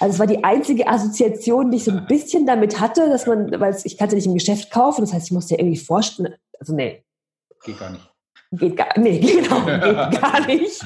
[0.00, 3.58] Also es war die einzige Assoziation, die ich so ein bisschen damit hatte, dass man,
[3.60, 5.78] weil ich kann es ja nicht im Geschäft kaufen, das heißt, ich musste ja irgendwie
[5.78, 7.04] vorstellen, also nee.
[7.64, 8.12] Geht gar nicht.
[8.52, 10.84] Geht gar, nee, genau, geht gar nicht.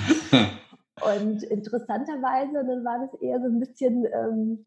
[1.00, 4.64] Und interessanterweise, dann war das eher so ein bisschen, ähm,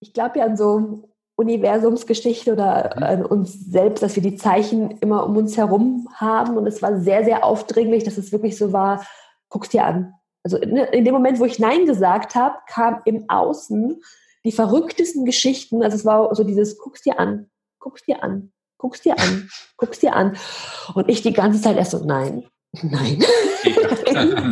[0.00, 3.02] ich glaube ja an so Universumsgeschichte oder mhm.
[3.02, 6.56] an uns selbst, dass wir die Zeichen immer um uns herum haben.
[6.56, 9.04] Und es war sehr, sehr aufdringlich, dass es wirklich so war,
[9.48, 10.14] guck's dir an.
[10.42, 14.00] Also in, in dem Moment, wo ich Nein gesagt habe, kam im Außen
[14.44, 15.82] die verrücktesten Geschichten.
[15.82, 19.98] Also es war so dieses, guck's dir an, guck's dir an, guck's dir an, guck's
[19.98, 20.36] dir an.
[20.94, 22.46] Und ich die ganze Zeit erst so, nein,
[22.82, 23.24] nein.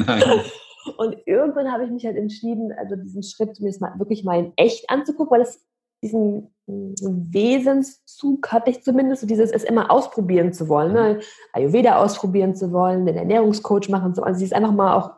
[0.07, 0.41] nein.
[0.97, 4.53] Und irgendwann habe ich mich halt entschieden, also diesen Schritt mir mal wirklich mal in
[4.57, 5.65] echt anzugucken, weil es
[6.03, 11.21] diesen Wesenszug hatte ich zumindest, so dieses es immer ausprobieren zu wollen, ne?
[11.53, 15.11] Ayurveda ausprobieren zu wollen, den Ernährungscoach machen zu wollen, also dieses einfach mal auch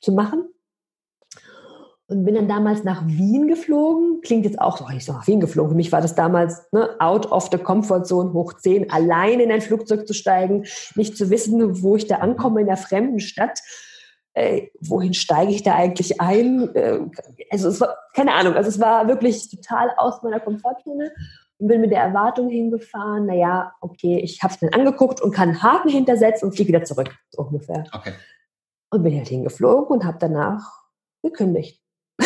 [0.00, 0.44] zu machen.
[2.06, 4.20] Und bin dann damals nach Wien geflogen.
[4.20, 5.70] Klingt jetzt auch so, ich so nach Wien geflogen.
[5.70, 9.50] Für mich war das damals ne, out of the comfort zone, hoch 10, allein in
[9.50, 10.66] ein Flugzeug zu steigen,
[10.96, 13.58] nicht zu wissen, wo ich da ankomme in der fremden Stadt.
[14.36, 16.74] Äh, wohin steige ich da eigentlich ein?
[16.74, 17.00] Äh,
[17.50, 21.12] also es war, keine Ahnung, also es war wirklich total aus meiner Komfortzone
[21.58, 25.50] und bin mit der Erwartung hingefahren, naja, okay, ich habe es mir angeguckt und kann
[25.50, 27.84] einen Haken hintersetzen und fliege wieder zurück, so ungefähr.
[27.92, 28.12] Okay.
[28.90, 30.68] Und bin halt hingeflogen und habe danach
[31.22, 31.80] gekündigt.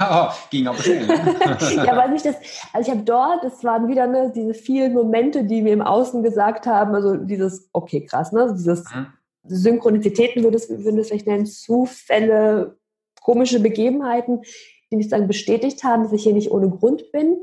[0.00, 1.06] Oh, ging aber schnell.
[1.86, 2.36] ja, weil ich das,
[2.72, 6.22] also ich habe dort, es waren wieder ne, diese vielen Momente, die mir im Außen
[6.22, 9.08] gesagt haben, also dieses, okay, krass, ne, dieses mhm.
[9.48, 12.78] Synchronizitäten würde es, es vielleicht nennen, Zufälle,
[13.20, 14.42] komische Begebenheiten,
[14.90, 17.42] die mich dann bestätigt haben, dass ich hier nicht ohne Grund bin.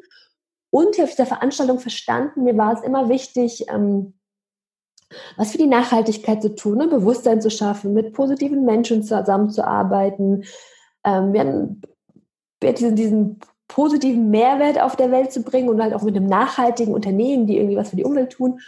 [0.70, 4.14] Und ich habe dieser Veranstaltung verstanden, mir war es immer wichtig, ähm,
[5.38, 6.88] was für die Nachhaltigkeit zu tun, ne?
[6.88, 10.45] Bewusstsein zu schaffen, mit positiven Menschen zusammenzuarbeiten,
[11.06, 16.16] ähm, wir diesen, diesen positiven Mehrwert auf der Welt zu bringen und halt auch mit
[16.16, 18.60] einem nachhaltigen Unternehmen, die irgendwie was für die Umwelt tun.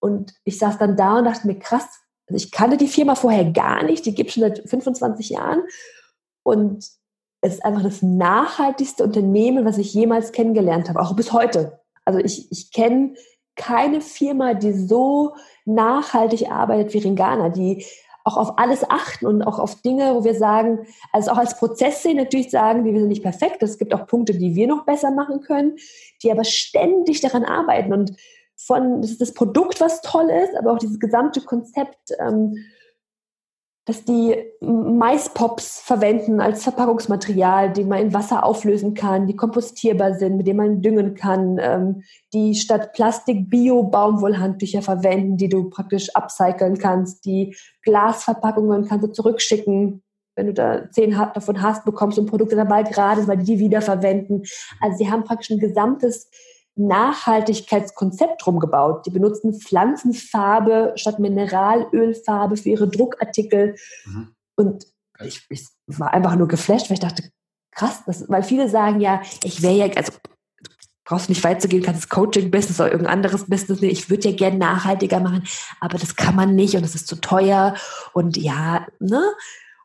[0.00, 3.44] Und ich saß dann da und dachte mir, krass, also ich kannte die Firma vorher
[3.46, 5.62] gar nicht, die gibt schon seit 25 Jahren.
[6.42, 6.84] Und
[7.40, 11.80] es ist einfach das nachhaltigste Unternehmen, was ich jemals kennengelernt habe, auch bis heute.
[12.04, 13.14] Also ich, ich kenne
[13.54, 17.84] keine Firma, die so nachhaltig arbeitet wie Ringana, die
[18.24, 22.02] auch auf alles achten und auch auf Dinge, wo wir sagen, also auch als Prozess
[22.02, 23.62] sehen, natürlich sagen, die wir sind nicht perfekt.
[23.62, 25.76] Es gibt auch Punkte, die wir noch besser machen können,
[26.22, 28.12] die aber ständig daran arbeiten und
[28.58, 32.56] von, das ist das Produkt, was toll ist, aber auch dieses gesamte Konzept, ähm,
[33.88, 40.36] dass die Maispops verwenden als Verpackungsmaterial, die man in Wasser auflösen kann, die kompostierbar sind,
[40.36, 42.02] mit denen man düngen kann, ähm,
[42.34, 50.02] die statt Plastik Bio-Baumwollhandtücher verwenden, die du praktisch upcyclen kannst, die Glasverpackungen kannst du zurückschicken.
[50.36, 53.58] Wenn du da zehn davon hast, bekommst du ein Produkt dabei gratis, weil die die
[53.58, 54.42] wiederverwenden.
[54.80, 56.30] Also sie haben praktisch ein gesamtes
[56.78, 59.06] Nachhaltigkeitskonzept rumgebaut.
[59.06, 63.76] Die benutzen Pflanzenfarbe statt Mineralölfarbe für ihre Druckartikel.
[64.04, 64.34] Mhm.
[64.56, 64.86] Und
[65.20, 67.30] ich, ich, war einfach nur geflasht, weil ich dachte,
[67.72, 70.12] krass, das, weil viele sagen ja, ich wäre ja, also
[71.04, 73.92] brauchst nicht weit zu gehen, kannst das Coaching-Business oder irgendein anderes Business nehmen.
[73.92, 75.44] Ich würde ja gerne nachhaltiger machen,
[75.80, 77.74] aber das kann man nicht und es ist zu teuer.
[78.12, 79.22] Und ja, ne?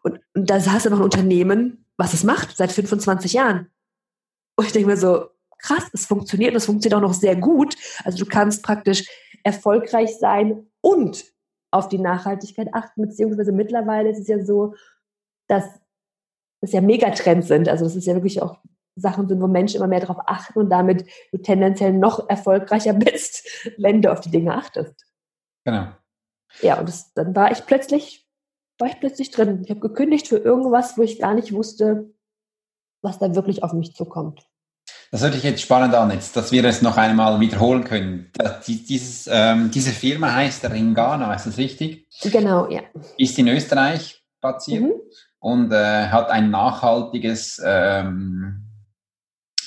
[0.02, 3.72] Und, und da hast du noch ein Unternehmen, was es macht, seit 25 Jahren.
[4.58, 5.30] Und ich denke mir so,
[5.64, 7.76] krass, es funktioniert und es funktioniert auch noch sehr gut.
[8.04, 9.08] Also du kannst praktisch
[9.44, 11.26] erfolgreich sein und
[11.72, 14.76] auf die Nachhaltigkeit achten, beziehungsweise mittlerweile ist es ja so,
[15.48, 15.64] dass
[16.62, 17.68] das ja Megatrends sind.
[17.68, 18.60] Also das ist ja wirklich auch
[18.96, 23.48] Sachen sind, wo Menschen immer mehr darauf achten und damit du tendenziell noch erfolgreicher bist,
[23.78, 25.06] wenn du auf die Dinge achtest.
[25.66, 25.88] Genau.
[26.62, 28.30] Ja, und das, dann war ich plötzlich,
[28.78, 29.62] war ich plötzlich drin.
[29.64, 32.14] Ich habe gekündigt für irgendwas, wo ich gar nicht wusste,
[33.02, 34.48] was da wirklich auf mich zukommt.
[35.12, 38.32] Das hört sich jetzt spannend an, jetzt, dass wir es noch einmal wiederholen können.
[38.68, 42.08] Dieses, ähm, diese Firma heißt Ringana, ist das richtig?
[42.24, 42.82] Genau, ja.
[43.18, 44.94] Ist in Österreich platziert mhm.
[45.40, 48.64] und äh, hat ein nachhaltiges ähm,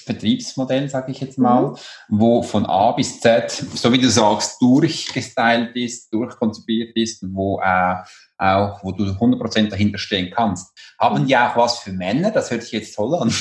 [0.06, 1.76] Vertriebsmodell, sage ich jetzt mal, mhm.
[2.08, 7.94] wo von A bis Z, so wie du sagst, durchgestylt ist, durchkonzipiert ist, wo äh,
[8.38, 10.76] auch, wo du 100% dahinter stehen kannst.
[10.98, 11.26] Haben mhm.
[11.26, 12.30] die auch was für Männer?
[12.30, 13.32] Das hört sich jetzt toll an.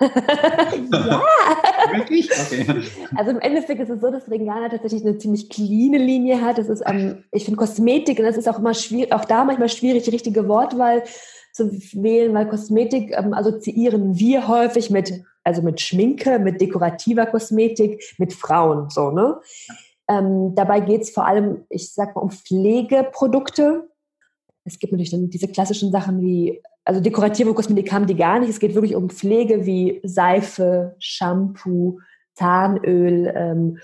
[0.00, 1.22] Ja.
[1.92, 2.30] Wirklich?
[2.30, 2.82] Okay.
[3.16, 6.58] Also im Endeffekt ist es so, dass Ringana tatsächlich eine ziemlich clean Linie hat.
[6.58, 9.68] Das ist, ähm, ich finde Kosmetik, und das ist auch immer schwierig, auch da manchmal
[9.68, 11.02] schwierig, die richtige Wortwahl
[11.52, 18.02] zu wählen, weil Kosmetik ähm, assoziieren wir häufig mit, also mit Schminke, mit dekorativer Kosmetik,
[18.18, 19.40] mit Frauen, so, ne?
[20.10, 23.90] Ähm, dabei geht es vor allem, ich sag mal, um Pflegeprodukte.
[24.64, 28.48] Es gibt natürlich dann diese klassischen Sachen wie also dekorative Kosmetik haben die gar nicht.
[28.48, 32.00] Es geht wirklich um Pflege wie Seife, Shampoo,
[32.32, 33.78] Zahnöl, ähm,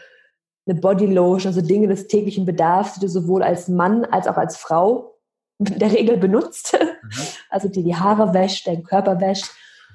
[0.67, 4.57] eine Bodylotion, also Dinge des täglichen Bedarfs, die du sowohl als Mann als auch als
[4.57, 5.19] Frau
[5.59, 6.79] in der Regel benutzt.
[6.81, 7.11] Mhm.
[7.51, 9.51] Also die die Haare wäscht, deinen Körper wäscht.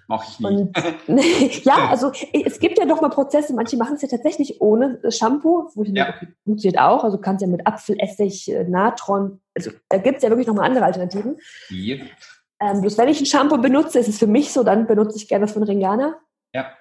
[0.07, 0.77] Mach ich nicht.
[1.07, 2.11] Und, ja, also
[2.45, 5.89] es gibt ja doch mal Prozesse, manche machen es ja tatsächlich ohne Shampoo, wo ich
[5.89, 6.11] ja.
[6.11, 7.03] denke, funktioniert auch.
[7.03, 10.85] Also kannst ja mit Apfelessig, äh, Natron, also da gibt es ja wirklich nochmal andere
[10.85, 11.37] Alternativen.
[11.69, 12.05] Hier.
[12.61, 15.27] Ähm, bloß wenn ich ein Shampoo benutze, ist es für mich so, dann benutze ich
[15.27, 16.19] gerne das von Ringana.
[16.53, 16.71] Ja.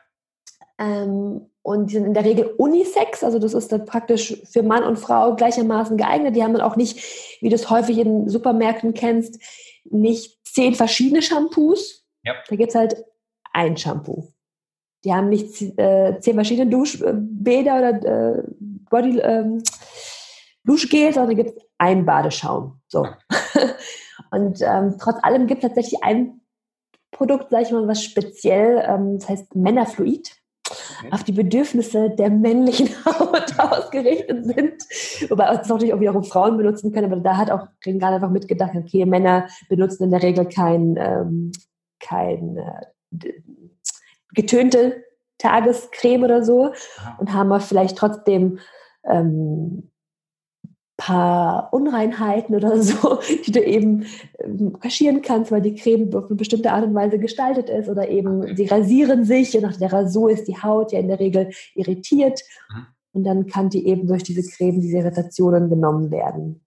[0.79, 4.85] Ähm, und die sind in der Regel Unisex, also das ist dann praktisch für Mann
[4.85, 6.35] und Frau gleichermaßen geeignet.
[6.35, 6.99] Die haben dann auch nicht,
[7.43, 9.41] wie du es häufig in Supermärkten kennst,
[9.85, 12.07] nicht zehn verschiedene Shampoos.
[12.25, 12.35] Ja.
[12.49, 13.05] Da gibt es halt
[13.53, 14.33] ein Shampoo.
[15.05, 18.43] Die haben nicht äh, zehn verschiedene Duschbäder oder äh,
[18.91, 19.63] Body, ähm,
[20.65, 22.81] Duschgel, sondern da gibt es einen Badeschaum.
[22.89, 23.07] So.
[24.31, 26.41] Und ähm, trotz allem gibt es tatsächlich ein
[27.11, 30.37] Produkt, sage ich mal, was speziell, ähm, das heißt Männerfluid,
[30.69, 31.09] okay.
[31.11, 35.31] auf die Bedürfnisse der männlichen Haut ausgerichtet sind.
[35.31, 38.73] Wobei es natürlich auch wiederum Frauen benutzen können, aber da hat auch gerade einfach mitgedacht,
[38.75, 41.53] okay, Männer benutzen in der Regel kein, ähm,
[42.01, 43.33] kein äh,
[44.35, 45.03] getönte
[45.39, 47.17] Tagescreme oder so Aha.
[47.19, 48.59] und haben wir vielleicht trotzdem
[49.05, 49.91] ähm,
[50.99, 54.05] paar Unreinheiten oder so, die du eben
[54.41, 58.09] ähm, kaschieren kannst, weil die Creme auf eine bestimmte Art und Weise gestaltet ist oder
[58.09, 61.51] eben sie rasieren sich und nach der Rasur ist die Haut ja in der Regel
[61.75, 62.87] irritiert mhm.
[63.13, 66.67] und dann kann die eben durch diese Creme diese Irritationen genommen werden.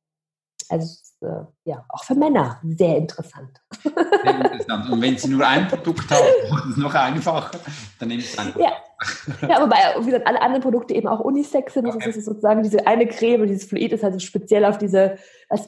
[0.70, 0.88] Also
[1.22, 3.62] äh, ja, auch für Männer sehr interessant.
[3.84, 4.90] Sehr interessant.
[4.90, 6.24] Und wenn Sie nur ein Produkt haben,
[6.70, 7.60] ist es noch einfacher,
[8.00, 8.60] dann nehmen Sie es einfach.
[8.60, 8.72] Ja.
[9.42, 11.88] ja, wobei, wie gesagt, alle anderen Produkte eben auch Unisex sind.
[11.88, 12.04] Okay.
[12.06, 15.18] Das ist sozusagen diese eine Creme, dieses Fluid ist also speziell auf diese,
[15.50, 15.68] als,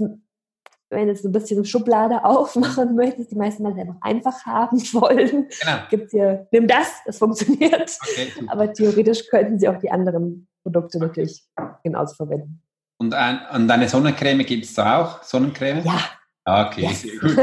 [0.90, 4.78] wenn du so ein bisschen so Schublade aufmachen möchtest, die meisten Leute einfach einfach haben
[4.94, 5.48] wollen.
[5.48, 5.78] Genau.
[5.90, 7.98] Gibt hier, nimm das, das funktioniert.
[8.02, 11.44] Okay, Aber theoretisch könnten sie auch die anderen Produkte natürlich
[11.84, 12.62] genauso verwenden.
[12.98, 15.24] Und, ein, und eine Sonnencreme gibt es da auch?
[15.24, 15.84] Sonnencreme?
[15.84, 16.00] Ja.
[16.46, 17.02] Ah, okay, yes.
[17.02, 17.38] sehr gut.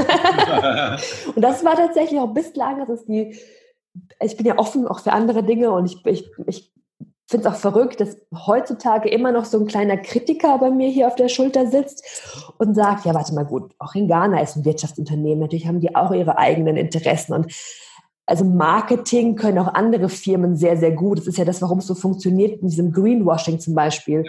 [1.35, 3.35] und das war tatsächlich auch bislang, das ist die,
[4.21, 6.73] ich bin ja offen auch für andere Dinge und ich, ich, ich
[7.27, 11.07] finde es auch verrückt, dass heutzutage immer noch so ein kleiner Kritiker bei mir hier
[11.07, 12.05] auf der Schulter sitzt
[12.59, 15.95] und sagt, ja, warte mal gut, auch in Ghana ist ein Wirtschaftsunternehmen, natürlich haben die
[15.95, 17.53] auch ihre eigenen Interessen und
[18.27, 21.19] also Marketing können auch andere Firmen sehr, sehr gut.
[21.19, 24.25] Das ist ja das, warum es so funktioniert in diesem Greenwashing zum Beispiel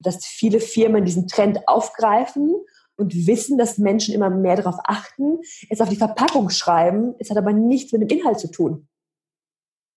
[0.00, 2.54] dass viele Firmen diesen Trend aufgreifen
[2.96, 5.38] und wissen, dass Menschen immer mehr darauf achten,
[5.68, 8.88] es auf die Verpackung schreiben, es hat aber nichts mit dem Inhalt zu tun.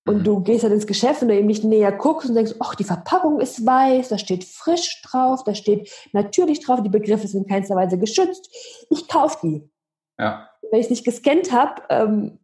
[0.09, 0.23] Und mhm.
[0.23, 2.83] du gehst dann ins Geschäft und du eben nicht näher guckst und denkst, ach, die
[2.83, 7.47] Verpackung ist weiß, da steht frisch drauf, da steht natürlich drauf, die Begriffe sind in
[7.47, 8.49] keinster Weise geschützt.
[8.89, 9.69] Ich kaufe die.
[10.17, 10.49] Ja.
[10.71, 12.39] Wenn ich es nicht gescannt habe, ähm,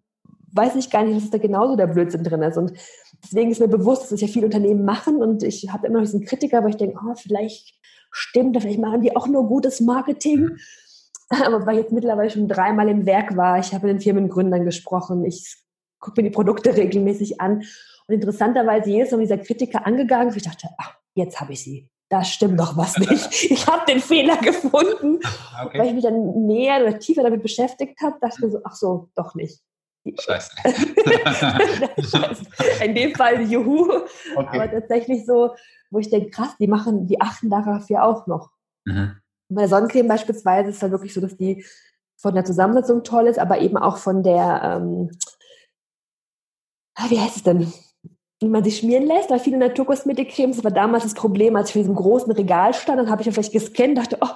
[0.51, 2.57] weiß ich gar nicht, dass da genauso der Blödsinn drin ist.
[2.57, 2.74] Und
[3.24, 6.05] deswegen ist mir bewusst, dass das ja viele Unternehmen machen und ich habe immer noch
[6.05, 7.74] diesen Kritiker, aber ich denke, oh, vielleicht
[8.11, 10.57] stimmt, vielleicht machen die auch nur gutes Marketing.
[11.43, 14.63] Aber weil ich jetzt mittlerweile schon dreimal im Werk war, ich habe mit den Firmengründern
[14.63, 15.57] gesprochen, ich
[16.06, 17.64] gucke mir die Produkte regelmäßig an
[18.08, 21.89] und interessanterweise jedes Mal dieser Kritiker angegangen und ich dachte, ach, jetzt habe ich sie.
[22.10, 23.30] Da stimmt doch was nicht.
[23.51, 25.20] Ich habe den Fehler gefunden.
[25.66, 25.80] Okay.
[25.80, 28.76] Weil ich mich dann näher oder tiefer damit beschäftigt habe, dachte ich mir so, ach
[28.76, 29.60] so, doch nicht.
[30.20, 30.51] Scheiße.
[32.84, 33.91] In dem Fall Juhu.
[34.36, 34.60] Okay.
[34.60, 35.56] Aber tatsächlich so,
[35.89, 38.51] wo ich denke, krass, die machen, die achten darauf ja auch noch.
[38.86, 39.18] Mhm.
[39.49, 41.66] Bei Sonnencreme beispielsweise ist es dann wirklich so, dass die
[42.18, 45.34] von der Zusammensetzung toll ist, aber eben auch von der, ähm, ah,
[47.09, 47.71] wie heißt es denn?
[48.39, 51.73] Wie man sich schmieren lässt, weil viele Naturkosmetikcremes, das war damals das Problem, als ich
[51.73, 54.27] vor diesem großen Regal stand, dann habe ich ja vielleicht gescannt, dachte, oh,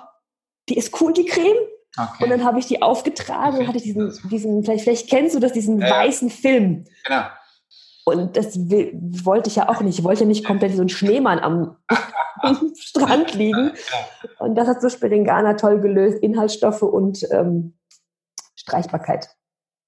[0.70, 1.57] die ist cool, die Creme.
[1.97, 2.24] Okay.
[2.24, 3.60] Und dann habe ich die aufgetragen okay.
[3.62, 5.89] und hatte diesen, diesen vielleicht, vielleicht kennst du das, diesen ja.
[5.89, 6.86] weißen Film.
[7.05, 7.24] Genau.
[8.05, 9.99] Und das wollte ich ja auch nicht.
[9.99, 11.78] Ich wollte ja nicht komplett wie so ein Schneemann am,
[12.76, 13.72] Strand liegen.
[14.39, 16.20] Und das hat zum Beispiel den Ghana toll gelöst.
[16.24, 17.78] Inhaltsstoffe und ähm,
[18.55, 19.30] Streichbarkeit.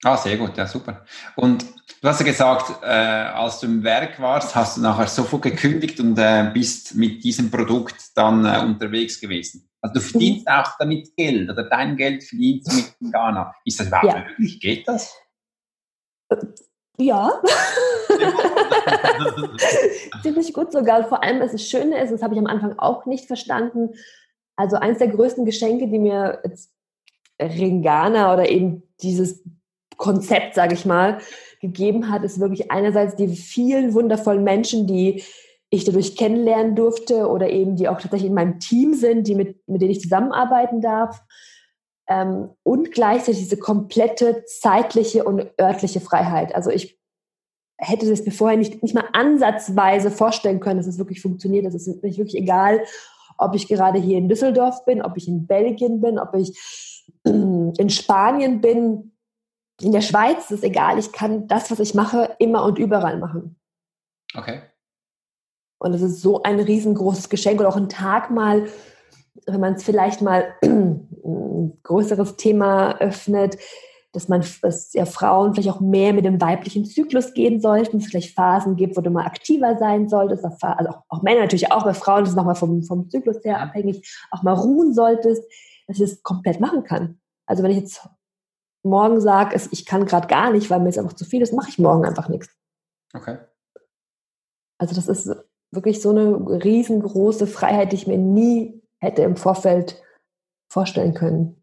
[0.04, 1.06] Ah, sehr gut, ja, super.
[1.36, 1.64] Und
[2.02, 6.00] du hast ja gesagt, äh, als du im Werk warst, hast du nachher sofort gekündigt
[6.00, 9.70] und äh, bist mit diesem Produkt dann äh, unterwegs gewesen.
[9.80, 10.54] Also du verdienst mhm.
[10.54, 13.54] auch damit Geld oder dein Geld verdienst du mit Ghana.
[13.64, 14.26] Ist das überhaupt ja.
[14.28, 14.60] möglich?
[14.60, 15.16] Geht das?
[16.98, 17.42] Ja.
[20.24, 21.08] Ziemlich gut sogar.
[21.08, 23.92] Vor allem, was das Schöne ist, das habe ich am Anfang auch nicht verstanden.
[24.56, 26.72] Also eines der größten Geschenke, die mir jetzt
[27.42, 29.44] Ringana oder eben dieses
[30.02, 31.20] Konzept, sage ich mal,
[31.62, 35.24] gegeben hat, ist wirklich einerseits die vielen wundervollen Menschen, die
[35.70, 39.68] ich dadurch kennenlernen durfte oder eben die auch tatsächlich in meinem Team sind, die mit,
[39.68, 41.22] mit denen ich zusammenarbeiten darf.
[42.10, 46.56] Ähm, und gleichzeitig diese komplette zeitliche und örtliche Freiheit.
[46.56, 47.00] Also ich
[47.78, 51.66] hätte das mir vorher nicht, nicht mal ansatzweise vorstellen können, dass es wirklich funktioniert.
[51.66, 52.82] Es ist mir wirklich egal,
[53.38, 56.60] ob ich gerade hier in Düsseldorf bin, ob ich in Belgien bin, ob ich
[57.24, 59.11] in Spanien bin,
[59.84, 61.00] in der Schweiz, ist egal.
[61.00, 63.60] Ich kann das, was ich mache, immer und überall machen.
[64.36, 64.62] Okay.
[65.80, 68.68] Und es ist so ein riesengroßes Geschenk und auch ein Tag mal,
[69.48, 73.58] wenn man es vielleicht mal ein größeres Thema öffnet,
[74.14, 78.08] dass man, dass ja Frauen vielleicht auch mehr mit dem weiblichen Zyklus gehen sollten, es
[78.08, 81.86] vielleicht Phasen gibt, wo du mal aktiver sein solltest, also auch, auch Männer natürlich auch,
[81.86, 85.44] bei Frauen ist es nochmal vom, vom Zyklus her abhängig, auch mal ruhen solltest,
[85.88, 87.20] dass ich es komplett machen kann.
[87.46, 88.08] Also wenn ich jetzt
[88.84, 91.70] morgen sage, ich kann gerade gar nicht, weil mir jetzt einfach zu viel ist, mache
[91.70, 92.50] ich morgen einfach nichts.
[93.14, 93.38] Okay.
[94.78, 95.30] Also das ist
[95.72, 100.02] wirklich so eine riesengroße Freiheit, die ich mir nie hätte im Vorfeld
[100.72, 101.62] vorstellen können.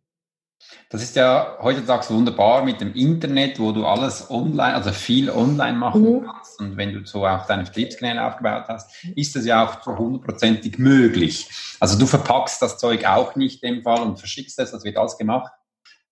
[0.91, 5.79] Das ist ja heutzutage wunderbar mit dem Internet, wo du alles online, also viel online
[5.79, 6.25] machen mhm.
[6.25, 6.61] kannst.
[6.61, 11.49] Und wenn du so auch deine Vertriebskanäle aufgebaut hast, ist das ja auch hundertprozentig möglich.
[11.79, 14.97] Also du verpackst das Zeug auch nicht in dem Fall und verschickst es, das wird
[14.97, 15.53] alles gemacht.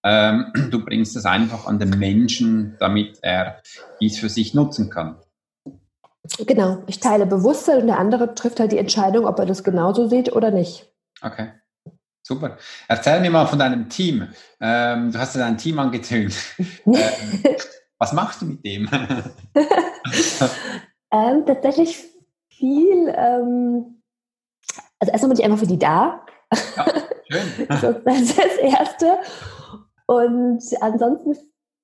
[0.07, 3.61] Ähm, du bringst es einfach an den Menschen, damit er
[4.01, 5.17] dies für sich nutzen kann.
[6.47, 10.09] Genau, ich teile Bewusstsein und der andere trifft halt die Entscheidung, ob er das genauso
[10.09, 10.91] sieht oder nicht.
[11.23, 11.53] Okay.
[12.23, 12.59] Super.
[12.89, 14.29] Erzähl mir mal von deinem Team.
[14.61, 16.35] Ähm, du hast ja dein Team angetönt.
[16.87, 17.45] ähm,
[17.99, 18.89] was machst du mit dem?
[21.13, 22.05] ähm, tatsächlich
[22.49, 23.15] viel.
[23.17, 24.03] Ähm,
[24.99, 26.27] also erstmal bin ich einfach für die da.
[26.77, 26.85] Ja,
[27.31, 27.67] schön.
[27.69, 29.19] das ist das Erste.
[30.07, 31.37] Und ansonsten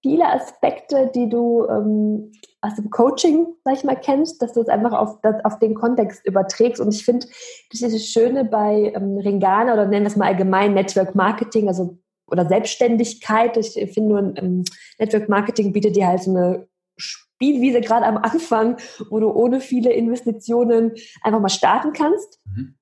[0.02, 4.68] viele Aspekte, die du ähm, aus dem Coaching, sag ich mal, kennst, dass du es
[4.68, 6.80] einfach auf, das, auf den Kontext überträgst.
[6.80, 7.26] Und ich finde,
[7.70, 11.68] das ist das Schöne bei ähm, Ringana oder nennen wir es mal allgemein Network Marketing,
[11.68, 13.56] also oder Selbstständigkeit.
[13.56, 14.64] Ich finde nur, ähm,
[14.98, 18.76] Network Marketing bietet dir halt so eine Spielwiese gerade am Anfang,
[19.10, 20.92] wo du ohne viele Investitionen
[21.22, 22.40] einfach mal starten kannst.
[22.46, 22.74] Mhm.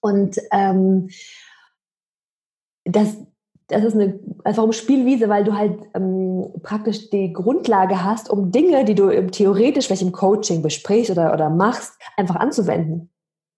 [0.00, 1.10] Und ähm,
[2.84, 3.16] das,
[3.68, 8.50] das ist eine einfach um Spielwiese, weil du halt ähm, praktisch die Grundlage hast, um
[8.50, 13.10] Dinge, die du im, theoretisch im Coaching besprichst oder, oder machst, einfach anzuwenden.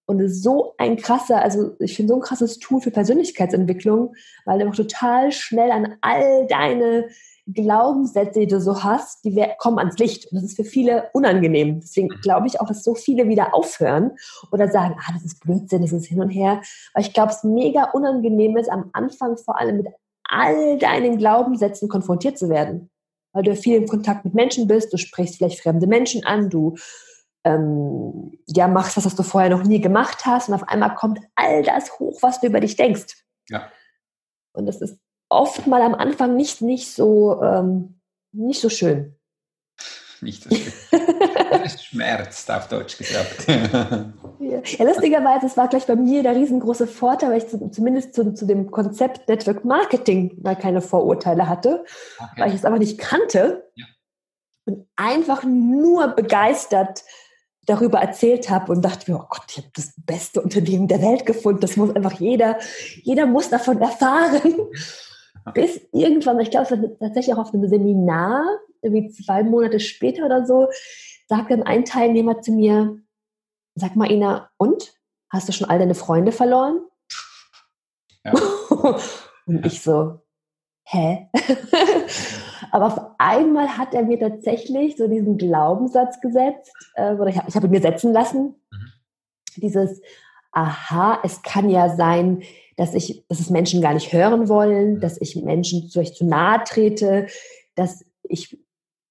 [0.08, 4.14] Und es ist so ein krasser, also ich finde so ein krasses Tool für Persönlichkeitsentwicklung,
[4.44, 7.08] weil du auch total schnell an all deine
[7.46, 10.26] Glaubenssätze, die du so hast, die kommen ans Licht.
[10.26, 11.80] Und das ist für viele unangenehm.
[11.80, 14.16] Deswegen glaube ich auch, dass so viele wieder aufhören
[14.50, 16.60] oder sagen, ah, das ist Blödsinn, das ist hin und her.
[16.92, 19.86] Weil ich glaube, es mega unangenehm ist, am Anfang vor allem mit
[20.24, 22.90] all deinen Glaubenssätzen konfrontiert zu werden.
[23.32, 26.74] Weil du viel im Kontakt mit Menschen bist, du sprichst vielleicht fremde Menschen an, du
[27.44, 31.20] ähm, ja, machst was, was du vorher noch nie gemacht hast und auf einmal kommt
[31.36, 33.24] all das hoch, was du über dich denkst.
[33.48, 33.70] Ja.
[34.52, 38.00] Und das ist oft mal am Anfang nicht, nicht, so, ähm,
[38.32, 39.16] nicht so schön.
[40.20, 40.72] Nicht so schön.
[41.64, 43.46] es schmerzt, auf Deutsch gesagt.
[43.48, 48.32] ja, lustigerweise, es war gleich bei mir der riesengroße Vorteil, weil ich zu, zumindest zu,
[48.34, 51.84] zu, dem Konzept Network Marketing mal keine Vorurteile hatte,
[52.18, 52.40] okay.
[52.40, 53.86] weil ich es aber nicht kannte ja.
[54.64, 57.04] und einfach nur begeistert
[57.66, 61.26] darüber erzählt habe und dachte mir, oh Gott, ich habe das beste Unternehmen der Welt
[61.26, 61.60] gefunden.
[61.60, 62.58] Das muss einfach jeder,
[63.02, 64.40] jeder muss davon erfahren.
[65.54, 68.44] Bis irgendwann, ich glaube, es war tatsächlich auch auf einem Seminar,
[68.82, 70.68] irgendwie zwei Monate später oder so,
[71.28, 72.98] sagt dann ein Teilnehmer zu mir,
[73.74, 74.94] sag mal, Ina, und?
[75.28, 76.80] Hast du schon all deine Freunde verloren?
[78.24, 78.32] Ja.
[79.46, 80.20] und ich so,
[80.84, 81.28] hä?
[82.72, 87.66] Aber auf einmal hat er mir tatsächlich so diesen Glaubenssatz gesetzt, äh, oder ich, habe
[87.66, 88.92] ihn mir setzen lassen, mhm.
[89.56, 90.00] dieses,
[90.56, 92.42] aha, es kann ja sein,
[92.76, 96.24] dass ich, dass es Menschen gar nicht hören wollen, dass ich Menschen zu euch zu
[96.24, 97.26] nahe trete,
[97.74, 98.58] dass ich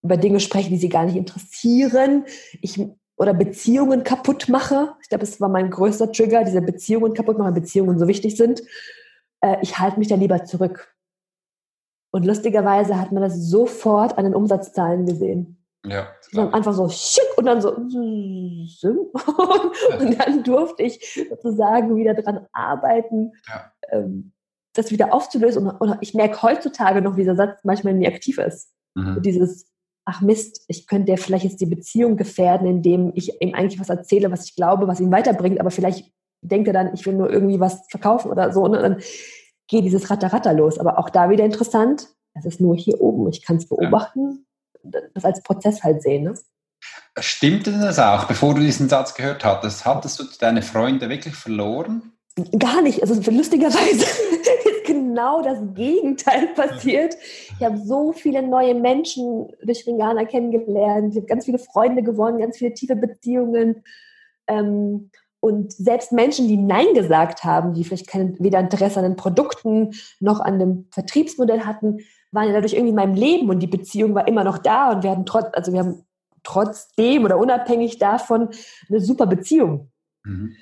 [0.02, 2.26] über Dinge spreche, die sie gar nicht interessieren,
[2.62, 2.80] ich
[3.18, 4.94] oder Beziehungen kaputt mache.
[5.02, 8.62] Ich glaube, das war mein größter Trigger, diese Beziehungen kaputt machen, Beziehungen so wichtig sind.
[9.42, 10.94] Äh, ich halte mich da lieber zurück.
[12.12, 15.65] Und lustigerweise hat man das sofort an den Umsatzzahlen gesehen.
[15.90, 16.08] Ja.
[16.34, 17.90] Dann einfach so schick und dann so und
[20.20, 23.72] dann durfte ich sozusagen wieder dran arbeiten, ja.
[23.92, 24.34] Ähm,
[24.74, 25.70] das wieder aufzulösen.
[25.70, 28.74] Und, ich merke heutzutage noch, wie dieser Satz manchmal in mir aktiv ist.
[28.96, 29.22] Mhm.
[29.22, 29.72] Dieses,
[30.06, 33.90] ach Mist, ich könnte ja vielleicht jetzt die Beziehung gefährden, indem ich ihm eigentlich was
[33.90, 36.12] erzähle, was ich glaube, was ihn weiterbringt, aber vielleicht
[36.42, 38.64] denkt er dann, ich will nur irgendwie was verkaufen oder so.
[38.64, 38.98] Und dann
[39.68, 40.78] geht dieses Ratter-Ratter los.
[40.78, 43.28] Aber auch da wieder interessant, es ist nur hier oben.
[43.30, 44.45] Ich kann es beobachten, ja.
[45.14, 46.24] Das als Prozess halt sehen.
[46.24, 46.34] Ne?
[47.20, 49.86] Stimmte das auch, bevor du diesen Satz gehört hattest?
[49.86, 52.14] Hattest du deine Freunde wirklich verloren?
[52.60, 53.02] Gar nicht.
[53.02, 57.16] Also lustigerweise ist genau das Gegenteil passiert.
[57.58, 61.14] Ich habe so viele neue Menschen durch Ringana kennengelernt.
[61.14, 63.84] Ich habe ganz viele Freunde gewonnen, ganz viele tiefe Beziehungen.
[64.48, 65.10] Ähm,
[65.40, 69.92] und selbst Menschen, die Nein gesagt haben, die vielleicht kein, weder Interesse an den Produkten
[70.20, 72.00] noch an dem Vertriebsmodell hatten,
[72.36, 75.04] waren ja dadurch irgendwie in meinem Leben und die Beziehung war immer noch da und
[75.04, 76.06] wir hatten trotz, also wir haben
[76.44, 78.50] trotzdem oder unabhängig davon
[78.90, 79.92] eine super Beziehung.
[80.24, 80.56] Mhm.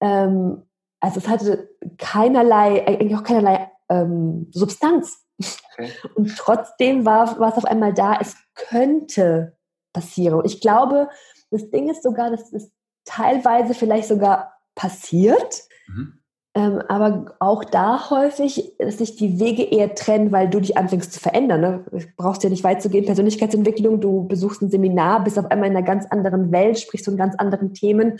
[0.00, 0.62] Ähm,
[1.00, 1.68] also es hatte
[1.98, 5.24] keinerlei, eigentlich auch keinerlei ähm, Substanz.
[5.72, 5.90] Okay.
[6.14, 9.56] Und trotzdem war, war es auf einmal da, es könnte
[9.92, 10.38] passieren.
[10.38, 11.08] Und ich glaube,
[11.50, 12.72] das Ding ist sogar, dass es
[13.04, 15.62] teilweise vielleicht sogar passiert.
[15.86, 16.20] Mhm.
[16.56, 21.12] Ähm, aber auch da häufig, dass sich die Wege eher trennen, weil du dich anfängst
[21.12, 21.60] zu verändern.
[21.60, 21.84] Ne?
[21.90, 25.68] Du brauchst ja nicht weit zu gehen, Persönlichkeitsentwicklung, du besuchst ein Seminar, bist auf einmal
[25.68, 28.18] in einer ganz anderen Welt, sprichst von ganz anderen Themen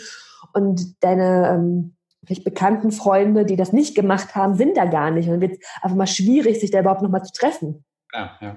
[0.52, 5.28] und deine ähm, vielleicht bekannten Freunde, die das nicht gemacht haben, sind da gar nicht.
[5.28, 7.86] Und dann wird es einfach mal schwierig, sich da überhaupt nochmal zu treffen.
[8.12, 8.56] Ja, ja.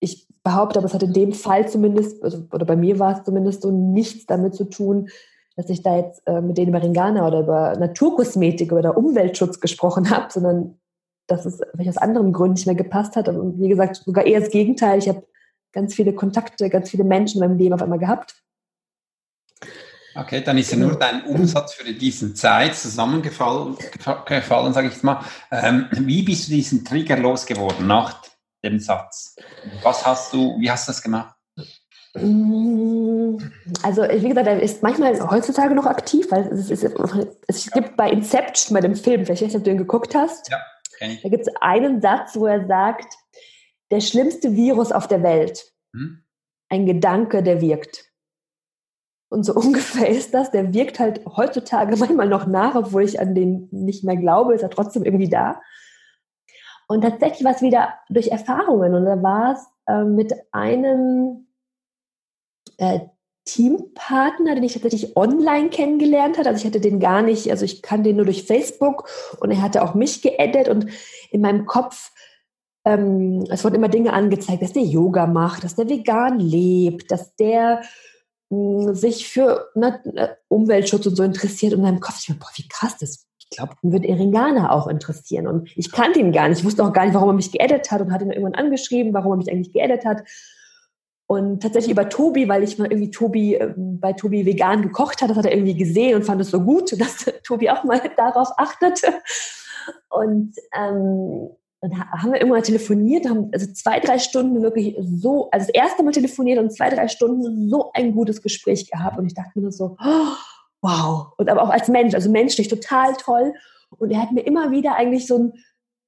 [0.00, 3.22] Ich behaupte, aber es hat in dem Fall zumindest, also, oder bei mir war es
[3.22, 5.10] zumindest so, nichts damit zu tun,
[5.56, 10.10] dass ich da jetzt äh, mit denen über Ringana oder über Naturkosmetik oder Umweltschutz gesprochen
[10.16, 10.78] habe, sondern
[11.26, 13.28] dass es vielleicht aus anderen Gründen nicht mehr gepasst hat.
[13.28, 14.98] Und wie gesagt, sogar eher das Gegenteil.
[14.98, 15.26] Ich habe
[15.72, 18.42] ganz viele Kontakte, ganz viele Menschen in meinem Leben auf einmal gehabt.
[20.14, 23.76] Okay, dann ist ja nur dein Umsatz für diese Zeit zusammengefallen,
[24.26, 25.22] gefallen, sage ich jetzt mal.
[25.50, 28.22] Ähm, wie bist du diesen Trigger losgeworden nach
[28.64, 29.36] dem Satz?
[29.82, 31.34] Was hast du, wie hast du das gemacht?
[33.82, 36.84] Also, wie gesagt, er ist manchmal heutzutage noch aktiv, weil es, ist,
[37.46, 40.58] es gibt bei Inception, bei dem Film, vielleicht du, ob du den geguckt hast, ja,
[41.00, 43.14] da gibt es einen Satz, wo er sagt,
[43.90, 46.24] der schlimmste Virus auf der Welt, hm?
[46.68, 48.04] ein Gedanke, der wirkt.
[49.28, 53.34] Und so ungefähr ist das, der wirkt halt heutzutage manchmal noch nach, obwohl ich an
[53.34, 55.60] den nicht mehr glaube, ist er trotzdem irgendwie da.
[56.88, 58.94] Und tatsächlich war es wieder durch Erfahrungen.
[58.94, 61.48] Und da war es äh, mit einem
[62.78, 63.00] äh,
[63.46, 66.48] Teampartner, den ich tatsächlich online kennengelernt hatte.
[66.48, 69.08] Also ich hatte den gar nicht, also ich kannte den nur durch Facebook
[69.40, 70.86] und er hatte auch mich geedit und
[71.30, 72.10] in meinem Kopf,
[72.84, 77.34] ähm, es wurden immer Dinge angezeigt, dass der Yoga macht, dass der vegan lebt, dass
[77.36, 77.82] der
[78.50, 82.50] hm, sich für ne, Umweltschutz und so interessiert und in meinem Kopf, ich mir, boah,
[82.56, 85.46] wie krass das ich glaube, ihn wird Eringana auch interessieren.
[85.46, 86.58] Und ich kannte ihn gar nicht.
[86.58, 89.14] Ich wusste auch gar nicht, warum er mich geedit hat und hat ihn irgendwann angeschrieben,
[89.14, 90.22] warum er mich eigentlich geedit hat.
[91.28, 95.30] Und tatsächlich über Tobi, weil ich mal irgendwie Tobi ähm, bei Tobi vegan gekocht hat,
[95.30, 98.48] das hat er irgendwie gesehen und fand es so gut, dass Tobi auch mal darauf
[98.56, 99.12] achtete.
[100.08, 101.50] Und ähm,
[101.80, 106.02] dann haben wir irgendwann telefoniert, haben also zwei, drei Stunden wirklich so, also das erste
[106.02, 109.18] Mal telefoniert und zwei, drei Stunden so ein gutes Gespräch gehabt.
[109.18, 110.32] Und ich dachte mir so, oh,
[110.80, 111.32] wow.
[111.36, 113.52] Und aber auch als Mensch, also menschlich total toll.
[113.90, 115.52] Und er hat mir immer wieder eigentlich so ein,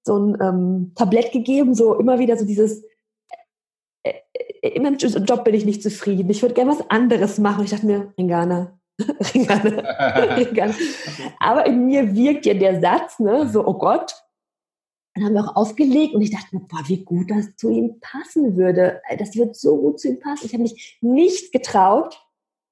[0.04, 2.82] so ein ähm, Tablett gegeben, so immer wieder so dieses,
[4.02, 6.30] äh, äh, in meinem Job bin ich nicht zufrieden.
[6.30, 7.64] Ich würde gerne was anderes machen.
[7.64, 8.78] Ich dachte mir, Ringana,
[9.34, 10.74] Ringana, Ringana.
[11.38, 14.14] Aber in mir wirkt ja der Satz, ne, so, oh Gott.
[15.14, 17.98] Dann haben wir auch aufgelegt und ich dachte mir, boah, wie gut das zu ihm
[18.00, 19.00] passen würde.
[19.18, 20.46] Das wird so gut zu ihm passen.
[20.46, 22.24] Ich habe mich nicht getraut,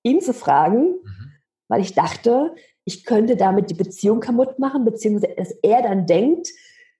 [0.05, 1.33] ihn zu fragen, mhm.
[1.69, 6.49] weil ich dachte, ich könnte damit die Beziehung kaputt machen, beziehungsweise dass er dann denkt,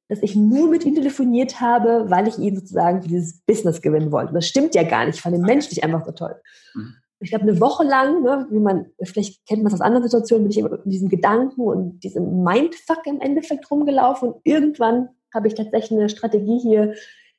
[0.09, 4.13] dass ich nur mit ihm telefoniert habe, weil ich ihn sozusagen für dieses Business gewinnen
[4.13, 4.33] wollte.
[4.33, 5.17] Das stimmt ja gar nicht.
[5.17, 6.37] Ich fand den menschlich einfach so toll.
[6.75, 6.95] Mhm.
[7.19, 10.45] Ich glaube, eine Woche lang, ne, wie man, vielleicht kennt man es aus anderen Situationen,
[10.45, 15.49] bin ich immer mit diesem Gedanken und diesem Mindfuck im Endeffekt rumgelaufen und irgendwann habe
[15.49, 16.95] ich tatsächlich eine Strategie hier,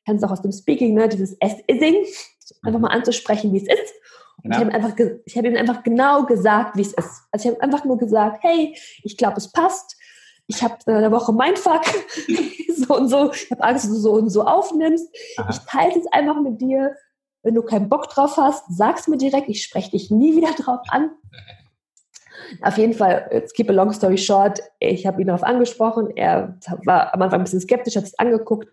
[0.05, 2.05] kannst auch aus dem Speaking, ne, dieses As-Ising,
[2.63, 3.93] einfach mal anzusprechen, wie es ist.
[4.43, 4.57] Genau.
[4.57, 7.23] ich habe einfach, ich habe ihm einfach genau gesagt, wie es ist.
[7.31, 9.96] Also ich habe einfach nur gesagt, hey, ich glaube, es passt
[10.47, 11.83] ich habe äh, eine Woche Mindfuck,
[12.75, 15.07] so und so, ich habe Angst, dass du so und so aufnimmst.
[15.37, 15.49] Aha.
[15.51, 16.95] Ich teile es einfach mit dir.
[17.43, 20.79] Wenn du keinen Bock drauf hast, sag's mir direkt, ich spreche dich nie wieder drauf
[20.89, 21.11] an.
[22.61, 26.57] Auf jeden Fall, jetzt keep a long story short, ich habe ihn darauf angesprochen, er
[26.85, 28.69] war am Anfang ein bisschen skeptisch, hat es angeguckt.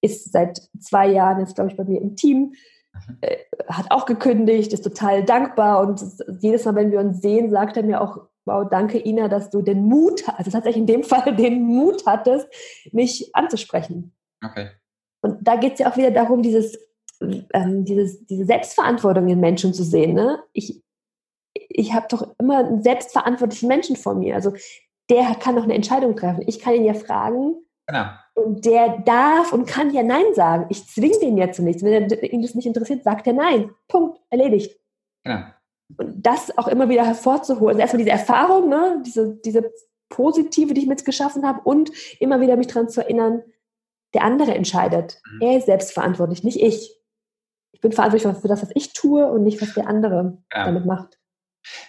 [0.00, 2.54] ist seit zwei Jahren jetzt, glaube ich, bei mir im Team,
[3.20, 3.36] äh,
[3.68, 6.02] hat auch gekündigt, ist total dankbar und
[6.40, 9.62] jedes Mal, wenn wir uns sehen, sagt er mir auch, wow, danke Ina, dass du
[9.62, 12.48] den Mut, also tatsächlich in dem Fall den Mut hattest,
[12.92, 14.14] mich anzusprechen.
[14.44, 14.70] Okay.
[15.22, 16.76] Und da geht es ja auch wieder darum, dieses,
[17.20, 20.14] ähm, dieses, diese Selbstverantwortung in Menschen zu sehen.
[20.14, 20.42] Ne?
[20.52, 20.82] Ich,
[21.54, 24.34] ich habe doch immer einen selbstverantwortlichen Menschen vor mir.
[24.34, 24.52] Also
[25.10, 26.44] der kann doch eine Entscheidung treffen.
[26.46, 27.56] Ich kann ihn ja fragen.
[27.86, 28.06] Genau.
[28.34, 30.66] Und der darf und kann ja Nein sagen.
[30.70, 31.82] Ich zwinge den ja zu nichts.
[31.84, 33.70] Wenn er, ihn das nicht interessiert, sagt er Nein.
[33.88, 34.20] Punkt.
[34.30, 34.78] Erledigt.
[35.24, 35.44] Genau.
[35.96, 37.70] Und das auch immer wieder hervorzuholen.
[37.70, 39.02] Also erstmal diese Erfahrung, ne?
[39.04, 39.72] diese, diese
[40.08, 41.90] positive, die ich mit geschaffen habe und
[42.20, 43.42] immer wieder mich daran zu erinnern,
[44.14, 45.20] der andere entscheidet.
[45.30, 45.40] Mhm.
[45.40, 46.98] Er ist selbstverantwortlich, nicht ich.
[47.72, 50.64] Ich bin verantwortlich für das, was ich tue und nicht, was der andere ja.
[50.66, 51.18] damit macht.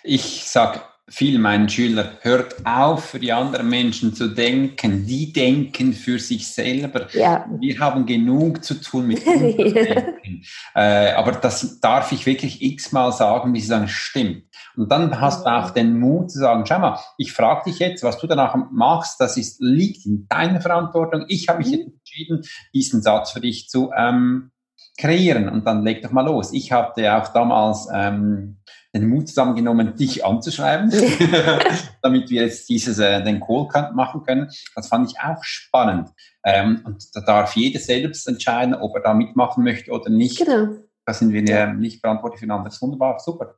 [0.04, 5.06] Ich sage viel meinen Schülern, hört auf, für die anderen Menschen zu denken.
[5.06, 7.08] Die denken für sich selber.
[7.14, 7.45] Ja.
[7.60, 10.43] Wir haben genug zu tun mit uns denken.
[10.74, 14.43] Äh, aber das darf ich wirklich x-mal sagen, bis sie sagen, stimmt.
[14.78, 18.04] Und dann hast du auch den Mut zu sagen, schau mal, ich frage dich jetzt,
[18.04, 21.26] was du danach machst, das ist, liegt in deiner Verantwortung.
[21.28, 21.93] Ich habe mich mhm.
[21.95, 22.41] entschieden,
[22.74, 24.51] diesen Satz für dich zu ähm,
[24.97, 25.49] kreieren.
[25.49, 26.54] Und dann leg doch mal los.
[26.54, 28.58] Ich hatte auch damals ähm,
[28.94, 30.91] den Mut zusammengenommen, dich anzuschreiben,
[32.02, 34.50] damit wir jetzt dieses, äh, den Call machen können.
[34.76, 36.10] Das fand ich auch spannend.
[36.46, 40.38] Ähm, und da darf jeder selbst entscheiden, ob er da mitmachen möchte oder nicht.
[40.38, 40.78] Genau.
[41.06, 41.74] Da sind wir ja.
[41.74, 42.66] nicht verantwortlich füreinander.
[42.66, 43.56] Das ist wunderbar, super.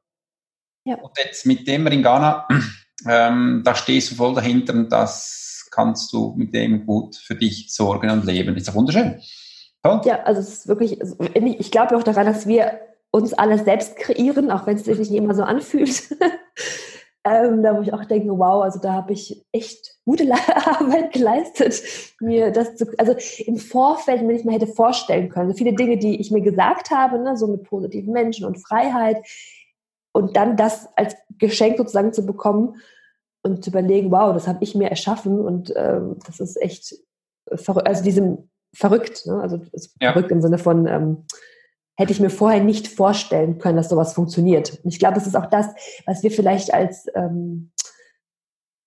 [0.86, 0.96] Ja.
[0.96, 2.48] Und jetzt mit dem Ringana,
[3.08, 7.74] ähm, da stehst du voll dahinter und das kannst du mit dem gut für dich
[7.74, 8.56] sorgen und leben.
[8.56, 9.22] Ist doch wunderschön.
[9.84, 10.02] Toll.
[10.06, 12.80] Ja, also es ist wirklich, also ich glaube auch daran, dass wir
[13.16, 16.10] uns alles selbst kreieren, auch wenn es sich nicht immer so anfühlt.
[17.24, 20.30] ähm, da wo ich auch denke, wow, also da habe ich echt gute
[20.66, 21.82] Arbeit geleistet,
[22.20, 25.50] mir das zu, also im Vorfeld mir nicht mehr hätte vorstellen können.
[25.50, 29.18] So viele Dinge, die ich mir gesagt habe, ne, so mit positiven Menschen und Freiheit
[30.12, 32.82] und dann das als Geschenk sozusagen zu bekommen
[33.44, 36.96] und zu überlegen, wow, das habe ich mir erschaffen und ähm, das ist echt
[37.54, 39.40] verrückt, also diesem verrückt, ne?
[39.40, 39.62] also
[40.02, 40.12] ja.
[40.12, 41.26] verrückt im Sinne von ähm,
[41.98, 44.80] hätte ich mir vorher nicht vorstellen können, dass sowas funktioniert.
[44.84, 45.68] Und ich glaube, das ist auch das,
[46.06, 47.72] was wir vielleicht als ähm,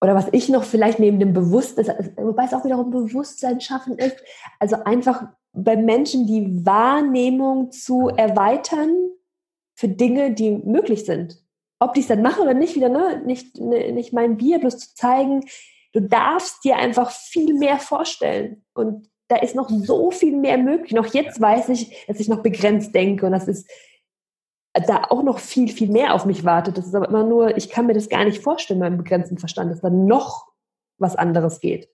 [0.00, 4.16] oder was ich noch vielleicht neben dem Bewusstsein, wobei es auch wiederum Bewusstsein schaffen ist,
[4.60, 8.94] also einfach bei Menschen die Wahrnehmung zu erweitern
[9.74, 11.42] für Dinge, die möglich sind.
[11.80, 13.22] Ob die es dann machen oder nicht, wieder, ne?
[13.24, 15.44] nicht, ne, nicht mein Bier, bloß zu zeigen,
[15.92, 18.64] du darfst dir einfach viel mehr vorstellen.
[18.74, 20.92] Und da ist noch so viel mehr möglich.
[20.92, 23.70] Noch jetzt weiß ich, dass ich noch begrenzt denke und das ist
[24.86, 26.78] da auch noch viel, viel mehr auf mich wartet.
[26.78, 29.70] Das ist aber immer nur, ich kann mir das gar nicht vorstellen, meinem begrenzten Verstand,
[29.70, 30.46] dass da noch
[30.98, 31.88] was anderes geht.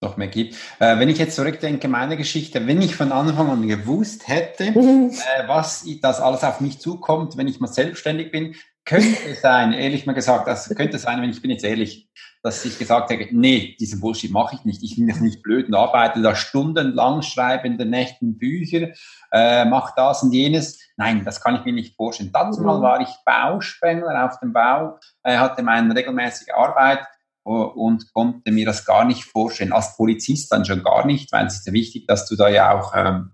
[0.00, 0.54] Noch mehr gibt.
[0.80, 5.10] Äh, wenn ich jetzt zurückdenke, meine Geschichte, wenn ich von Anfang an gewusst hätte, mhm.
[5.10, 8.54] äh, was das alles auf mich zukommt, wenn ich mal selbstständig bin,
[8.84, 12.10] könnte sein, ehrlich mal gesagt, das könnte sein, wenn ich bin jetzt ehrlich,
[12.42, 14.82] dass ich gesagt hätte, nee, diesen Bullshit mache ich nicht.
[14.82, 18.88] Ich bin nicht blöd und arbeite da stundenlang, schreibe in den Nächten Bücher,
[19.32, 20.78] äh, mache das und jenes.
[20.98, 22.30] Nein, das kann ich mir nicht vorstellen.
[22.32, 22.82] Dazu mal mhm.
[22.82, 27.00] war ich Bauspengler auf dem Bau, äh, hatte meine regelmäßige Arbeit
[27.46, 29.72] äh, und konnte mir das gar nicht vorstellen.
[29.72, 32.78] Als Polizist dann schon gar nicht, weil es ist ja wichtig, dass du da ja
[32.78, 33.32] auch ähm,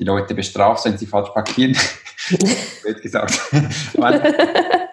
[0.00, 1.76] die Leute bestrafst, wenn sie falsch parkieren.
[2.84, 3.40] Wird gesagt.
[3.94, 4.34] weil,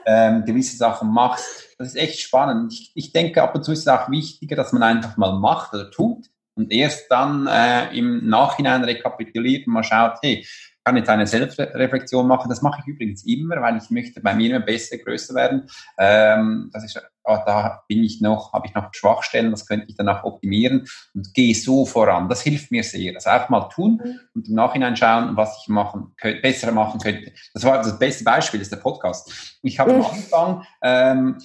[0.05, 2.73] ähm, gewisse Sachen machst das ist echt spannend.
[2.73, 5.73] Ich, ich denke, ab und zu ist es auch wichtiger, dass man einfach mal macht
[5.73, 10.45] oder tut und erst dann äh, im Nachhinein rekapituliert und mal schaut, hey,
[10.83, 12.49] kann jetzt eine Selbstreflexion machen.
[12.49, 15.69] Das mache ich übrigens immer, weil ich möchte bei mir immer besser, größer werden.
[15.97, 19.95] Ähm, das ist, oh, da bin ich noch, habe ich noch Schwachstellen, das könnte ich
[19.95, 22.29] danach optimieren und gehe so voran.
[22.29, 23.13] Das hilft mir sehr.
[23.15, 24.19] Also einfach mal tun mhm.
[24.35, 27.31] und im Nachhinein schauen, was ich machen könnte, besser machen könnte.
[27.53, 29.57] Das war das beste Beispiel, das ist der Podcast.
[29.61, 31.37] Ich habe am Anfang ähm,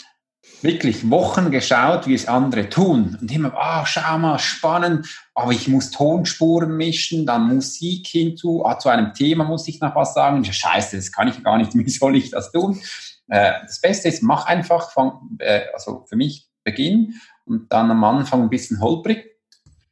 [0.63, 3.19] wirklich Wochen geschaut, wie es andere tun.
[3.21, 8.65] Und immer, ah, oh, schau mal, spannend, aber ich muss Tonspuren mischen, dann Musik hinzu,
[8.65, 10.45] ah, zu einem Thema muss ich noch was sagen.
[10.45, 12.81] Scheiße, das kann ich gar nicht, wie soll ich das tun?
[13.29, 17.15] Äh, das Beste ist, mach einfach, fang, äh, also für mich Beginn
[17.45, 19.39] und dann am Anfang ein bisschen holprig.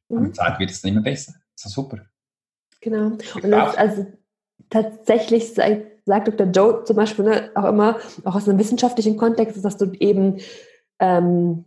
[0.09, 0.19] Mhm.
[0.19, 1.35] Und wird es immer besser.
[1.57, 1.99] Das ist super.
[2.81, 3.07] Genau.
[3.07, 4.07] Und das, also
[4.71, 6.47] tatsächlich seit sagt Dr.
[6.47, 10.39] Joe zum Beispiel ne, auch immer, auch aus einem wissenschaftlichen Kontext, dass du eben
[10.99, 11.65] ähm,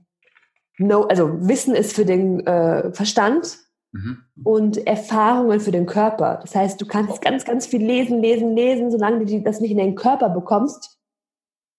[0.77, 3.59] no, also Wissen ist für den äh, Verstand
[3.91, 4.19] mhm.
[4.43, 6.39] und Erfahrungen für den Körper.
[6.41, 9.77] Das heißt, du kannst ganz, ganz viel lesen, lesen, lesen, solange du das nicht in
[9.77, 10.99] den Körper bekommst.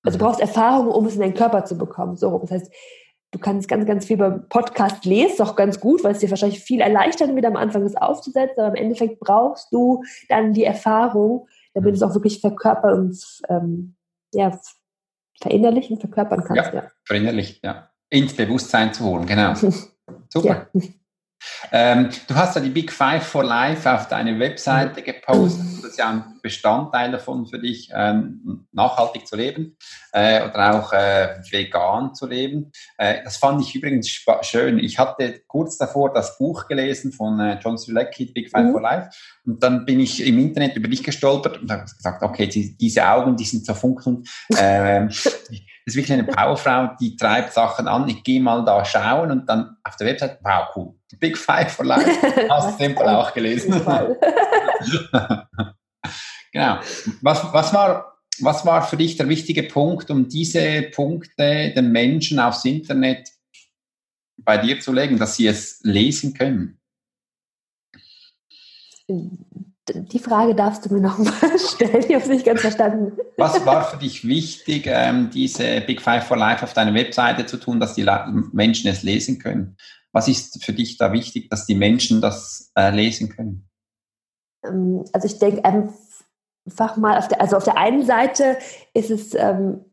[0.03, 0.29] Also du mhm.
[0.29, 2.17] brauchst Erfahrungen, um es in den Körper zu bekommen.
[2.17, 2.73] So, das heißt,
[3.33, 6.61] du kannst ganz, ganz viel beim Podcast lesen, auch ganz gut, weil es dir wahrscheinlich
[6.61, 8.59] viel erleichtert wird am Anfang, das aufzusetzen.
[8.59, 13.43] Aber im Endeffekt brauchst du dann die Erfahrung, damit du es auch wirklich verkörpern und
[13.51, 13.97] ähm,
[14.33, 14.59] ja,
[15.43, 16.73] verinnerlichen, verkörpern kannst.
[16.73, 16.91] Ja, ja.
[17.05, 17.91] verinnerlichen, ja.
[18.09, 19.55] Ins Bewusstsein zu holen, genau.
[20.33, 20.69] Super.
[20.73, 20.81] Ja.
[21.73, 25.65] Ähm, du hast ja die Big Five for Life auf deine Webseite gepostet.
[25.83, 29.77] Das ist ja ein Bestandteil davon für dich, ähm, nachhaltig zu leben
[30.13, 32.73] äh, oder auch äh, vegan zu leben.
[32.99, 34.09] Äh, das fand ich übrigens
[34.43, 34.79] schön.
[34.79, 38.73] Ich hatte kurz davor das Buch gelesen von äh, John Sulecki, Big Five mhm.
[38.73, 39.11] for Life.
[39.45, 43.09] Und dann bin ich im Internet über dich gestolpert und habe gesagt, okay, die, diese
[43.09, 44.29] Augen, die sind so funkelnd.
[44.59, 45.11] Ähm,
[45.87, 48.09] ist wirklich eine Powerfrau, die treibt Sachen an.
[48.09, 50.93] Ich gehe mal da schauen und dann auf der Website, wow, cool.
[51.21, 52.11] Big Five for Life.
[52.51, 53.73] Hast du den auch gelesen?
[56.53, 56.81] genau.
[57.23, 62.41] Was, was, war, was war für dich der wichtige Punkt, um diese Punkte den Menschen
[62.41, 63.31] aufs Internet
[64.39, 66.81] bei dir zu legen, dass sie es lesen können?
[69.95, 72.05] Die Frage darfst du mir noch mal stellen.
[72.09, 73.17] Ich habe es nicht ganz verstanden.
[73.37, 77.57] Was war für dich wichtig, ähm, diese Big Five for Life auf deiner Webseite zu
[77.57, 78.07] tun, dass die
[78.53, 79.77] Menschen es lesen können?
[80.13, 83.69] Was ist für dich da wichtig, dass die Menschen das äh, lesen können?
[84.65, 88.59] Ähm, also ich denke einfach mal, auf der, also auf der einen Seite
[88.93, 89.85] ist es ähm,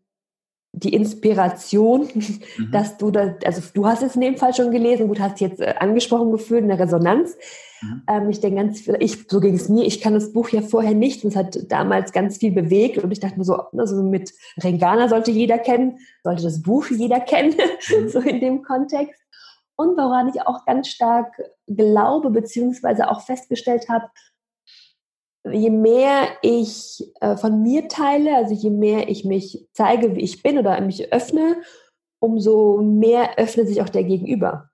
[0.72, 2.72] die Inspiration, mhm.
[2.72, 5.60] dass du da, also du hast es in dem Fall schon gelesen, gut, hast jetzt
[5.60, 7.36] äh, angesprochen gefühlt, eine Resonanz.
[7.84, 8.04] Mhm.
[8.08, 10.62] Ähm, ich denke ganz viel, ich, so ging es mir, ich kann das Buch ja
[10.62, 14.02] vorher nicht und es hat damals ganz viel bewegt und ich dachte mir so, also
[14.04, 18.10] mit Rengana sollte jeder kennen, sollte das Buch jeder kennen, mhm.
[18.10, 19.22] so in dem Kontext.
[19.76, 21.34] Und woran ich auch ganz stark
[21.68, 24.06] glaube, beziehungsweise auch festgestellt habe,
[25.52, 30.44] je mehr ich äh, von mir teile, also je mehr ich mich zeige, wie ich
[30.44, 31.58] bin oder mich öffne,
[32.20, 34.70] umso mehr öffnet sich auch der Gegenüber.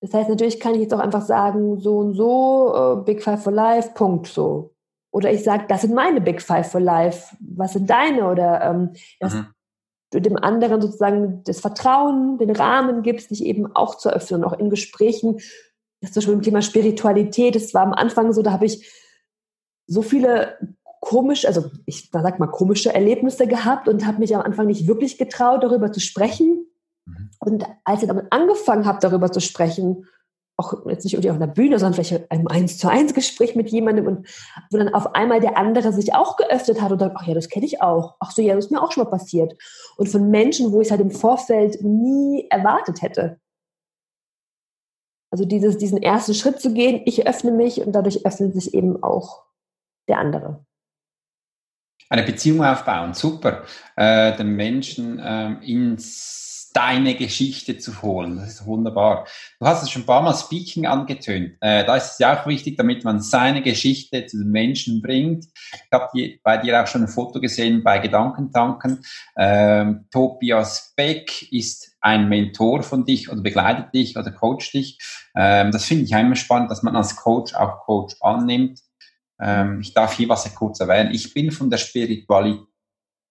[0.00, 3.42] Das heißt, natürlich kann ich jetzt auch einfach sagen, so und so, äh, Big Five
[3.42, 4.74] for Life, Punkt, so.
[5.12, 8.30] Oder ich sage, das sind meine Big Five for Life, was sind deine?
[8.30, 9.46] Oder ähm, dass mhm.
[10.12, 14.58] du dem anderen sozusagen das Vertrauen, den Rahmen gibst, dich eben auch zu öffnen, auch
[14.58, 15.40] in Gesprächen.
[16.00, 18.90] Das ist zum Beispiel im Thema Spiritualität, das war am Anfang so, da habe ich
[19.86, 20.56] so viele
[21.00, 25.18] komisch, also ich sag mal komische Erlebnisse gehabt und habe mich am Anfang nicht wirklich
[25.18, 26.66] getraut, darüber zu sprechen.
[27.40, 30.06] Und als ich damit angefangen habe, darüber zu sprechen,
[30.60, 33.70] auch jetzt nicht irgendwie auf einer Bühne, sondern vielleicht einem Eins zu eins Gespräch mit
[33.70, 34.28] jemandem und
[34.70, 37.48] wo dann auf einmal der andere sich auch geöffnet hat und sagt, ach ja, das
[37.48, 38.16] kenne ich auch.
[38.20, 39.54] Ach so, ja, das ist mir auch schon mal passiert.
[39.96, 43.40] Und von Menschen, wo ich es halt im Vorfeld nie erwartet hätte.
[45.32, 49.02] Also dieses, diesen ersten Schritt zu gehen, ich öffne mich und dadurch öffnet sich eben
[49.02, 49.44] auch
[50.08, 50.64] der andere.
[52.08, 53.62] Eine Beziehung aufbauen, super.
[53.96, 58.36] Äh, den Menschen äh, ins deine Geschichte zu holen.
[58.36, 59.26] Das ist wunderbar.
[59.58, 61.56] Du hast es schon ein paar Mal Speaking angetönt.
[61.60, 65.46] Äh, da ist es ja auch wichtig, damit man seine Geschichte zu den Menschen bringt.
[65.72, 66.06] Ich habe
[66.42, 69.02] bei dir auch schon ein Foto gesehen bei Gedankentanken.
[69.36, 74.98] Ähm, Tobias Beck ist ein Mentor von dich oder begleitet dich oder coacht dich.
[75.36, 78.80] Ähm, das finde ich immer spannend, dass man als Coach auch Coach annimmt
[79.40, 81.14] ähm, ich darf hier was kurz erwähnen.
[81.14, 82.69] Ich bin von der Spiritualität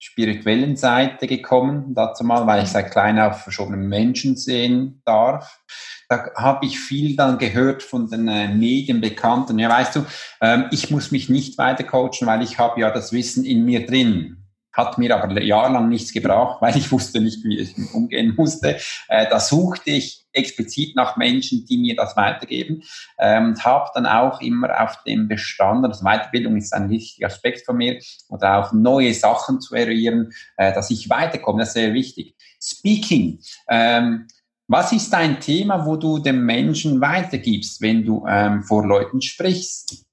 [0.00, 5.60] spirituellen Seite gekommen, dazu mal, weil ich seit klein auf verschobenen Menschen sehen darf.
[6.08, 9.58] Da habe ich viel dann gehört von den äh, Medienbekannten.
[9.58, 10.06] Ja, weißt du,
[10.40, 13.86] ähm, ich muss mich nicht weiter coachen, weil ich habe ja das Wissen in mir
[13.86, 14.40] drin
[14.72, 18.76] hat mir aber jahrelang nichts gebracht, weil ich wusste nicht, wie ich umgehen musste.
[19.08, 22.82] Äh, da suchte ich explizit nach Menschen, die mir das weitergeben
[23.18, 27.66] ähm, und habe dann auch immer auf dem Bestand, also Weiterbildung ist ein wichtiger Aspekt
[27.66, 31.94] von mir, oder auch neue Sachen zu eruieren, äh, dass ich weiterkomme, das ist sehr
[31.94, 32.36] wichtig.
[32.62, 34.28] Speaking, ähm,
[34.68, 40.06] was ist dein Thema, wo du dem Menschen weitergibst, wenn du ähm, vor Leuten sprichst?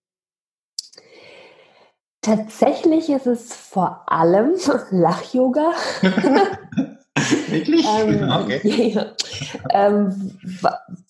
[2.27, 4.55] Tatsächlich ist es vor allem
[4.91, 5.71] Lach-Yoga.
[7.47, 7.85] Wirklich?
[7.87, 8.89] ähm, okay.
[8.89, 9.13] Ja,
[9.69, 10.37] ähm,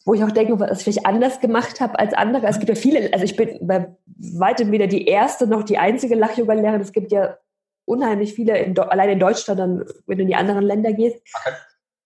[0.06, 2.46] wo ich auch denke, was ich vielleicht anders gemacht habe als andere.
[2.46, 3.96] Es gibt ja viele, also ich bin bei
[4.38, 6.82] weitem weder die erste noch die einzige Lach-Yoga-Lehrerin.
[6.82, 7.36] Es gibt ja
[7.86, 11.18] unheimlich viele, in, allein in Deutschland, dann, wenn du in die anderen Länder gehst.
[11.34, 11.56] Okay.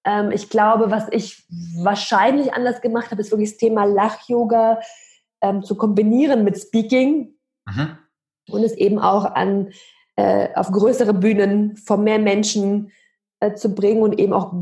[0.06, 1.44] Ähm, ich glaube, was ich
[1.84, 4.80] wahrscheinlich anders gemacht habe, ist wirklich das Thema Lach-Yoga
[5.42, 7.34] ähm, zu kombinieren mit Speaking.
[7.66, 7.98] Mhm
[8.52, 9.72] und es eben auch an
[10.16, 12.92] äh, auf größere Bühnen vor mehr Menschen
[13.40, 14.54] äh, zu bringen und eben auch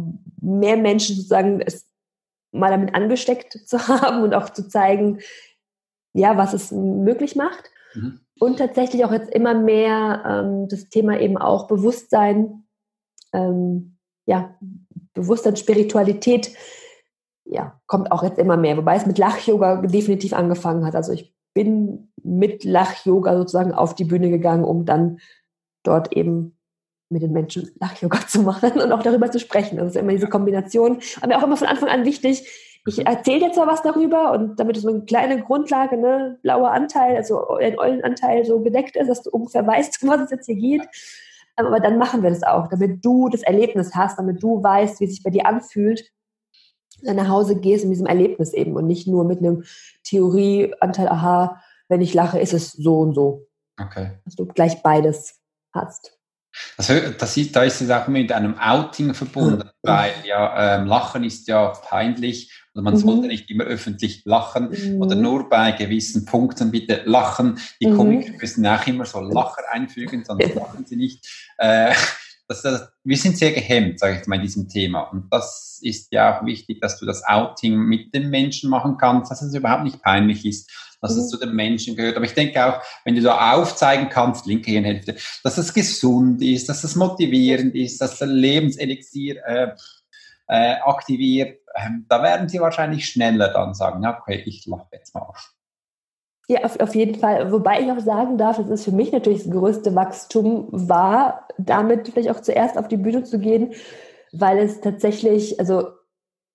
[0.41, 1.87] mehr Menschen sozusagen es
[2.51, 5.19] mal damit angesteckt zu haben und auch zu zeigen,
[6.13, 7.69] ja, was es möglich macht.
[7.93, 8.19] Mhm.
[8.39, 12.63] Und tatsächlich auch jetzt immer mehr ähm, das Thema eben auch Bewusstsein,
[13.33, 14.55] ähm, ja,
[15.13, 16.55] Bewusstsein, Spiritualität,
[17.43, 18.77] ja, kommt auch jetzt immer mehr.
[18.77, 20.95] Wobei es mit Lach-Yoga definitiv angefangen hat.
[20.95, 25.19] Also ich bin mit Lach-Yoga sozusagen auf die Bühne gegangen, um dann
[25.83, 26.57] dort eben
[27.09, 29.77] mit den Menschen Lach-Yoga zu machen und auch darüber zu sprechen.
[29.77, 30.99] Das ist immer diese Kombination.
[31.17, 32.47] Aber mir auch immer von Anfang an wichtig,
[32.85, 33.05] ich mhm.
[33.05, 37.49] erzähle jetzt zwar was darüber und damit so eine kleine Grundlage, ne, blauer Anteil, also
[37.57, 40.87] ein Eulenanteil so gedeckt ist, dass du ungefähr weißt, um was es jetzt hier geht.
[41.55, 45.05] Aber dann machen wir das auch, damit du das Erlebnis hast, damit du weißt, wie
[45.05, 46.09] es sich bei dir anfühlt,
[47.01, 49.63] wenn du nach Hause gehst in diesem Erlebnis eben und nicht nur mit einem
[50.03, 53.47] Theorieanteil, aha, wenn ich lache, ist es so und so.
[53.79, 54.19] Okay.
[54.25, 55.39] Dass du gleich beides
[55.73, 56.13] hast.
[56.77, 56.87] Das,
[57.17, 59.71] das ist, da ist es auch mit einem Outing verbunden, mhm.
[59.83, 62.99] weil ja ähm, Lachen ist ja peinlich oder man mhm.
[62.99, 65.01] sollte nicht immer öffentlich lachen mhm.
[65.01, 67.59] oder nur bei gewissen Punkten bitte lachen.
[67.81, 67.97] Die mhm.
[67.97, 71.25] Komiker müssen auch immer so Lacher einfügen, sonst lachen sie nicht.
[71.57, 71.93] Äh,
[72.47, 75.01] das, das, wir sind sehr gehemmt, sage ich mal, in diesem Thema.
[75.01, 79.31] Und das ist ja auch wichtig, dass du das Outing mit den Menschen machen kannst,
[79.31, 80.69] dass es überhaupt nicht peinlich ist,
[81.01, 81.21] dass mhm.
[81.21, 82.15] es zu den Menschen gehört.
[82.15, 86.69] Aber ich denke auch, wenn du da aufzeigen kannst, linke Hirnhälfte, dass es gesund ist,
[86.69, 89.67] dass es motivierend ist, dass der Lebenselixier äh,
[90.47, 95.13] äh, aktiviert, äh, da werden sie wahrscheinlich schneller dann sagen, ja, okay, ich lache jetzt
[95.13, 95.31] mal.
[96.47, 97.51] Ja, auf, auf jeden Fall.
[97.51, 102.31] Wobei ich auch sagen darf, es für mich natürlich das größte Wachstum war, damit vielleicht
[102.31, 103.73] auch zuerst auf die Bühne zu gehen,
[104.31, 105.98] weil es tatsächlich, also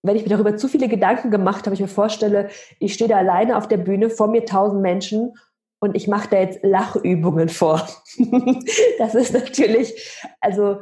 [0.04, 3.16] wenn ich mir darüber zu viele Gedanken gemacht habe, ich mir vorstelle, ich stehe da
[3.16, 5.34] alleine auf der Bühne, vor mir tausend Menschen
[5.80, 7.88] und ich mache da jetzt Lachübungen vor.
[8.98, 10.80] das ist natürlich, also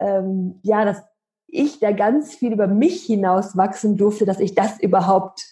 [0.00, 1.02] ähm, ja, dass
[1.46, 5.44] ich da ganz viel über mich hinaus wachsen durfte, dass ich das überhaupt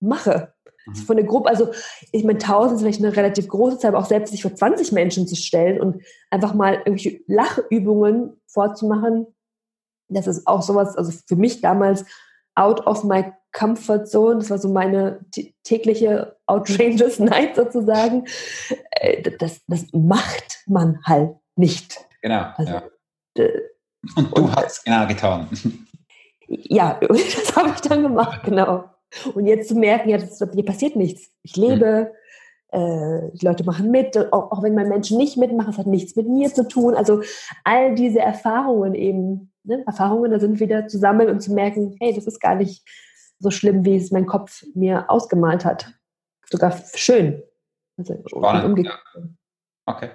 [0.00, 0.54] mache.
[0.86, 1.68] Also von der Gruppe, also
[2.12, 4.92] ich meine, 1000 ist vielleicht eine relativ große Zahl, aber auch selbst sich vor 20
[4.92, 9.26] Menschen zu stellen und einfach mal irgendwelche Lachübungen vorzumachen,
[10.08, 12.06] das ist auch sowas, also für mich damals
[12.58, 15.20] out of my comfort zone, das war so meine
[15.64, 18.26] tägliche outrageous night sozusagen.
[18.90, 21.98] Äh, das, das macht man halt nicht.
[22.22, 22.46] Genau.
[22.56, 22.82] Also, ja.
[24.16, 25.48] Und du hast genau getan.
[26.46, 28.84] Ja, das habe ich dann gemacht, genau.
[29.34, 31.30] Und jetzt zu merken, ja, das, hier passiert nichts.
[31.42, 32.12] Ich lebe,
[32.72, 32.78] mhm.
[32.78, 36.16] äh, die Leute machen mit, auch, auch wenn mein Menschen nicht mitmachen, es hat nichts
[36.16, 36.94] mit mir zu tun.
[36.94, 37.22] Also
[37.64, 42.14] all diese Erfahrungen eben, ne, Erfahrungen, da sind wieder zu sammeln und zu merken, hey,
[42.14, 42.82] das ist gar nicht
[43.38, 45.92] so schlimm, wie es mein Kopf mir ausgemalt hat.
[46.50, 47.42] Sogar schön.
[47.96, 48.86] Also, Spannend.
[48.86, 48.98] Ja.
[49.86, 50.10] Okay.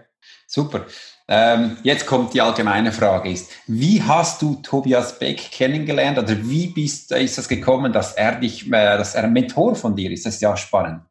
[0.48, 0.86] Super.
[1.28, 6.68] Ähm, jetzt kommt die allgemeine Frage ist, wie hast du Tobias Beck kennengelernt oder wie
[6.68, 10.26] bist, ist das gekommen, dass er dich, äh, dass er ein Mentor von dir ist?
[10.26, 11.02] Das ist ja spannend.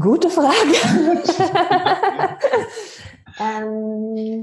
[0.00, 0.74] Gute Frage.
[3.40, 4.42] ähm, äh,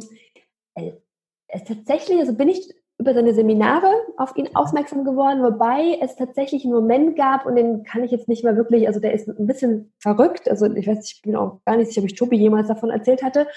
[1.65, 6.73] tatsächlich, also bin ich über seine Seminare auf ihn aufmerksam geworden, wobei es tatsächlich einen
[6.73, 9.93] Moment gab und den kann ich jetzt nicht mehr wirklich, also der ist ein bisschen
[9.99, 12.89] verrückt, also ich weiß, ich bin auch gar nicht sicher, ob ich Tobi jemals davon
[12.89, 13.47] erzählt hatte.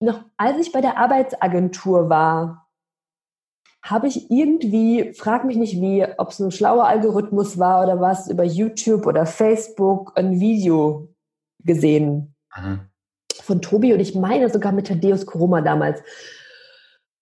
[0.00, 2.68] Noch als ich bei der Arbeitsagentur war,
[3.82, 8.28] habe ich irgendwie, frag mich nicht wie, ob es ein schlauer Algorithmus war oder was,
[8.28, 11.08] über YouTube oder Facebook ein Video
[11.60, 12.80] gesehen mhm.
[13.42, 16.02] von Tobi und ich meine sogar mit Thaddeus Koroma damals.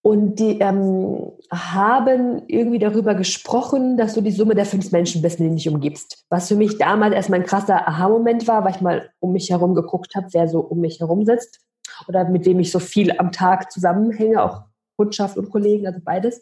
[0.07, 5.41] Und die ähm, haben irgendwie darüber gesprochen, dass du die Summe der fünf Menschen bist,
[5.41, 6.25] die dich umgibst.
[6.29, 9.75] Was für mich damals erstmal ein krasser Aha-Moment war, weil ich mal um mich herum
[9.75, 11.59] geguckt habe, wer so um mich herum sitzt
[12.07, 14.67] oder mit wem ich so viel am Tag zusammenhänge, auch
[14.97, 16.41] Kundschaft und Kollegen, also beides.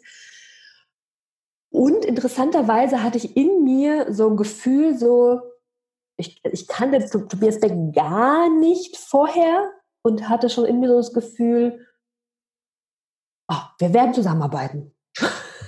[1.71, 5.41] Und interessanterweise hatte ich in mir so ein Gefühl, so,
[6.17, 9.71] ich, ich kannte Tobias Beck gar nicht vorher
[10.03, 11.79] und hatte schon in mir so das Gefühl,
[13.47, 14.91] oh, wir werden zusammenarbeiten.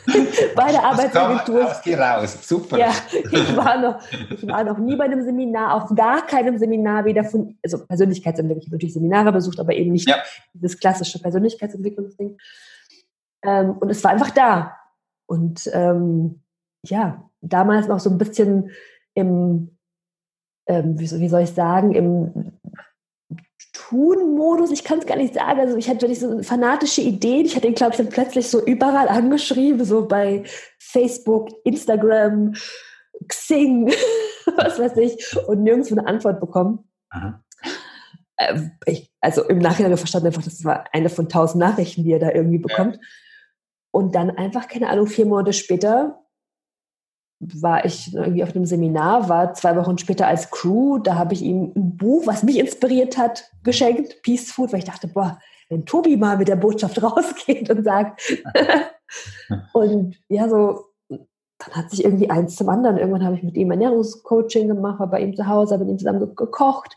[0.56, 1.76] bei der Arbeitsagentur.
[1.84, 2.78] Geh raus, super.
[2.78, 7.06] Ja, ich war, noch, ich war noch nie bei einem Seminar, auf gar keinem Seminar,
[7.06, 8.62] weder von, also Persönlichkeitsentwicklung.
[8.62, 10.18] Ich habe natürlich Seminare besucht, aber eben nicht ja.
[10.54, 12.38] dieses klassische Persönlichkeitsentwicklungsding.
[13.44, 14.78] Ähm, und es war einfach da.
[15.26, 16.42] Und ähm,
[16.84, 18.72] ja, damals noch so ein bisschen
[19.14, 19.78] im,
[20.68, 22.47] ähm, wie, wie soll ich sagen, im
[23.90, 25.60] Tun-Modus, ich kann es gar nicht sagen.
[25.60, 27.46] Also ich hatte so fanatische Ideen.
[27.46, 30.44] Ich hatte ihn, glaube ich, dann plötzlich so überall angeschrieben, so bei
[30.78, 32.54] Facebook, Instagram,
[33.28, 33.88] Xing,
[34.58, 36.90] was weiß ich, und nirgendwo eine Antwort bekommen.
[38.36, 42.20] Äh, ich, also im Nachhinein verstanden einfach, das war eine von tausend Nachrichten, die er
[42.20, 42.96] da irgendwie bekommt.
[42.96, 43.02] Ja.
[43.92, 46.24] Und dann einfach, keine Ahnung, vier Monate später
[47.40, 51.42] war ich irgendwie auf einem Seminar, war zwei Wochen später als Crew, da habe ich
[51.44, 55.40] ihm ein Buch, was mich inspiriert hat, geschenkt, Peace Food, weil ich dachte, boah,
[55.70, 58.22] wenn Tobi mal mit der Botschaft rausgeht und sagt,
[59.74, 62.98] und ja, so, dann hat sich irgendwie eins zum anderen.
[62.98, 66.00] Irgendwann habe ich mit ihm Ernährungscoaching gemacht, war bei ihm zu Hause, habe mit ihm
[66.00, 66.96] zusammen gekocht,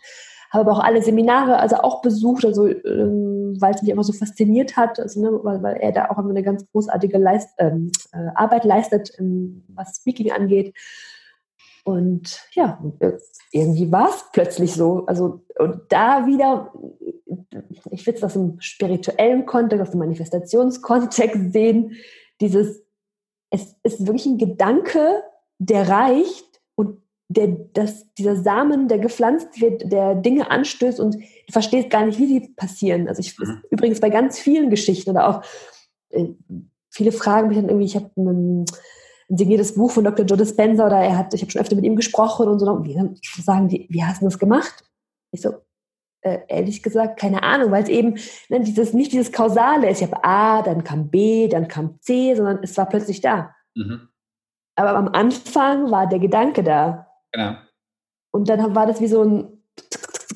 [0.50, 4.12] habe aber auch alle Seminare also auch besucht, also ähm, weil es mich immer so
[4.12, 7.90] fasziniert hat, also, ne, weil, weil er da auch immer eine ganz großartige Leist ähm,
[8.12, 10.74] äh, Arbeit leistet, ähm, was Speaking angeht.
[11.84, 12.82] Und ja,
[13.52, 15.06] irgendwie war es plötzlich so.
[15.06, 16.72] Also, und da wieder,
[17.90, 21.96] ich will es aus dem spirituellen Kontext, aus dem Manifestationskontext sehen,
[22.40, 22.82] dieses,
[23.50, 25.22] es ist wirklich ein Gedanke,
[25.58, 26.49] der reicht
[27.30, 32.18] der, dass dieser Samen, der gepflanzt wird, der Dinge anstößt und du verstehst gar nicht,
[32.18, 33.08] wie die passieren.
[33.08, 33.62] Also ich mhm.
[33.70, 35.42] übrigens bei ganz vielen Geschichten oder auch
[36.10, 36.26] äh,
[36.90, 38.64] viele fragen mich dann irgendwie, ich habe ein
[39.28, 40.26] signiertes Buch von Dr.
[40.26, 42.84] Joe Dispenza oder er hat, ich habe schon öfter mit ihm gesprochen und so, und
[42.84, 44.82] wie sagen die, wie hast du das gemacht?
[45.30, 45.54] Ich so,
[46.22, 48.16] äh, ehrlich gesagt, keine Ahnung, weil es eben
[48.48, 50.02] ne, dieses, nicht dieses Kausale ist.
[50.02, 53.54] Ich habe A, dann kam B, dann kam C, sondern es war plötzlich da.
[53.76, 54.08] Mhm.
[54.74, 57.06] Aber am Anfang war der Gedanke da.
[57.32, 57.56] Genau.
[58.32, 59.60] Und dann war das wie so ein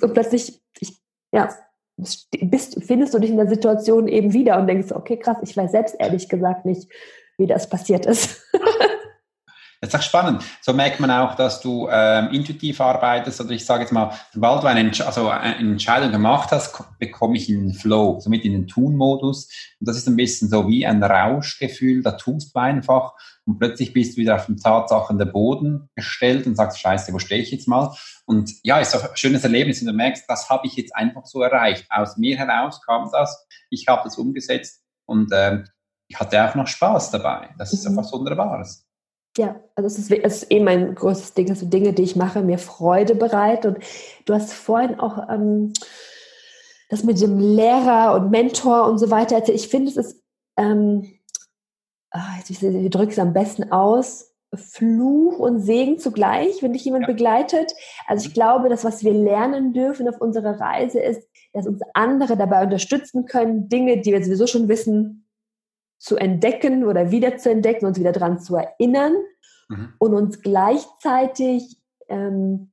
[0.00, 0.98] und plötzlich, ich,
[1.32, 1.48] ja,
[1.96, 5.70] bist, findest du dich in der Situation eben wieder und denkst, okay, krass, ich weiß
[5.70, 6.90] selbst ehrlich gesagt nicht,
[7.38, 8.42] wie das passiert ist.
[9.84, 10.42] Das ist auch spannend.
[10.60, 13.40] So merkt man auch, dass du ähm, intuitiv arbeitest.
[13.40, 17.50] Oder ich sage jetzt mal, sobald du eine, also eine Entscheidung gemacht hast, bekomme ich
[17.50, 19.48] in den Flow, somit in den Tun-Modus.
[19.80, 22.02] Und das ist ein bisschen so wie ein Rauschgefühl.
[22.02, 23.12] Da tust du einfach
[23.46, 27.18] und plötzlich bist du wieder auf den Tatsachen der Boden gestellt und sagst, scheiße, wo
[27.18, 27.94] stehe ich jetzt mal?
[28.24, 31.26] Und ja, ist doch ein schönes Erlebnis, wenn du merkst, das habe ich jetzt einfach
[31.26, 31.86] so erreicht.
[31.90, 35.66] Aus mir heraus kam das, ich habe das umgesetzt und ähm,
[36.08, 37.50] ich hatte auch noch Spaß dabei.
[37.58, 37.98] Das ist mhm.
[37.98, 38.83] einfach so Wunderbares.
[39.36, 42.42] Ja, also es ist, es ist eh mein größtes Ding, also Dinge, die ich mache,
[42.42, 43.66] mir Freude bereit.
[43.66, 43.78] Und
[44.26, 45.72] du hast vorhin auch ähm,
[46.88, 49.58] das mit dem Lehrer und Mentor und so weiter erzählt.
[49.58, 50.22] Ich finde, es ist,
[50.56, 51.18] ähm,
[52.10, 57.12] ach, ich drücke es am besten aus, Fluch und Segen zugleich, wenn dich jemand ja.
[57.12, 57.74] begleitet.
[58.06, 62.36] Also ich glaube, das, was wir lernen dürfen auf unserer Reise, ist, dass uns andere
[62.36, 65.23] dabei unterstützen können, Dinge, die wir sowieso schon wissen,
[66.04, 69.14] zu entdecken oder wieder zu entdecken, uns wieder daran zu erinnern
[69.70, 69.94] mhm.
[69.98, 71.78] und uns gleichzeitig
[72.10, 72.72] ähm,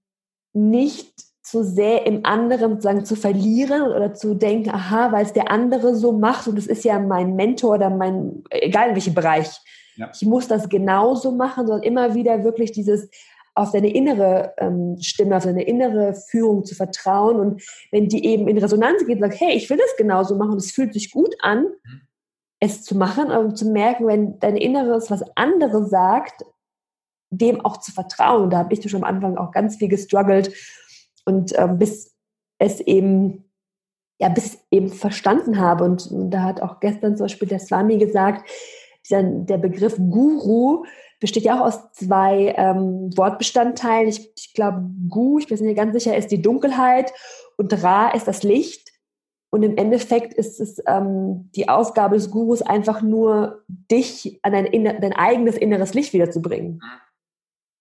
[0.52, 5.50] nicht zu sehr im anderen sozusagen zu verlieren oder zu denken, aha, weil es der
[5.50, 9.50] andere so macht und es ist ja mein Mentor oder mein, egal in welchem Bereich,
[9.96, 10.12] ja.
[10.14, 13.10] ich muss das genauso machen, sondern immer wieder wirklich dieses
[13.56, 18.50] auf deine innere ähm, Stimme, auf deine innere Führung zu vertrauen und wenn die eben
[18.50, 21.34] in Resonanz geht und sagt, hey, ich will das genauso machen es fühlt sich gut
[21.40, 22.02] an, mhm
[22.62, 26.46] es zu machen und zu merken, wenn dein Inneres was anderes sagt,
[27.32, 28.50] dem auch zu vertrauen.
[28.50, 30.54] Da habe ich schon am Anfang auch ganz viel gestruggelt
[31.26, 32.16] und ähm, bis
[32.60, 33.52] es eben
[34.20, 37.98] ja bis eben verstanden habe und, und, da hat auch gestern zum Beispiel der Swami
[37.98, 38.48] gesagt,
[39.04, 40.86] dieser, der Begriff Guru
[41.20, 44.10] besteht ja auch aus zwei ähm, Wortbestandteilen.
[44.10, 47.12] Ich, ich glaube, Gu, ich bin mir ganz sicher, ist die Dunkelheit
[47.58, 48.91] und Ra ist das Licht.
[49.54, 54.72] Und im Endeffekt ist es ähm, die Aufgabe des Gurus einfach nur, dich an dein,
[54.72, 56.76] dein eigenes inneres Licht wiederzubringen.
[56.76, 57.02] Mhm.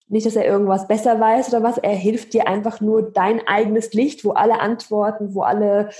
[0.09, 3.93] Nicht, dass er irgendwas besser weiß oder was, er hilft dir einfach nur dein eigenes
[3.93, 5.91] Licht, wo alle Antworten, wo alle,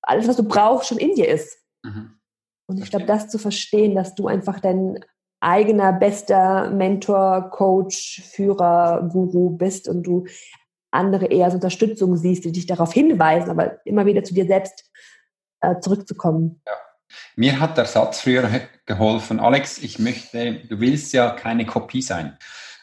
[0.00, 1.58] alles, was du brauchst, schon in dir ist.
[1.82, 2.12] Mhm.
[2.66, 5.04] Und ich glaube, das zu verstehen, dass du einfach dein
[5.40, 10.24] eigener bester Mentor, Coach, Führer, Guru bist und du
[10.96, 14.90] andere eher als Unterstützung siehst, die dich darauf hinweisen, aber immer wieder zu dir selbst
[15.60, 16.60] äh, zurückzukommen.
[16.66, 16.72] Ja.
[17.36, 18.48] Mir hat der Satz früher
[18.86, 22.36] geholfen, Alex, ich möchte, du willst ja keine Kopie sein.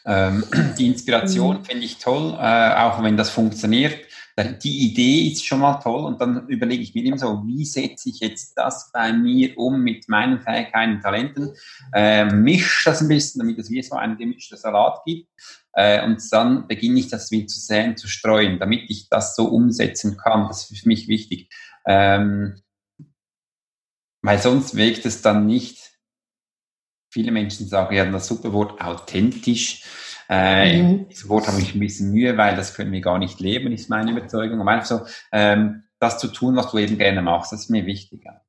[0.06, 0.44] Ähm,
[0.78, 1.64] die Inspiration mhm.
[1.64, 3.98] finde ich toll, äh, auch wenn das funktioniert.
[4.36, 8.08] Die Idee ist schon mal toll und dann überlege ich mir immer so, wie setze
[8.08, 11.52] ich jetzt das bei mir um mit meinen Fähigkeiten Talenten,
[11.92, 15.28] äh, misch das ein bisschen, damit es wie so einen gemischten Salat gibt
[15.74, 19.46] äh, und dann beginne ich das wie zu säen, zu streuen, damit ich das so
[19.46, 20.48] umsetzen kann.
[20.48, 21.48] Das ist für mich wichtig.
[21.86, 22.60] Ähm,
[24.22, 25.92] weil sonst wirkt es dann nicht,
[27.12, 29.84] viele Menschen sagen ja das super Wort authentisch.
[30.28, 31.08] Äh, mhm.
[31.08, 33.90] Dieses Wort habe ich ein bisschen Mühe, weil das können wir gar nicht leben, ist
[33.90, 34.60] meine Überzeugung.
[34.60, 35.00] Aber einfach so,
[35.32, 38.24] ähm, das zu tun, was du eben gerne machst, das ist mir wichtig.
[38.24, 38.40] Ja.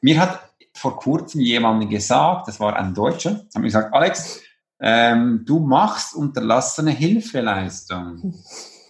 [0.00, 0.40] Mir hat
[0.74, 4.42] vor kurzem jemand gesagt, das war ein Deutscher, hat mir gesagt, Alex,
[4.80, 8.34] ähm, du machst unterlassene Hilfeleistung.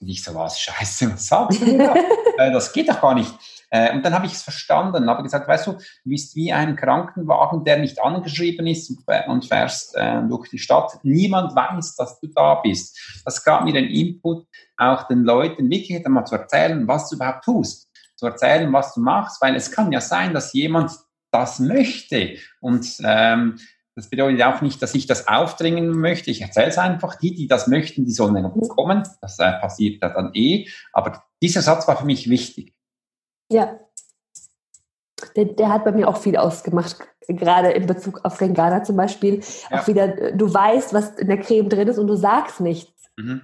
[0.00, 1.94] Und ich so, was, scheiße, was sagst du da?
[2.38, 3.32] äh, das geht doch gar nicht.
[3.70, 6.76] Äh, und dann habe ich es verstanden, habe gesagt, weißt du, du bist wie ein
[6.76, 8.92] Krankenwagen, der nicht angeschrieben ist
[9.26, 10.98] und fährst äh, durch die Stadt.
[11.02, 13.22] Niemand weiß, dass du da bist.
[13.24, 14.46] Das gab mir den Input,
[14.76, 17.88] auch den Leuten wirklich einmal zu erzählen, was du überhaupt tust.
[18.16, 20.90] Zu erzählen, was du machst, weil es kann ja sein, dass jemand
[21.30, 22.36] das möchte.
[22.60, 23.58] Und ähm,
[23.94, 26.30] das bedeutet auch nicht, dass ich das aufdringen möchte.
[26.30, 27.16] Ich erzähle es einfach.
[27.16, 29.02] Die, die das möchten, die sollen dann kommen.
[29.20, 30.68] Das äh, passiert dann eh.
[30.92, 32.77] Aber dieser Satz war für mich wichtig.
[33.50, 33.78] Ja.
[35.36, 36.96] Der, der, hat bei mir auch viel ausgemacht,
[37.26, 39.40] gerade in Bezug auf Rengana zum Beispiel.
[39.70, 39.80] Ja.
[39.80, 43.10] Auch wieder, du weißt, was in der Creme drin ist und du sagst nichts.
[43.16, 43.42] Mhm.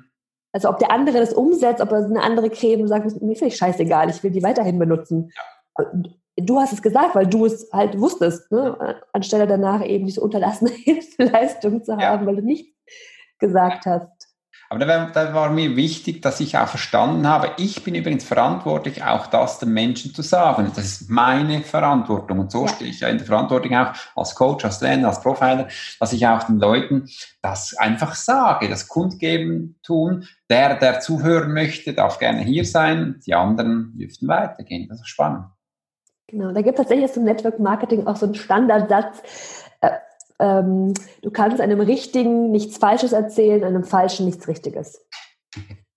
[0.52, 3.56] Also ob der andere das umsetzt, ob er eine andere Creme sagt, mir finde ich
[3.56, 5.32] scheißegal, ich will die weiterhin benutzen.
[5.76, 5.93] Ja.
[6.36, 9.01] Du hast es gesagt, weil du es halt wusstest, ne?
[9.12, 12.72] anstelle danach eben diese unterlassene Hilfeleistung zu haben, weil du nichts
[13.39, 14.23] gesagt hast.
[14.74, 18.24] Aber da war, da war, mir wichtig, dass ich auch verstanden habe, ich bin übrigens
[18.24, 20.72] verantwortlich, auch das den Menschen zu sagen.
[20.74, 22.40] Das ist meine Verantwortung.
[22.40, 22.68] Und so ja.
[22.72, 25.68] stehe ich ja in der Verantwortung auch als Coach, als Trainer, als Profiler,
[26.01, 27.09] dass ich auch den Leuten
[27.40, 30.26] das einfach sage, das Kundgeben tun.
[30.51, 33.20] Der, der zuhören möchte, darf gerne hier sein.
[33.24, 34.88] Die anderen dürften weitergehen.
[34.88, 35.44] Das ist spannend.
[36.26, 39.22] Genau, da gibt es tatsächlich zum Network Marketing auch so einen Standardsatz.
[40.39, 45.05] Äh, ähm, du kannst einem Richtigen nichts Falsches erzählen, einem Falschen nichts Richtiges.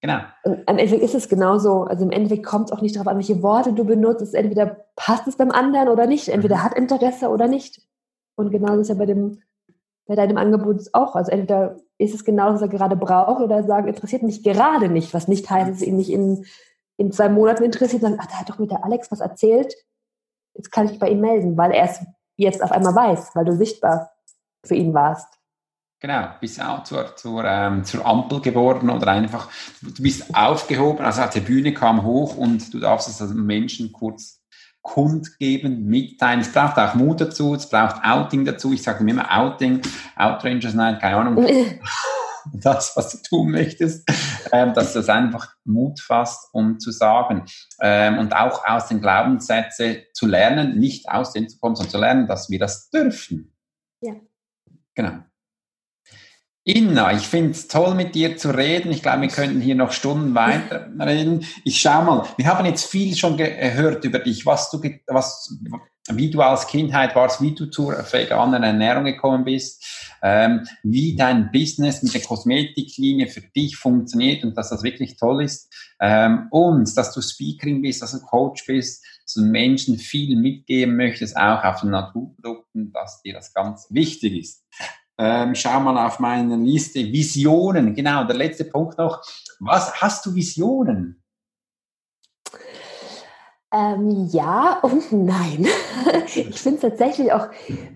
[0.01, 0.19] Genau.
[0.43, 1.83] Und im Endeffekt ist es genauso.
[1.83, 4.21] Also im Endeffekt kommt es auch nicht darauf an, welche Worte du benutzt.
[4.21, 6.29] Es entweder passt es beim anderen oder nicht.
[6.29, 6.63] Entweder mhm.
[6.63, 7.81] hat Interesse oder nicht.
[8.35, 9.41] Und genauso ist ja bei dem,
[10.05, 11.15] bei deinem Angebot auch.
[11.15, 15.15] Also entweder ist es genau, was er gerade braucht, oder sagen, interessiert mich gerade nicht,
[15.15, 16.45] was nicht heißt, dass es ihn nicht in,
[16.97, 19.73] in zwei Monaten interessiert, sagen, ach, da hat doch mit der Alex was erzählt.
[20.53, 22.05] Jetzt kann ich bei ihm melden, weil er es
[22.35, 24.11] jetzt auf einmal weiß, weil du sichtbar
[24.65, 25.27] für ihn warst.
[25.99, 29.49] Genau, bist auch zur, zur, ähm, zur Ampel geworden oder einfach,
[29.81, 34.43] du bist aufgehoben, also die Bühne kam hoch und du darfst es den Menschen kurz
[34.83, 36.41] kundgeben, mitteilen.
[36.41, 38.73] Es braucht auch Mut dazu, es braucht Outing dazu.
[38.73, 39.81] Ich sage immer Outing,
[40.15, 41.45] Outrangers Night, keine Ahnung.
[42.53, 44.09] das, was du tun möchtest,
[44.51, 47.45] ähm, dass du das einfach Mut fasst, um zu sagen.
[47.81, 51.97] Ähm, und auch aus den Glaubenssätzen zu lernen, nicht aus denen zu kommen, sondern zu
[51.97, 53.56] lernen, dass wir das dürfen.
[54.97, 55.19] Genau.
[56.63, 58.91] Inna, ich finde es toll, mit dir zu reden.
[58.91, 61.45] Ich glaube, wir könnten hier noch Stunden weiter reden.
[61.63, 65.55] Ich schau mal, wir haben jetzt viel schon gehört über dich, was du, was,
[66.09, 69.85] wie du als Kindheit warst, wie du zur veganen Ernährung gekommen bist,
[70.23, 75.43] ähm, wie dein Business mit der Kosmetiklinie für dich funktioniert und dass das wirklich toll
[75.43, 75.71] ist.
[76.01, 79.05] Ähm, und dass du Speakerin bist, dass du Coach bist,
[79.41, 84.65] Menschen viel mitgeben möchtest, auch auf den Naturprodukten, dass dir das ganz wichtig ist.
[85.19, 86.99] Ähm, schau mal auf meine Liste.
[86.99, 89.21] Visionen, genau, der letzte Punkt noch.
[89.59, 91.23] Was hast du Visionen?
[93.73, 95.67] Ähm, ja und nein.
[96.25, 97.49] ich finde es tatsächlich auch,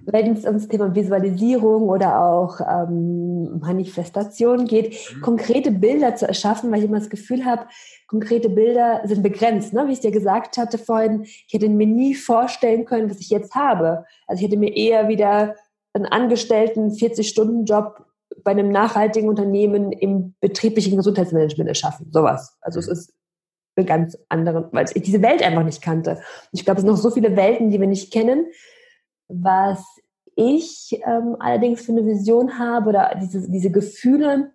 [0.05, 5.21] wenn es ums Thema Visualisierung oder auch ähm, Manifestation geht, mhm.
[5.21, 7.67] konkrete Bilder zu erschaffen, weil ich immer das Gefühl habe,
[8.07, 9.71] konkrete Bilder sind begrenzt.
[9.71, 9.87] Ne?
[9.87, 13.55] Wie ich dir gesagt hatte vorhin, ich hätte mir nie vorstellen können, was ich jetzt
[13.55, 14.03] habe.
[14.27, 15.55] Also ich hätte mir eher wieder
[15.93, 18.05] einen Angestellten 40-Stunden-Job
[18.43, 22.07] bei einem nachhaltigen Unternehmen im betrieblichen Gesundheitsmanagement erschaffen.
[22.11, 22.57] Sowas.
[22.61, 23.13] Also es ist
[23.75, 26.21] eine ganz andere, weil ich diese Welt einfach nicht kannte.
[26.51, 28.47] Ich glaube, es sind noch so viele Welten, die wir nicht kennen.
[29.27, 29.83] Was
[30.35, 34.51] ich ähm, allerdings für eine Vision habe oder diese, diese Gefühle,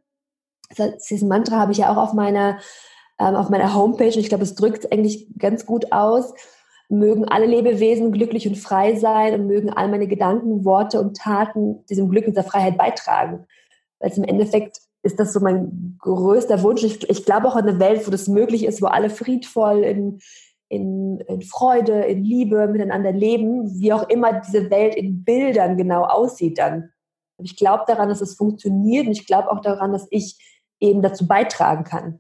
[0.77, 2.59] dieses Mantra habe ich ja auch auf meiner,
[3.19, 6.35] ähm, auf meiner Homepage und ich glaube, es drückt es eigentlich ganz gut aus
[6.89, 11.85] mögen alle Lebewesen glücklich und frei sein und mögen all meine Gedanken, Worte und Taten
[11.87, 13.47] diesem Glück und dieser Freiheit beitragen.
[13.99, 16.83] Weil es im Endeffekt ist das so mein größter Wunsch.
[16.85, 20.19] Ich, ich glaube auch an eine Welt, wo das möglich ist, wo alle friedvoll in,
[20.69, 26.05] in, in Freude, in Liebe miteinander leben, wie auch immer diese Welt in Bildern genau
[26.05, 26.91] aussieht dann.
[27.39, 30.39] Ich glaube daran, dass es funktioniert und ich glaube auch daran, dass ich
[30.81, 32.19] eben dazu beitragen kann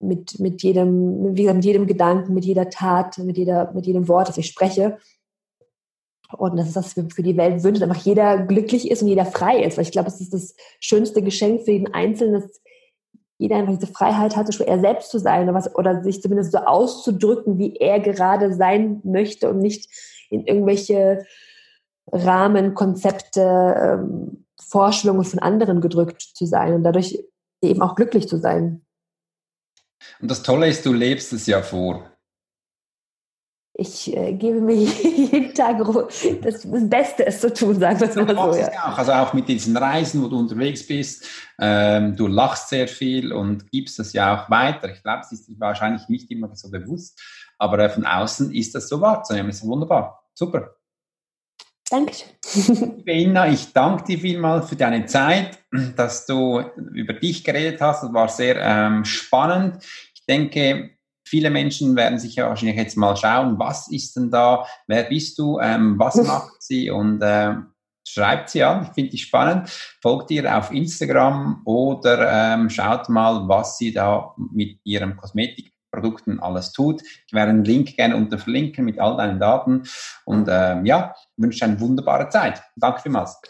[0.00, 4.08] mit, mit jedem, wie gesagt, mit jedem Gedanken, mit jeder Tat, mit, jeder, mit jedem
[4.08, 4.98] Wort, das ich spreche.
[6.36, 9.08] Und das ist das für, für die Welt wünscht, dass einfach jeder glücklich ist und
[9.08, 9.76] jeder frei ist.
[9.76, 12.60] Weil ich glaube, es ist das schönste Geschenk für jeden Einzelnen, dass
[13.38, 16.58] jeder einfach diese Freiheit hatte, er selbst zu sein oder, was, oder sich zumindest so
[16.58, 19.90] auszudrücken, wie er gerade sein möchte und nicht
[20.30, 21.26] in irgendwelche
[22.12, 27.24] Rahmen, Konzepte, ähm, Vorstellungen von anderen gedrückt zu sein und dadurch
[27.62, 28.84] eben auch glücklich zu sein.
[30.20, 32.13] Und das Tolle ist, du lebst es ja vor.
[33.76, 35.78] Ich äh, gebe mir jeden Tag
[36.42, 38.60] das, das Beste, es zu tun, sagen wir es mal so.
[38.60, 38.68] Ja.
[38.84, 38.98] Auch.
[38.98, 41.26] Also auch mit diesen Reisen, wo du unterwegs bist,
[41.58, 44.92] ähm, du lachst sehr viel und gibst das ja auch weiter.
[44.92, 47.20] Ich glaube, es ist wahrscheinlich nicht immer so bewusst,
[47.58, 49.48] aber äh, von außen ist das so wahrzunehmen.
[49.48, 50.22] Das ist wunderbar.
[50.34, 50.76] Super.
[51.90, 52.28] Dankeschön.
[52.96, 55.58] Liebe Inna, ich danke dir vielmals für deine Zeit,
[55.96, 56.60] dass du
[56.92, 58.04] über dich geredet hast.
[58.04, 59.84] Das war sehr ähm, spannend.
[60.14, 60.90] Ich denke,
[61.24, 65.38] viele Menschen werden sich ja wahrscheinlich jetzt mal schauen, was ist denn da, wer bist
[65.38, 67.54] du, ähm, was macht sie und äh,
[68.06, 69.70] schreibt sie an, ich finde die spannend,
[70.02, 76.72] folgt ihr auf Instagram oder ähm, schaut mal, was sie da mit ihrem Kosmetikprodukten alles
[76.72, 77.02] tut.
[77.02, 79.84] Ich werde einen Link gerne unten verlinken mit all deinen Daten
[80.24, 82.62] und ähm, ja, wünsche eine wunderbare Zeit.
[82.76, 83.40] Danke vielmals.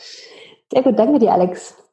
[0.72, 1.83] Sehr gut, danke dir, Alex.